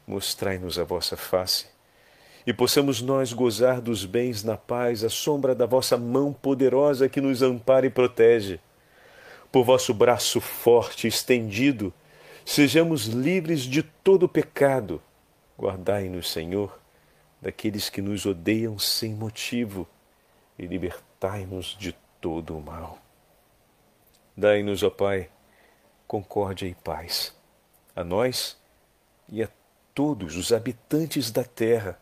mostrai-nos 0.07 0.79
a 0.79 0.83
vossa 0.83 1.17
face, 1.17 1.67
e 2.47 2.53
possamos 2.53 3.01
nós 3.01 3.33
gozar 3.33 3.81
dos 3.81 4.05
bens 4.05 4.43
na 4.43 4.57
paz, 4.57 5.03
à 5.03 5.09
sombra 5.09 5.53
da 5.53 5.65
vossa 5.65 5.97
mão 5.97 6.33
poderosa 6.33 7.09
que 7.09 7.21
nos 7.21 7.41
ampara 7.41 7.85
e 7.85 7.89
protege. 7.89 8.59
Por 9.51 9.63
vosso 9.63 9.93
braço 9.93 10.39
forte 10.39 11.07
estendido, 11.07 11.93
sejamos 12.45 13.05
livres 13.05 13.61
de 13.61 13.83
todo 13.83 14.29
pecado. 14.29 15.01
Guardai-nos, 15.59 16.31
Senhor, 16.31 16.79
daqueles 17.41 17.89
que 17.89 18.01
nos 18.01 18.25
odeiam 18.25 18.79
sem 18.79 19.13
motivo, 19.13 19.87
e 20.57 20.65
libertai-nos 20.65 21.75
de 21.77 21.93
todo 22.19 22.57
o 22.57 22.61
mal. 22.61 22.97
Dai-nos, 24.35 24.83
ó 24.83 24.89
Pai, 24.89 25.29
concórdia 26.07 26.65
e 26.65 26.73
paz 26.73 27.39
a 27.95 28.03
nós 28.03 28.57
e 29.29 29.43
a 29.43 29.49
todos 29.93 30.35
os 30.35 30.51
habitantes 30.51 31.31
da 31.31 31.43
terra, 31.43 31.99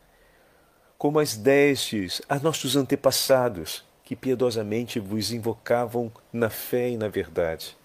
como 0.97 1.19
as 1.19 1.35
destes 1.35 2.21
a 2.27 2.37
nossos 2.39 2.75
antepassados, 2.75 3.83
que 4.03 4.15
piedosamente 4.15 4.99
vos 4.99 5.31
invocavam 5.31 6.11
na 6.33 6.49
fé 6.49 6.89
e 6.89 6.97
na 6.97 7.07
verdade. 7.07 7.77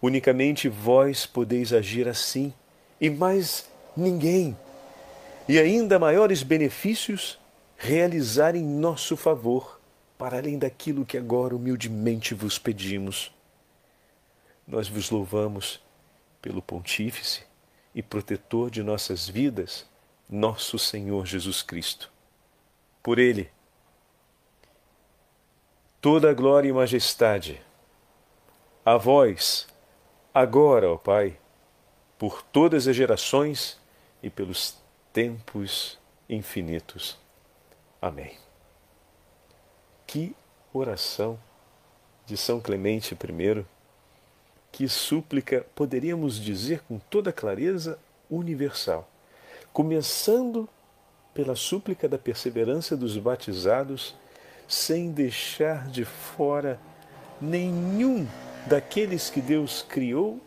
Unicamente 0.00 0.68
vós 0.68 1.24
podeis 1.24 1.72
agir 1.72 2.08
assim, 2.08 2.52
e 3.00 3.08
mais 3.08 3.70
ninguém, 3.96 4.56
e 5.48 5.58
ainda 5.58 5.98
maiores 5.98 6.42
benefícios 6.42 7.38
realizar 7.76 8.54
em 8.54 8.64
nosso 8.64 9.16
favor, 9.16 9.80
para 10.18 10.38
além 10.38 10.58
daquilo 10.58 11.04
que 11.04 11.18
agora 11.18 11.54
humildemente 11.54 12.34
vos 12.34 12.58
pedimos. 12.58 13.32
Nós 14.66 14.88
vos 14.88 15.10
louvamos 15.10 15.80
pelo 16.42 16.60
Pontífice 16.60 17.44
e 17.94 18.02
protetor 18.02 18.70
de 18.70 18.82
nossas 18.82 19.28
vidas, 19.28 19.88
nosso 20.28 20.78
Senhor 20.78 21.24
Jesus 21.24 21.62
Cristo. 21.62 22.10
Por 23.02 23.18
Ele, 23.18 23.50
toda 26.00 26.30
a 26.30 26.34
glória 26.34 26.68
e 26.68 26.72
majestade, 26.72 27.62
a 28.84 28.96
vós, 28.96 29.68
agora, 30.34 30.90
ó 30.90 30.96
Pai, 30.96 31.38
por 32.18 32.42
todas 32.42 32.88
as 32.88 32.96
gerações 32.96 33.80
e 34.22 34.28
pelos 34.28 34.76
tempos 35.12 35.98
infinitos. 36.28 37.18
Amém. 38.00 38.36
Que 40.06 40.34
oração 40.72 41.38
de 42.26 42.36
São 42.36 42.60
Clemente 42.60 43.14
I 43.14 43.64
que 44.72 44.88
súplica, 44.88 45.66
poderíamos 45.74 46.40
dizer 46.40 46.82
com 46.88 46.98
toda 46.98 47.30
clareza, 47.30 47.98
universal, 48.30 49.06
começando 49.72 50.66
pela 51.34 51.54
súplica 51.54 52.08
da 52.08 52.16
perseverança 52.16 52.96
dos 52.96 53.16
batizados, 53.18 54.14
sem 54.66 55.10
deixar 55.10 55.88
de 55.88 56.04
fora 56.06 56.80
nenhum 57.40 58.26
daqueles 58.66 59.28
que 59.28 59.40
Deus 59.40 59.84
criou, 59.86 60.40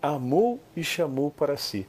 amou 0.00 0.58
e 0.74 0.82
chamou 0.82 1.30
para 1.30 1.56
si. 1.56 1.86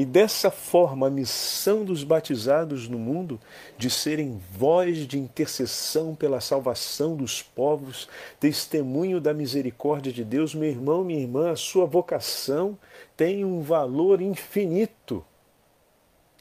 E 0.00 0.04
dessa 0.06 0.50
forma, 0.50 1.08
a 1.08 1.10
missão 1.10 1.84
dos 1.84 2.04
batizados 2.04 2.88
no 2.88 2.98
mundo 2.98 3.38
de 3.76 3.90
serem 3.90 4.40
voz 4.50 5.06
de 5.06 5.18
intercessão 5.18 6.14
pela 6.14 6.40
salvação 6.40 7.14
dos 7.14 7.42
povos, 7.42 8.08
testemunho 8.40 9.20
da 9.20 9.34
misericórdia 9.34 10.10
de 10.10 10.24
Deus, 10.24 10.54
meu 10.54 10.70
irmão, 10.70 11.04
minha 11.04 11.20
irmã, 11.20 11.50
a 11.50 11.56
sua 11.56 11.84
vocação 11.84 12.78
tem 13.14 13.44
um 13.44 13.60
valor 13.60 14.22
infinito 14.22 15.22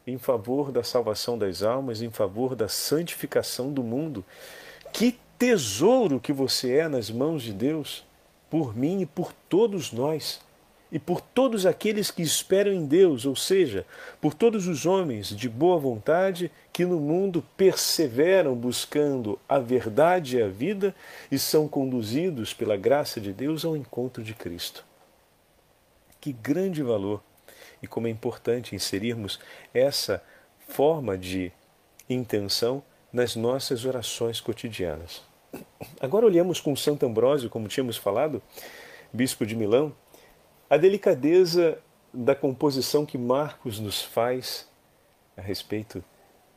em 0.08 0.18
favor 0.18 0.72
da 0.72 0.82
salvação 0.82 1.38
das 1.38 1.62
almas, 1.62 2.02
em 2.02 2.10
favor 2.10 2.56
da 2.56 2.70
santificação 2.70 3.74
do 3.74 3.84
mundo. 3.84 4.24
Que 4.94 5.20
tesouro 5.38 6.18
que 6.18 6.32
você 6.32 6.76
é 6.76 6.88
nas 6.88 7.12
mãos 7.12 7.44
de 7.44 7.52
Deus, 7.52 8.06
por 8.50 8.74
mim 8.74 9.02
e 9.02 9.06
por 9.06 9.34
todos 9.50 9.92
nós 9.92 10.40
e 10.92 10.98
por 10.98 11.22
todos 11.22 11.66
aqueles 11.66 12.10
que 12.10 12.22
esperam 12.22 12.74
em 12.74 12.86
Deus, 12.86 13.26
ou 13.26 13.36
seja, 13.36 13.86
por 14.20 14.34
todos 14.34 14.68
os 14.68 14.86
homens 14.86 15.28
de 15.28 15.48
boa 15.48 15.78
vontade 15.78 16.52
que 16.74 16.86
no 16.86 17.00
mundo 17.00 17.44
perseveram 17.56 18.56
buscando 18.56 19.38
a 19.48 19.60
verdade 19.60 20.38
e 20.38 20.42
a 20.42 20.48
vida 20.48 20.96
e 21.32 21.38
são 21.38 21.68
conduzidos 21.68 22.54
pela 22.54 22.76
graça 22.76 23.22
de 23.22 23.32
Deus 23.32 23.64
ao 23.64 23.78
encontro 23.78 24.24
de 24.24 24.34
Cristo. 24.34 24.84
Que 26.20 26.34
grande 26.34 26.82
valor! 26.82 27.22
E 27.82 27.88
como 27.88 28.08
é 28.08 28.10
importante 28.10 28.76
inserirmos 28.76 29.40
essa 29.74 30.22
forma 30.68 31.18
de 31.18 31.52
intenção 32.10 32.84
nas 33.14 33.36
nossas 33.36 33.86
orações 33.86 34.42
cotidianas. 34.42 35.22
Agora 36.00 36.26
olhamos 36.26 36.60
com 36.60 36.76
Santo 36.76 37.06
Ambrósio, 37.06 37.50
como 37.50 37.68
tínhamos 37.68 37.98
falado, 37.98 38.42
bispo 39.14 39.46
de 39.46 39.56
Milão, 39.56 39.94
a 40.70 40.78
delicadeza 40.78 41.80
da 42.14 42.36
composição 42.36 43.06
que 43.06 43.18
Marcos 43.18 43.80
nos 43.80 44.02
faz 44.02 44.70
a 45.36 45.42
respeito 45.42 46.04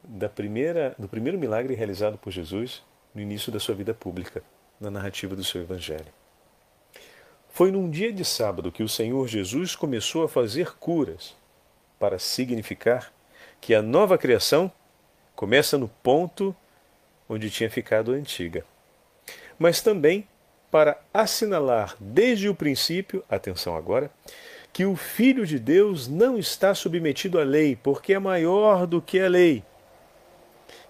da 0.04 0.28
primeira, 0.28 0.94
do 0.98 1.08
primeiro 1.08 1.38
milagre 1.38 1.74
realizado 1.74 2.18
por 2.18 2.30
Jesus 2.30 2.82
no 3.14 3.20
início 3.20 3.50
da 3.50 3.60
sua 3.60 3.74
vida 3.74 3.94
pública, 3.94 4.42
na 4.80 4.90
narrativa 4.90 5.34
do 5.34 5.44
seu 5.44 5.62
Evangelho. 5.62 6.12
Foi 7.50 7.70
num 7.70 7.88
dia 7.88 8.12
de 8.12 8.24
sábado 8.24 8.72
que 8.72 8.82
o 8.82 8.88
Senhor 8.88 9.28
Jesus 9.28 9.76
começou 9.76 10.24
a 10.24 10.28
fazer 10.28 10.74
curas, 10.76 11.36
para 11.98 12.18
significar 12.18 13.12
que 13.60 13.74
a 13.74 13.80
nova 13.80 14.18
criação 14.18 14.72
começa 15.36 15.78
no 15.78 15.86
ponto 15.86 16.54
onde 17.28 17.48
tinha 17.48 17.70
ficado 17.70 18.12
a 18.12 18.16
antiga, 18.16 18.64
mas 19.58 19.80
também 19.80 20.26
para 20.72 20.98
assinalar 21.12 21.94
desde 22.00 22.48
o 22.48 22.54
princípio, 22.54 23.22
atenção 23.28 23.76
agora, 23.76 24.10
que 24.72 24.86
o 24.86 24.96
Filho 24.96 25.46
de 25.46 25.58
Deus 25.58 26.08
não 26.08 26.38
está 26.38 26.74
submetido 26.74 27.38
à 27.38 27.44
lei, 27.44 27.76
porque 27.76 28.14
é 28.14 28.18
maior 28.18 28.86
do 28.86 29.02
que 29.02 29.20
a 29.20 29.28
lei. 29.28 29.62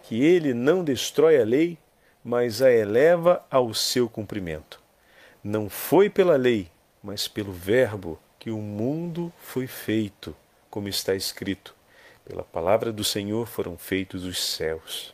Que 0.04 0.22
ele 0.22 0.54
não 0.54 0.84
destrói 0.84 1.42
a 1.42 1.44
lei, 1.44 1.76
mas 2.24 2.62
a 2.62 2.70
eleva 2.70 3.44
ao 3.50 3.74
seu 3.74 4.08
cumprimento. 4.08 4.80
Não 5.42 5.68
foi 5.68 6.08
pela 6.08 6.36
lei, 6.36 6.68
mas 7.02 7.26
pelo 7.26 7.50
Verbo 7.50 8.20
que 8.38 8.52
o 8.52 8.58
mundo 8.58 9.32
foi 9.36 9.66
feito, 9.66 10.32
como 10.70 10.88
está 10.88 11.12
escrito. 11.16 11.74
Pela 12.24 12.44
palavra 12.44 12.92
do 12.92 13.02
Senhor 13.02 13.48
foram 13.48 13.76
feitos 13.76 14.24
os 14.24 14.40
céus. 14.40 15.12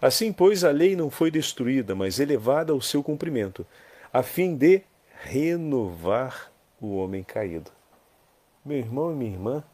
Assim, 0.00 0.32
pois, 0.32 0.64
a 0.64 0.70
lei 0.70 0.94
não 0.94 1.10
foi 1.10 1.30
destruída, 1.30 1.94
mas 1.94 2.20
elevada 2.20 2.72
ao 2.72 2.80
seu 2.80 3.02
cumprimento, 3.02 3.66
a 4.12 4.22
fim 4.22 4.54
de 4.54 4.82
renovar 5.22 6.52
o 6.80 6.96
homem 6.96 7.22
caído. 7.22 7.70
Meu 8.64 8.78
irmão 8.78 9.12
e 9.12 9.14
minha 9.14 9.32
irmã, 9.32 9.64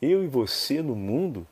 eu 0.00 0.22
e 0.22 0.26
você 0.26 0.82
no 0.82 0.94
mundo, 0.94 1.46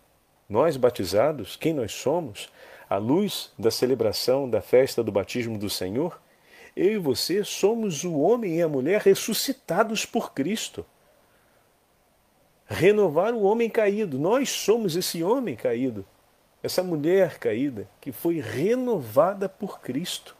nós 0.49 0.77
batizados, 0.77 1.57
quem 1.57 1.73
nós 1.73 1.93
somos, 1.93 2.53
à 2.89 2.99
luz 2.99 3.51
da 3.59 3.71
celebração 3.71 4.49
da 4.49 4.61
festa 4.61 5.03
do 5.03 5.11
batismo 5.11 5.57
do 5.57 5.71
Senhor, 5.71 6.21
eu 6.77 6.93
e 6.93 6.99
você 6.99 7.45
somos 7.45 8.05
o 8.05 8.19
homem 8.19 8.59
e 8.59 8.63
a 8.63 8.69
mulher 8.69 9.01
ressuscitados 9.01 10.05
por 10.05 10.33
Cristo. 10.33 10.85
Renovar 12.67 13.35
o 13.35 13.43
homem 13.43 13.69
caído, 13.71 14.19
nós 14.19 14.51
somos 14.51 14.97
esse 14.97 15.23
homem 15.23 15.57
caído 15.57 16.07
essa 16.63 16.83
mulher 16.83 17.39
caída 17.39 17.89
que 18.01 18.13
foi 18.13 18.41
renovada 18.41 19.49
por 19.49 19.81
Cristo. 19.81 20.37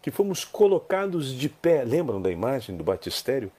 Que 0.00 0.10
fomos 0.10 0.44
colocados 0.44 1.32
de 1.32 1.48
pé. 1.48 1.84
Lembram 1.84 2.20
da 2.20 2.30
imagem 2.30 2.76
do 2.76 2.84
batistério? 2.84 3.52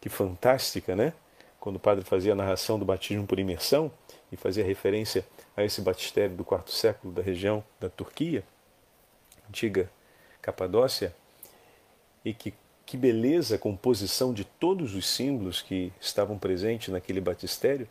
Que 0.00 0.08
fantástica, 0.08 0.94
né? 0.94 1.12
Quando 1.58 1.76
o 1.76 1.80
padre 1.80 2.04
fazia 2.04 2.32
a 2.32 2.36
narração 2.36 2.78
do 2.78 2.84
batismo 2.84 3.26
por 3.26 3.38
imersão 3.38 3.90
e 4.30 4.36
fazia 4.36 4.64
referência 4.64 5.24
a 5.56 5.64
esse 5.64 5.80
batistério 5.80 6.36
do 6.36 6.44
quarto 6.44 6.72
século 6.72 7.12
da 7.12 7.22
região 7.22 7.64
da 7.80 7.88
Turquia, 7.88 8.44
antiga 9.48 9.90
Capadócia, 10.40 11.14
e 12.24 12.32
que 12.34 12.54
que 12.92 12.96
beleza 12.98 13.54
a 13.54 13.58
composição 13.58 14.34
de 14.34 14.44
todos 14.44 14.94
os 14.94 15.08
símbolos 15.08 15.62
que 15.62 15.90
estavam 15.98 16.38
presentes 16.38 16.88
naquele 16.88 17.22
batistério 17.22 17.88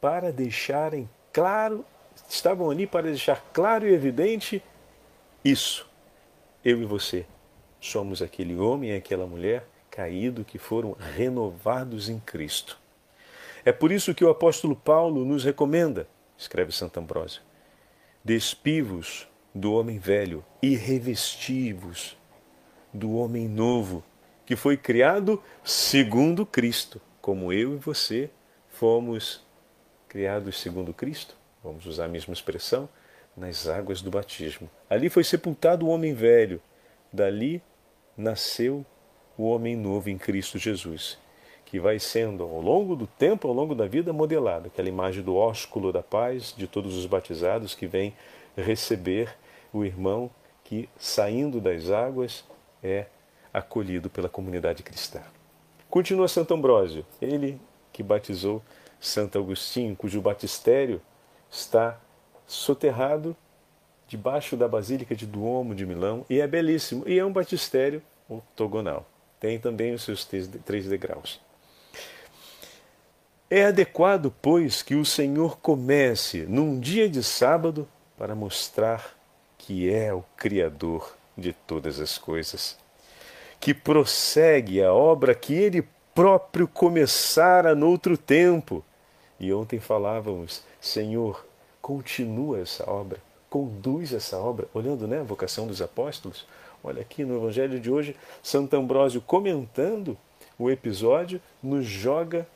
para 0.00 0.30
deixarem 0.30 1.08
claro, 1.34 1.84
estavam 2.28 2.70
ali 2.70 2.86
para 2.86 3.08
deixar 3.08 3.44
claro 3.52 3.86
e 3.86 3.92
evidente 3.92 4.62
isso. 5.44 5.86
Eu 6.64 6.80
e 6.80 6.84
você 6.86 7.26
somos 7.80 8.22
aquele 8.22 8.56
homem 8.56 8.90
e 8.90 8.96
aquela 8.96 9.26
mulher 9.26 9.66
caído 9.90 10.44
que 10.44 10.58
foram 10.58 10.92
renovados 10.92 12.08
em 12.08 12.18
Cristo. 12.20 12.78
É 13.64 13.72
por 13.72 13.90
isso 13.90 14.14
que 14.14 14.24
o 14.24 14.30
apóstolo 14.30 14.76
Paulo 14.76 15.24
nos 15.24 15.44
recomenda, 15.44 16.08
escreve 16.38 16.72
Santo 16.72 17.00
Ambrósio, 17.00 17.42
despivos 18.24 19.28
do 19.54 19.72
homem 19.74 19.98
velho 19.98 20.44
e 20.62 20.76
revestivos 20.76 22.16
do 22.92 23.16
homem 23.16 23.48
novo, 23.48 24.04
que 24.46 24.54
foi 24.54 24.76
criado 24.76 25.42
segundo 25.64 26.46
Cristo, 26.46 27.00
como 27.20 27.52
eu 27.52 27.74
e 27.74 27.76
você 27.76 28.30
fomos 28.68 29.43
criados 30.14 30.60
segundo 30.60 30.94
Cristo, 30.94 31.34
vamos 31.60 31.86
usar 31.86 32.04
a 32.04 32.08
mesma 32.08 32.32
expressão, 32.32 32.88
nas 33.36 33.66
águas 33.66 34.00
do 34.00 34.12
batismo. 34.12 34.70
Ali 34.88 35.08
foi 35.08 35.24
sepultado 35.24 35.84
o 35.84 35.88
homem 35.88 36.14
velho, 36.14 36.62
dali 37.12 37.60
nasceu 38.16 38.86
o 39.36 39.42
homem 39.42 39.74
novo 39.74 40.08
em 40.08 40.16
Cristo 40.16 40.56
Jesus, 40.56 41.18
que 41.66 41.80
vai 41.80 41.98
sendo 41.98 42.44
ao 42.44 42.60
longo 42.60 42.94
do 42.94 43.08
tempo, 43.08 43.48
ao 43.48 43.52
longo 43.52 43.74
da 43.74 43.88
vida, 43.88 44.12
modelado, 44.12 44.68
aquela 44.68 44.88
imagem 44.88 45.20
do 45.20 45.34
ósculo 45.34 45.92
da 45.92 46.00
paz 46.00 46.54
de 46.56 46.68
todos 46.68 46.96
os 46.96 47.06
batizados 47.06 47.74
que 47.74 47.88
vem 47.88 48.14
receber 48.56 49.36
o 49.72 49.84
irmão 49.84 50.30
que, 50.62 50.88
saindo 50.96 51.60
das 51.60 51.90
águas, 51.90 52.44
é 52.80 53.06
acolhido 53.52 54.08
pela 54.08 54.28
comunidade 54.28 54.84
cristã. 54.84 55.22
Continua 55.90 56.28
Santo 56.28 56.54
Ambrósio, 56.54 57.04
ele 57.20 57.60
que 57.92 58.00
batizou 58.00 58.62
Santo 59.04 59.38
Agostinho, 59.38 59.94
cujo 59.94 60.20
batistério 60.22 61.00
está 61.50 62.00
soterrado 62.46 63.36
debaixo 64.08 64.56
da 64.56 64.66
Basílica 64.66 65.14
de 65.14 65.26
Duomo 65.26 65.74
de 65.74 65.84
Milão 65.84 66.24
e 66.28 66.40
é 66.40 66.46
belíssimo. 66.46 67.04
E 67.06 67.18
é 67.18 67.24
um 67.24 67.32
batistério 67.32 68.02
octogonal. 68.28 69.06
Tem 69.38 69.58
também 69.58 69.92
os 69.92 70.02
seus 70.04 70.24
três 70.24 70.88
degraus. 70.88 71.38
É 73.50 73.66
adequado, 73.66 74.34
pois, 74.40 74.82
que 74.82 74.94
o 74.94 75.04
Senhor 75.04 75.58
comece 75.58 76.46
num 76.48 76.80
dia 76.80 77.06
de 77.06 77.22
sábado 77.22 77.86
para 78.16 78.34
mostrar 78.34 79.14
que 79.58 79.92
é 79.92 80.14
o 80.14 80.24
Criador 80.34 81.14
de 81.36 81.52
todas 81.52 82.00
as 82.00 82.16
coisas, 82.16 82.78
que 83.60 83.74
prossegue 83.74 84.82
a 84.82 84.94
obra 84.94 85.34
que 85.34 85.52
ele 85.52 85.86
próprio 86.14 86.66
começara 86.66 87.74
noutro 87.74 88.16
tempo 88.16 88.82
e 89.44 89.52
ontem 89.52 89.78
falávamos, 89.78 90.62
Senhor, 90.80 91.44
continua 91.82 92.60
essa 92.60 92.88
obra, 92.88 93.18
conduz 93.50 94.14
essa 94.14 94.38
obra, 94.38 94.66
olhando 94.72 95.06
né, 95.06 95.20
a 95.20 95.24
vocação 95.24 95.66
dos 95.66 95.82
apóstolos. 95.82 96.46
Olha 96.82 97.02
aqui 97.02 97.24
no 97.24 97.36
Evangelho 97.36 97.78
de 97.78 97.90
hoje, 97.90 98.16
Santo 98.42 98.74
Ambrósio 98.74 99.20
comentando 99.20 100.16
o 100.58 100.70
episódio, 100.70 101.42
nos 101.62 101.84
joga 101.84 102.46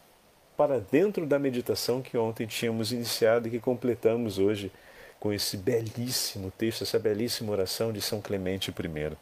para 0.56 0.80
dentro 0.80 1.26
da 1.26 1.38
meditação 1.38 2.00
que 2.00 2.16
ontem 2.16 2.46
tínhamos 2.46 2.90
iniciado 2.90 3.48
e 3.48 3.50
que 3.50 3.60
completamos 3.60 4.38
hoje 4.38 4.72
com 5.20 5.30
esse 5.30 5.56
belíssimo 5.58 6.50
texto, 6.50 6.82
essa 6.82 6.98
belíssima 6.98 7.52
oração 7.52 7.92
de 7.92 8.00
São 8.00 8.20
Clemente 8.20 8.70
I. 8.70 9.16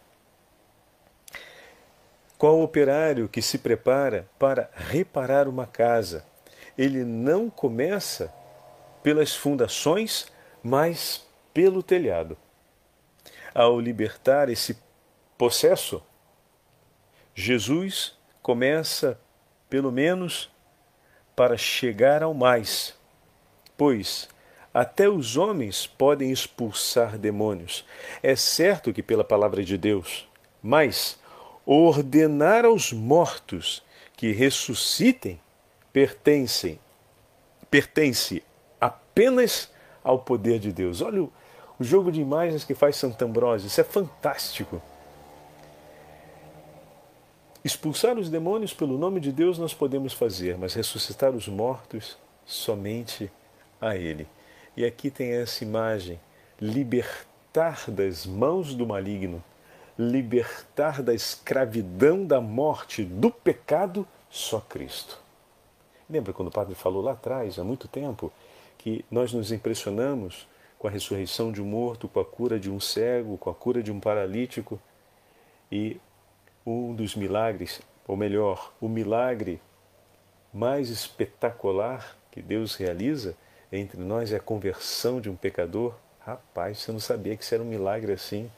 Qual 2.38 2.62
operário 2.62 3.28
que 3.28 3.42
se 3.42 3.58
prepara 3.58 4.28
para 4.38 4.70
reparar 4.74 5.48
uma 5.48 5.66
casa 5.66 6.24
ele 6.76 7.04
não 7.04 7.48
começa 7.48 8.32
pelas 9.02 9.34
fundações, 9.34 10.26
mas 10.62 11.26
pelo 11.54 11.82
telhado. 11.82 12.36
Ao 13.54 13.80
libertar 13.80 14.48
esse 14.48 14.76
possesso, 15.38 16.02
Jesus 17.34 18.14
começa, 18.42 19.18
pelo 19.68 19.90
menos, 19.90 20.50
para 21.34 21.56
chegar 21.56 22.22
ao 22.22 22.34
mais. 22.34 22.94
Pois 23.76 24.28
até 24.76 25.08
os 25.08 25.38
homens 25.38 25.86
podem 25.86 26.30
expulsar 26.30 27.16
demônios. 27.16 27.82
É 28.22 28.36
certo 28.36 28.92
que 28.92 29.02
pela 29.02 29.24
palavra 29.24 29.64
de 29.64 29.78
Deus, 29.78 30.28
mas 30.62 31.18
ordenar 31.64 32.66
aos 32.66 32.92
mortos 32.92 33.82
que 34.14 34.32
ressuscitem 34.32 35.40
pertencem 35.96 36.78
pertence 37.70 38.42
apenas 38.78 39.72
ao 40.04 40.18
poder 40.18 40.58
de 40.58 40.70
Deus. 40.70 41.00
Olha 41.00 41.22
o, 41.22 41.32
o 41.80 41.82
jogo 41.82 42.12
de 42.12 42.20
imagens 42.20 42.64
que 42.64 42.74
faz 42.74 42.96
Santo 42.96 43.16
isso 43.64 43.80
é 43.80 43.84
fantástico. 43.84 44.82
Expulsar 47.64 48.18
os 48.18 48.28
demônios 48.28 48.74
pelo 48.74 48.98
nome 48.98 49.20
de 49.20 49.32
Deus 49.32 49.56
nós 49.56 49.72
podemos 49.72 50.12
fazer, 50.12 50.58
mas 50.58 50.74
ressuscitar 50.74 51.34
os 51.34 51.48
mortos 51.48 52.18
somente 52.44 53.32
a 53.80 53.96
Ele. 53.96 54.28
E 54.76 54.84
aqui 54.84 55.10
tem 55.10 55.32
essa 55.32 55.64
imagem: 55.64 56.20
libertar 56.60 57.90
das 57.90 58.26
mãos 58.26 58.74
do 58.74 58.86
maligno, 58.86 59.42
libertar 59.98 61.02
da 61.02 61.14
escravidão, 61.14 62.22
da 62.22 62.38
morte, 62.38 63.02
do 63.02 63.30
pecado, 63.30 64.06
só 64.28 64.60
Cristo. 64.60 65.24
Lembra 66.08 66.32
quando 66.32 66.48
o 66.48 66.52
padre 66.52 66.74
falou 66.74 67.02
lá 67.02 67.12
atrás, 67.12 67.58
há 67.58 67.64
muito 67.64 67.88
tempo, 67.88 68.32
que 68.78 69.04
nós 69.10 69.32
nos 69.32 69.50
impressionamos 69.50 70.46
com 70.78 70.86
a 70.86 70.90
ressurreição 70.90 71.50
de 71.50 71.60
um 71.60 71.64
morto, 71.64 72.08
com 72.08 72.20
a 72.20 72.24
cura 72.24 72.60
de 72.60 72.70
um 72.70 72.78
cego, 72.78 73.38
com 73.38 73.50
a 73.50 73.54
cura 73.54 73.82
de 73.82 73.90
um 73.90 73.98
paralítico 73.98 74.80
e 75.70 76.00
um 76.64 76.94
dos 76.94 77.16
milagres, 77.16 77.80
ou 78.06 78.16
melhor, 78.16 78.72
o 78.80 78.88
milagre 78.88 79.60
mais 80.52 80.88
espetacular 80.90 82.16
que 82.30 82.40
Deus 82.40 82.76
realiza 82.76 83.36
entre 83.72 84.00
nós 84.00 84.32
é 84.32 84.36
a 84.36 84.40
conversão 84.40 85.20
de 85.20 85.28
um 85.28 85.36
pecador. 85.36 85.94
Rapaz, 86.20 86.78
você 86.78 86.92
não 86.92 87.00
sabia 87.00 87.36
que 87.36 87.42
isso 87.42 87.54
era 87.54 87.62
um 87.62 87.66
milagre 87.66 88.12
assim, 88.12 88.50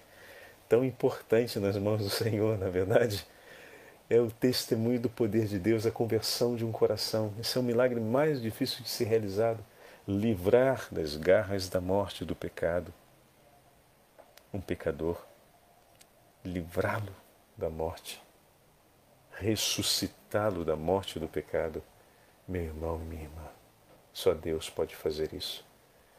tão 0.68 0.84
importante 0.84 1.58
nas 1.58 1.76
mãos 1.76 2.02
do 2.02 2.10
Senhor, 2.10 2.58
na 2.58 2.68
verdade. 2.68 3.26
É 4.08 4.20
o 4.20 4.30
testemunho 4.30 5.00
do 5.00 5.08
poder 5.08 5.46
de 5.46 5.58
Deus, 5.58 5.84
a 5.84 5.90
conversão 5.90 6.56
de 6.56 6.64
um 6.64 6.72
coração. 6.72 7.32
Esse 7.38 7.58
é 7.58 7.60
o 7.60 7.64
milagre 7.64 8.00
mais 8.00 8.40
difícil 8.40 8.82
de 8.82 8.88
ser 8.88 9.04
realizado 9.04 9.62
livrar 10.06 10.88
das 10.90 11.16
garras 11.16 11.68
da 11.68 11.80
morte 11.80 12.24
do 12.24 12.34
pecado 12.34 12.92
um 14.52 14.60
pecador, 14.60 15.22
livrá-lo 16.44 17.14
da 17.56 17.68
morte, 17.68 18.22
ressuscitá-lo 19.32 20.64
da 20.64 20.76
morte 20.76 21.18
do 21.18 21.28
pecado, 21.28 21.82
meu 22.46 22.62
irmão 22.62 23.00
e 23.02 23.04
minha 23.04 23.22
irmã. 23.22 23.46
Só 24.12 24.32
Deus 24.32 24.70
pode 24.70 24.96
fazer 24.96 25.32
isso. 25.34 25.64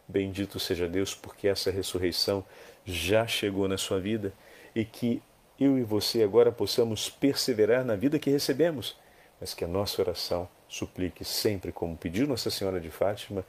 Bendito 0.08 0.60
seja 0.60 0.88
Deus 0.88 1.14
porque 1.14 1.48
essa 1.48 1.72
ressurreição 1.72 2.46
já 2.86 3.28
chegou 3.28 3.68
na 3.68 3.78
sua 3.78 4.00
vida 4.00 4.34
e 4.74 4.86
que 4.86 5.22
eu 5.60 5.78
e 5.78 5.84
você 5.84 6.24
agora 6.24 6.52
possamos 6.52 7.10
perseverar 7.10 7.84
na 7.84 7.96
vida 7.96 8.18
que 8.18 8.30
recebemos, 8.30 8.98
mas 9.40 9.54
que 9.54 9.66
a 9.66 9.68
nossa 9.68 10.02
oração 10.02 10.48
suplique 10.68 11.26
sempre, 11.26 11.72
como 11.72 11.98
pediu 11.98 12.28
Nossa 12.28 12.50
Senhora 12.50 12.80
de 12.80 12.90
Fátima, 12.90 13.46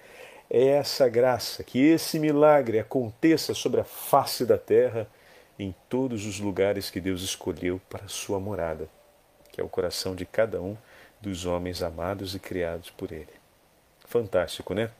é 0.48 0.66
essa 0.66 1.08
graça, 1.08 1.62
que 1.62 1.78
esse 1.78 2.18
milagre 2.18 2.78
aconteça 2.80 3.54
sobre 3.54 3.80
a 3.80 3.84
face 3.84 4.44
da 4.44 4.58
terra 4.58 5.06
em 5.58 5.74
todos 5.88 6.26
os 6.26 6.40
lugares 6.40 6.90
que 6.90 7.00
Deus 7.00 7.22
escolheu 7.22 7.80
para 7.88 8.06
a 8.06 8.08
sua 8.08 8.40
morada, 8.40 8.88
que 9.52 9.60
é 9.60 9.64
o 9.64 9.68
coração 9.68 10.16
de 10.16 10.26
cada 10.26 10.60
um 10.60 10.76
dos 11.20 11.46
homens 11.46 11.82
amados 11.82 12.34
e 12.34 12.38
criados 12.38 12.90
por 12.90 13.12
Ele. 13.12 13.28
Fantástico, 14.06 14.74
né? 14.74 14.90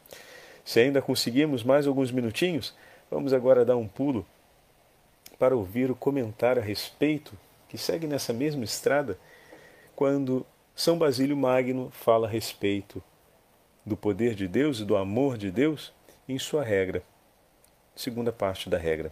Se 0.65 0.79
ainda 0.79 1.03
conseguimos 1.03 1.65
mais 1.65 1.87
alguns 1.87 2.13
minutinhos, 2.13 2.75
vamos 3.11 3.33
agora 3.33 3.65
dar 3.65 3.77
um 3.77 3.89
pulo 3.89 4.25
para 5.41 5.57
ouvir 5.57 5.91
o 5.91 5.97
comentário 5.97 6.61
a 6.61 6.65
respeito, 6.65 7.33
que 7.67 7.79
segue 7.79 8.07
nessa 8.07 8.31
mesma 8.31 8.63
estrada, 8.63 9.19
quando 9.97 10.45
São 10.77 10.99
Basílio 10.99 11.35
Magno 11.35 11.91
fala 11.93 12.27
a 12.29 12.31
respeito 12.31 13.03
do 13.85 13.97
poder 13.97 14.35
de 14.35 14.47
Deus 14.47 14.81
e 14.81 14.85
do 14.85 14.99
amor 14.99 15.39
de 15.39 15.51
Deus 15.51 15.95
em 16.29 16.39
sua 16.39 16.63
regra, 16.63 17.03
segunda 17.97 18.31
parte 18.31 18.69
da 18.69 18.77
regra. 18.77 19.11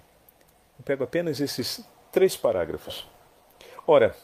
Eu 0.79 0.85
pego 0.85 1.03
apenas 1.03 1.41
esses 1.41 1.83
três 2.13 2.37
parágrafos. 2.37 3.09
Ora, 3.87 4.15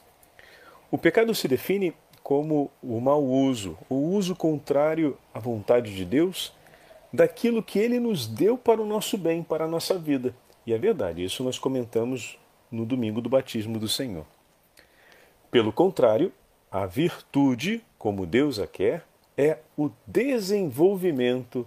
o 0.90 0.98
pecado 0.98 1.34
se 1.34 1.48
define 1.48 1.94
como 2.22 2.70
o 2.82 3.00
mau 3.00 3.24
uso, 3.24 3.78
o 3.88 3.94
uso 3.94 4.36
contrário 4.36 5.16
à 5.32 5.38
vontade 5.38 5.96
de 5.96 6.04
Deus 6.04 6.52
daquilo 7.10 7.62
que 7.62 7.78
ele 7.78 7.98
nos 7.98 8.26
deu 8.26 8.58
para 8.58 8.82
o 8.82 8.86
nosso 8.86 9.16
bem, 9.16 9.42
para 9.42 9.64
a 9.64 9.68
nossa 9.68 9.98
vida. 9.98 10.34
E 10.66 10.72
é 10.72 10.78
verdade, 10.78 11.22
isso 11.22 11.42
nós 11.44 11.58
comentamos 11.58 12.38
no 12.70 12.86
domingo 12.86 13.20
do 13.20 13.28
batismo 13.28 13.78
do 13.78 13.88
Senhor. 13.88 14.26
Pelo 15.50 15.72
contrário, 15.72 16.32
a 16.70 16.86
virtude, 16.86 17.84
como 17.98 18.26
Deus 18.26 18.58
a 18.58 18.66
quer, 18.66 19.04
é 19.36 19.58
o 19.76 19.90
desenvolvimento 20.06 21.66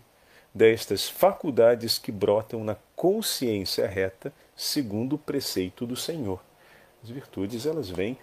destas 0.54 1.08
faculdades 1.08 1.98
que 1.98 2.12
brotam 2.12 2.64
na 2.64 2.76
consciência 2.95 3.88
reta 3.88 4.34
segundo 4.56 5.14
o 5.14 5.20
preceito 5.20 5.86
do 5.86 5.95
Senhor. 5.95 6.41
As 7.04 7.10
virtudes 7.10 7.66
elas 7.66 7.89
vêm 7.89 8.18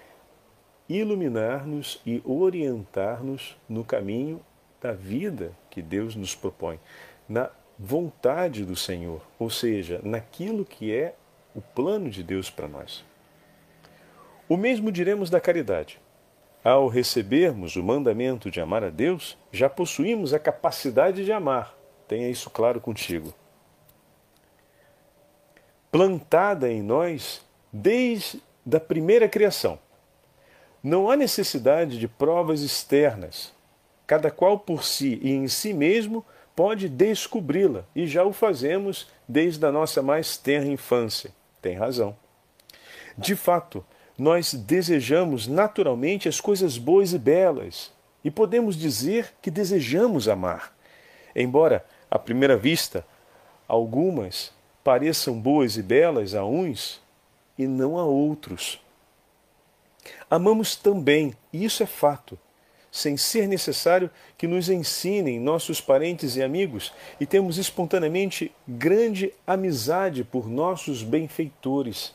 iluminar-nos 0.88 2.00
e 2.04 2.20
orientar-nos 2.24 3.56
no 3.68 3.84
caminho 3.84 4.40
da 4.80 4.92
vida 4.92 5.52
que 5.70 5.80
Deus 5.80 6.14
nos 6.14 6.34
propõe, 6.34 6.78
na 7.28 7.50
vontade 7.78 8.64
do 8.64 8.76
Senhor, 8.76 9.20
ou 9.38 9.50
seja, 9.50 10.00
naquilo 10.02 10.64
que 10.64 10.94
é 10.94 11.14
o 11.54 11.60
plano 11.60 12.10
de 12.10 12.22
Deus 12.22 12.50
para 12.50 12.68
nós. 12.68 13.04
O 14.48 14.56
mesmo 14.56 14.92
diremos 14.92 15.30
da 15.30 15.40
caridade. 15.40 16.00
Ao 16.62 16.88
recebermos 16.88 17.76
o 17.76 17.82
mandamento 17.82 18.50
de 18.50 18.60
amar 18.60 18.84
a 18.84 18.90
Deus, 18.90 19.36
já 19.52 19.68
possuímos 19.68 20.32
a 20.32 20.38
capacidade 20.38 21.24
de 21.24 21.32
amar. 21.32 21.74
Tenha 22.08 22.28
isso 22.28 22.50
claro 22.50 22.80
contigo 22.80 23.34
plantada 25.94 26.68
em 26.68 26.82
nós 26.82 27.40
desde 27.72 28.42
a 28.74 28.80
primeira 28.80 29.28
criação. 29.28 29.78
Não 30.82 31.08
há 31.08 31.14
necessidade 31.16 32.00
de 32.00 32.08
provas 32.08 32.62
externas. 32.62 33.52
Cada 34.04 34.28
qual 34.28 34.58
por 34.58 34.82
si 34.82 35.20
e 35.22 35.30
em 35.30 35.46
si 35.46 35.72
mesmo 35.72 36.26
pode 36.54 36.88
descobri-la, 36.88 37.84
e 37.94 38.06
já 38.06 38.24
o 38.24 38.32
fazemos 38.32 39.08
desde 39.28 39.64
a 39.66 39.72
nossa 39.72 40.02
mais 40.02 40.36
tenra 40.36 40.66
infância. 40.66 41.30
Tem 41.60 41.74
razão. 41.74 42.16
De 43.16 43.34
fato, 43.34 43.84
nós 44.16 44.54
desejamos 44.54 45.46
naturalmente 45.46 46.28
as 46.28 46.40
coisas 46.40 46.78
boas 46.78 47.12
e 47.12 47.18
belas, 47.18 47.92
e 48.24 48.30
podemos 48.30 48.76
dizer 48.76 49.34
que 49.42 49.50
desejamos 49.50 50.28
amar. 50.28 50.74
Embora, 51.34 51.84
à 52.10 52.18
primeira 52.18 52.56
vista, 52.56 53.04
algumas 53.66 54.52
pareçam 54.82 55.38
boas 55.38 55.76
e 55.76 55.82
belas 55.82 56.34
a 56.34 56.44
uns 56.44 57.02
e 57.58 57.66
não 57.66 57.98
a 57.98 58.04
outros. 58.04 58.80
Amamos 60.30 60.76
também, 60.76 61.34
e 61.52 61.64
isso 61.64 61.82
é 61.82 61.86
fato, 61.86 62.38
sem 62.94 63.16
ser 63.16 63.48
necessário 63.48 64.08
que 64.38 64.46
nos 64.46 64.68
ensinem 64.68 65.40
nossos 65.40 65.80
parentes 65.80 66.36
e 66.36 66.42
amigos, 66.44 66.92
e 67.18 67.26
temos 67.26 67.58
espontaneamente 67.58 68.52
grande 68.68 69.34
amizade 69.44 70.22
por 70.22 70.48
nossos 70.48 71.02
benfeitores. 71.02 72.14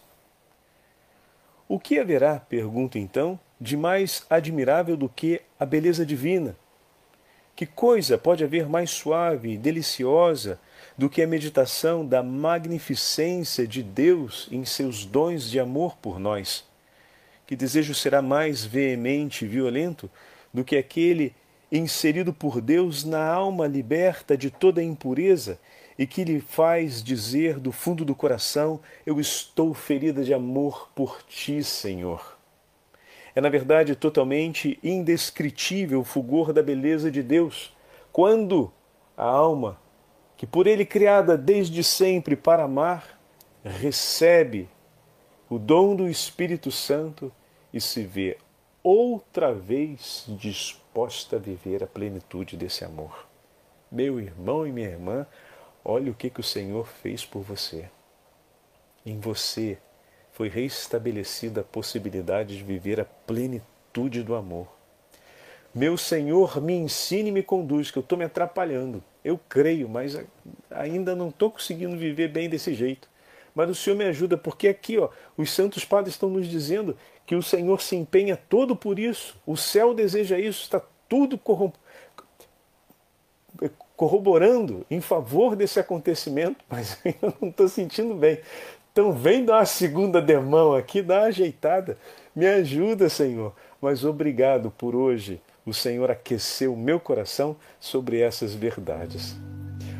O 1.67 1.77
que 1.77 1.99
haverá, 1.99 2.39
pergunto 2.39 2.97
então, 2.97 3.37
de 3.59 3.75
mais 3.75 4.25
admirável 4.29 4.95
do 4.95 5.09
que 5.09 5.41
a 5.59 5.65
beleza 5.65 6.05
divina? 6.05 6.55
Que 7.57 7.65
coisa 7.65 8.17
pode 8.17 8.45
haver 8.45 8.69
mais 8.69 8.89
suave 8.89 9.55
e 9.55 9.57
deliciosa 9.57 10.61
do 10.97 11.09
que 11.09 11.21
a 11.21 11.27
meditação 11.27 12.05
da 12.05 12.23
magnificência 12.23 13.67
de 13.67 13.83
Deus 13.83 14.47
em 14.49 14.63
seus 14.63 15.03
dons 15.03 15.51
de 15.51 15.59
amor 15.59 15.97
por 15.97 16.21
nós. 16.21 16.63
Que 17.45 17.53
desejo 17.57 17.93
será 17.93 18.21
mais 18.21 18.63
veemente 18.63 19.43
e 19.43 19.47
violento 19.49 20.09
do 20.53 20.63
que 20.63 20.77
aquele 20.77 21.33
inserido 21.71 22.33
por 22.33 22.61
Deus 22.61 23.03
na 23.03 23.23
alma 23.23 23.67
liberta 23.67 24.37
de 24.37 24.49
toda 24.49 24.83
impureza 24.83 25.59
e 25.97 26.07
que 26.07 26.23
lhe 26.23 26.39
faz 26.39 27.03
dizer 27.03 27.59
do 27.59 27.71
fundo 27.71 28.05
do 28.05 28.15
coração: 28.15 28.79
Eu 29.05 29.19
estou 29.19 29.73
ferida 29.73 30.23
de 30.23 30.33
amor 30.33 30.89
por 30.95 31.21
ti, 31.23 31.63
Senhor. 31.63 32.37
É, 33.35 33.41
na 33.41 33.49
verdade, 33.49 33.95
totalmente 33.95 34.79
indescritível 34.83 36.01
o 36.01 36.05
fulgor 36.05 36.51
da 36.51 36.63
beleza 36.63 37.11
de 37.11 37.21
Deus, 37.21 37.75
quando 38.11 38.71
a 39.15 39.25
alma 39.25 39.77
que 40.35 40.47
por 40.47 40.67
ele 40.67 40.85
criada 40.85 41.37
desde 41.37 41.83
sempre 41.83 42.33
para 42.33 42.63
amar, 42.63 43.19
recebe 43.61 44.69
o 45.49 45.59
dom 45.59 45.95
do 45.95 46.07
Espírito 46.07 46.71
Santo 46.71 47.29
e 47.73 47.81
se 47.81 48.03
vê 48.03 48.37
outra 48.83 49.53
vez 49.53 50.25
disposta 50.27 51.35
a 51.35 51.39
viver 51.39 51.83
a 51.83 51.87
plenitude 51.87 52.55
desse 52.55 52.83
amor. 52.83 53.27
Meu 53.91 54.19
irmão 54.19 54.65
e 54.65 54.71
minha 54.71 54.89
irmã, 54.89 55.25
olhe 55.83 56.09
o 56.09 56.13
que, 56.13 56.29
que 56.29 56.39
o 56.39 56.43
Senhor 56.43 56.87
fez 56.87 57.25
por 57.25 57.41
você. 57.41 57.89
Em 59.05 59.19
você 59.19 59.77
foi 60.31 60.47
restabelecida 60.47 61.61
a 61.61 61.63
possibilidade 61.63 62.57
de 62.57 62.63
viver 62.63 62.99
a 62.99 63.05
plenitude 63.05 64.23
do 64.23 64.35
amor. 64.35 64.67
Meu 65.73 65.97
Senhor, 65.97 66.61
me 66.61 66.73
ensine 66.73 67.29
e 67.29 67.31
me 67.31 67.43
conduz, 67.43 67.91
que 67.91 67.97
eu 67.97 68.01
estou 68.01 68.17
me 68.17 68.25
atrapalhando. 68.25 69.03
Eu 69.23 69.39
creio, 69.49 69.87
mas 69.87 70.19
ainda 70.71 71.15
não 71.15 71.29
estou 71.29 71.51
conseguindo 71.51 71.97
viver 71.97 72.29
bem 72.29 72.49
desse 72.49 72.73
jeito. 72.73 73.09
Mas 73.53 73.69
o 73.69 73.75
Senhor 73.75 73.95
me 73.95 74.05
ajuda, 74.05 74.37
porque 74.37 74.67
aqui 74.67 74.97
ó, 74.97 75.09
os 75.37 75.51
santos 75.51 75.83
padres 75.83 76.15
estão 76.15 76.29
nos 76.29 76.47
dizendo 76.47 76.97
que 77.29 77.35
o 77.35 77.43
Senhor 77.43 77.79
se 77.79 77.95
empenha 77.95 78.35
todo 78.35 78.75
por 78.75 78.97
isso. 78.97 79.39
O 79.45 79.55
céu 79.55 79.93
deseja 79.93 80.39
isso, 80.39 80.63
está 80.63 80.81
tudo 81.07 81.39
corroborando 83.95 84.83
em 84.89 84.99
favor 84.99 85.55
desse 85.55 85.79
acontecimento, 85.79 86.57
mas 86.67 86.97
eu 87.05 87.31
não 87.39 87.49
estou 87.49 87.69
sentindo 87.69 88.15
bem. 88.15 88.39
Então 88.91 89.13
vem 89.13 89.45
dar 89.45 89.57
uma 89.57 89.65
segunda 89.67 90.19
demão 90.19 90.73
aqui, 90.73 91.03
dá 91.03 91.19
uma 91.19 91.27
ajeitada. 91.27 91.99
Me 92.35 92.47
ajuda, 92.47 93.07
Senhor. 93.09 93.53
Mas 93.79 94.03
obrigado 94.03 94.71
por 94.71 94.95
hoje. 94.95 95.39
O 95.63 95.71
Senhor 95.71 96.09
aqueceu 96.09 96.73
o 96.73 96.77
meu 96.77 96.99
coração 96.99 97.55
sobre 97.79 98.21
essas 98.21 98.55
verdades. 98.55 99.37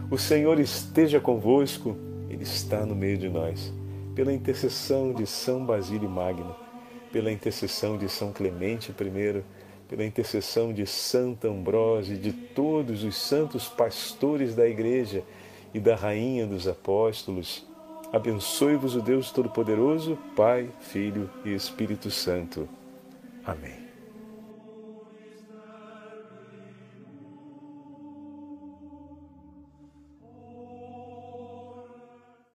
O 0.09 0.17
Senhor 0.17 0.59
esteja 0.59 1.19
convosco, 1.19 1.95
Ele 2.27 2.41
está 2.41 2.87
no 2.87 2.95
meio 2.95 3.19
de 3.19 3.29
nós. 3.29 3.71
Pela 4.15 4.33
intercessão 4.33 5.13
de 5.13 5.27
São 5.27 5.63
Basílio 5.63 6.09
Magno, 6.09 6.55
pela 7.11 7.31
intercessão 7.31 7.97
de 7.97 8.09
São 8.09 8.31
Clemente 8.31 8.91
I, 8.91 9.43
pela 9.87 10.05
intercessão 10.05 10.73
de 10.73 10.85
Santa 10.85 11.47
Ambrósio 11.47 12.15
e 12.15 12.19
de 12.19 12.31
todos 12.31 13.03
os 13.03 13.15
santos 13.17 13.67
pastores 13.67 14.55
da 14.55 14.67
Igreja 14.67 15.23
e 15.73 15.79
da 15.79 15.95
Rainha 15.95 16.45
dos 16.45 16.67
Apóstolos, 16.67 17.67
Abençoe-vos 18.11 18.95
o 18.95 19.01
Deus 19.01 19.29
Todo-Poderoso, 19.29 20.17
Pai, 20.35 20.67
Filho 20.79 21.29
e 21.45 21.53
Espírito 21.53 22.09
Santo. 22.09 22.67
Amém. 23.45 23.78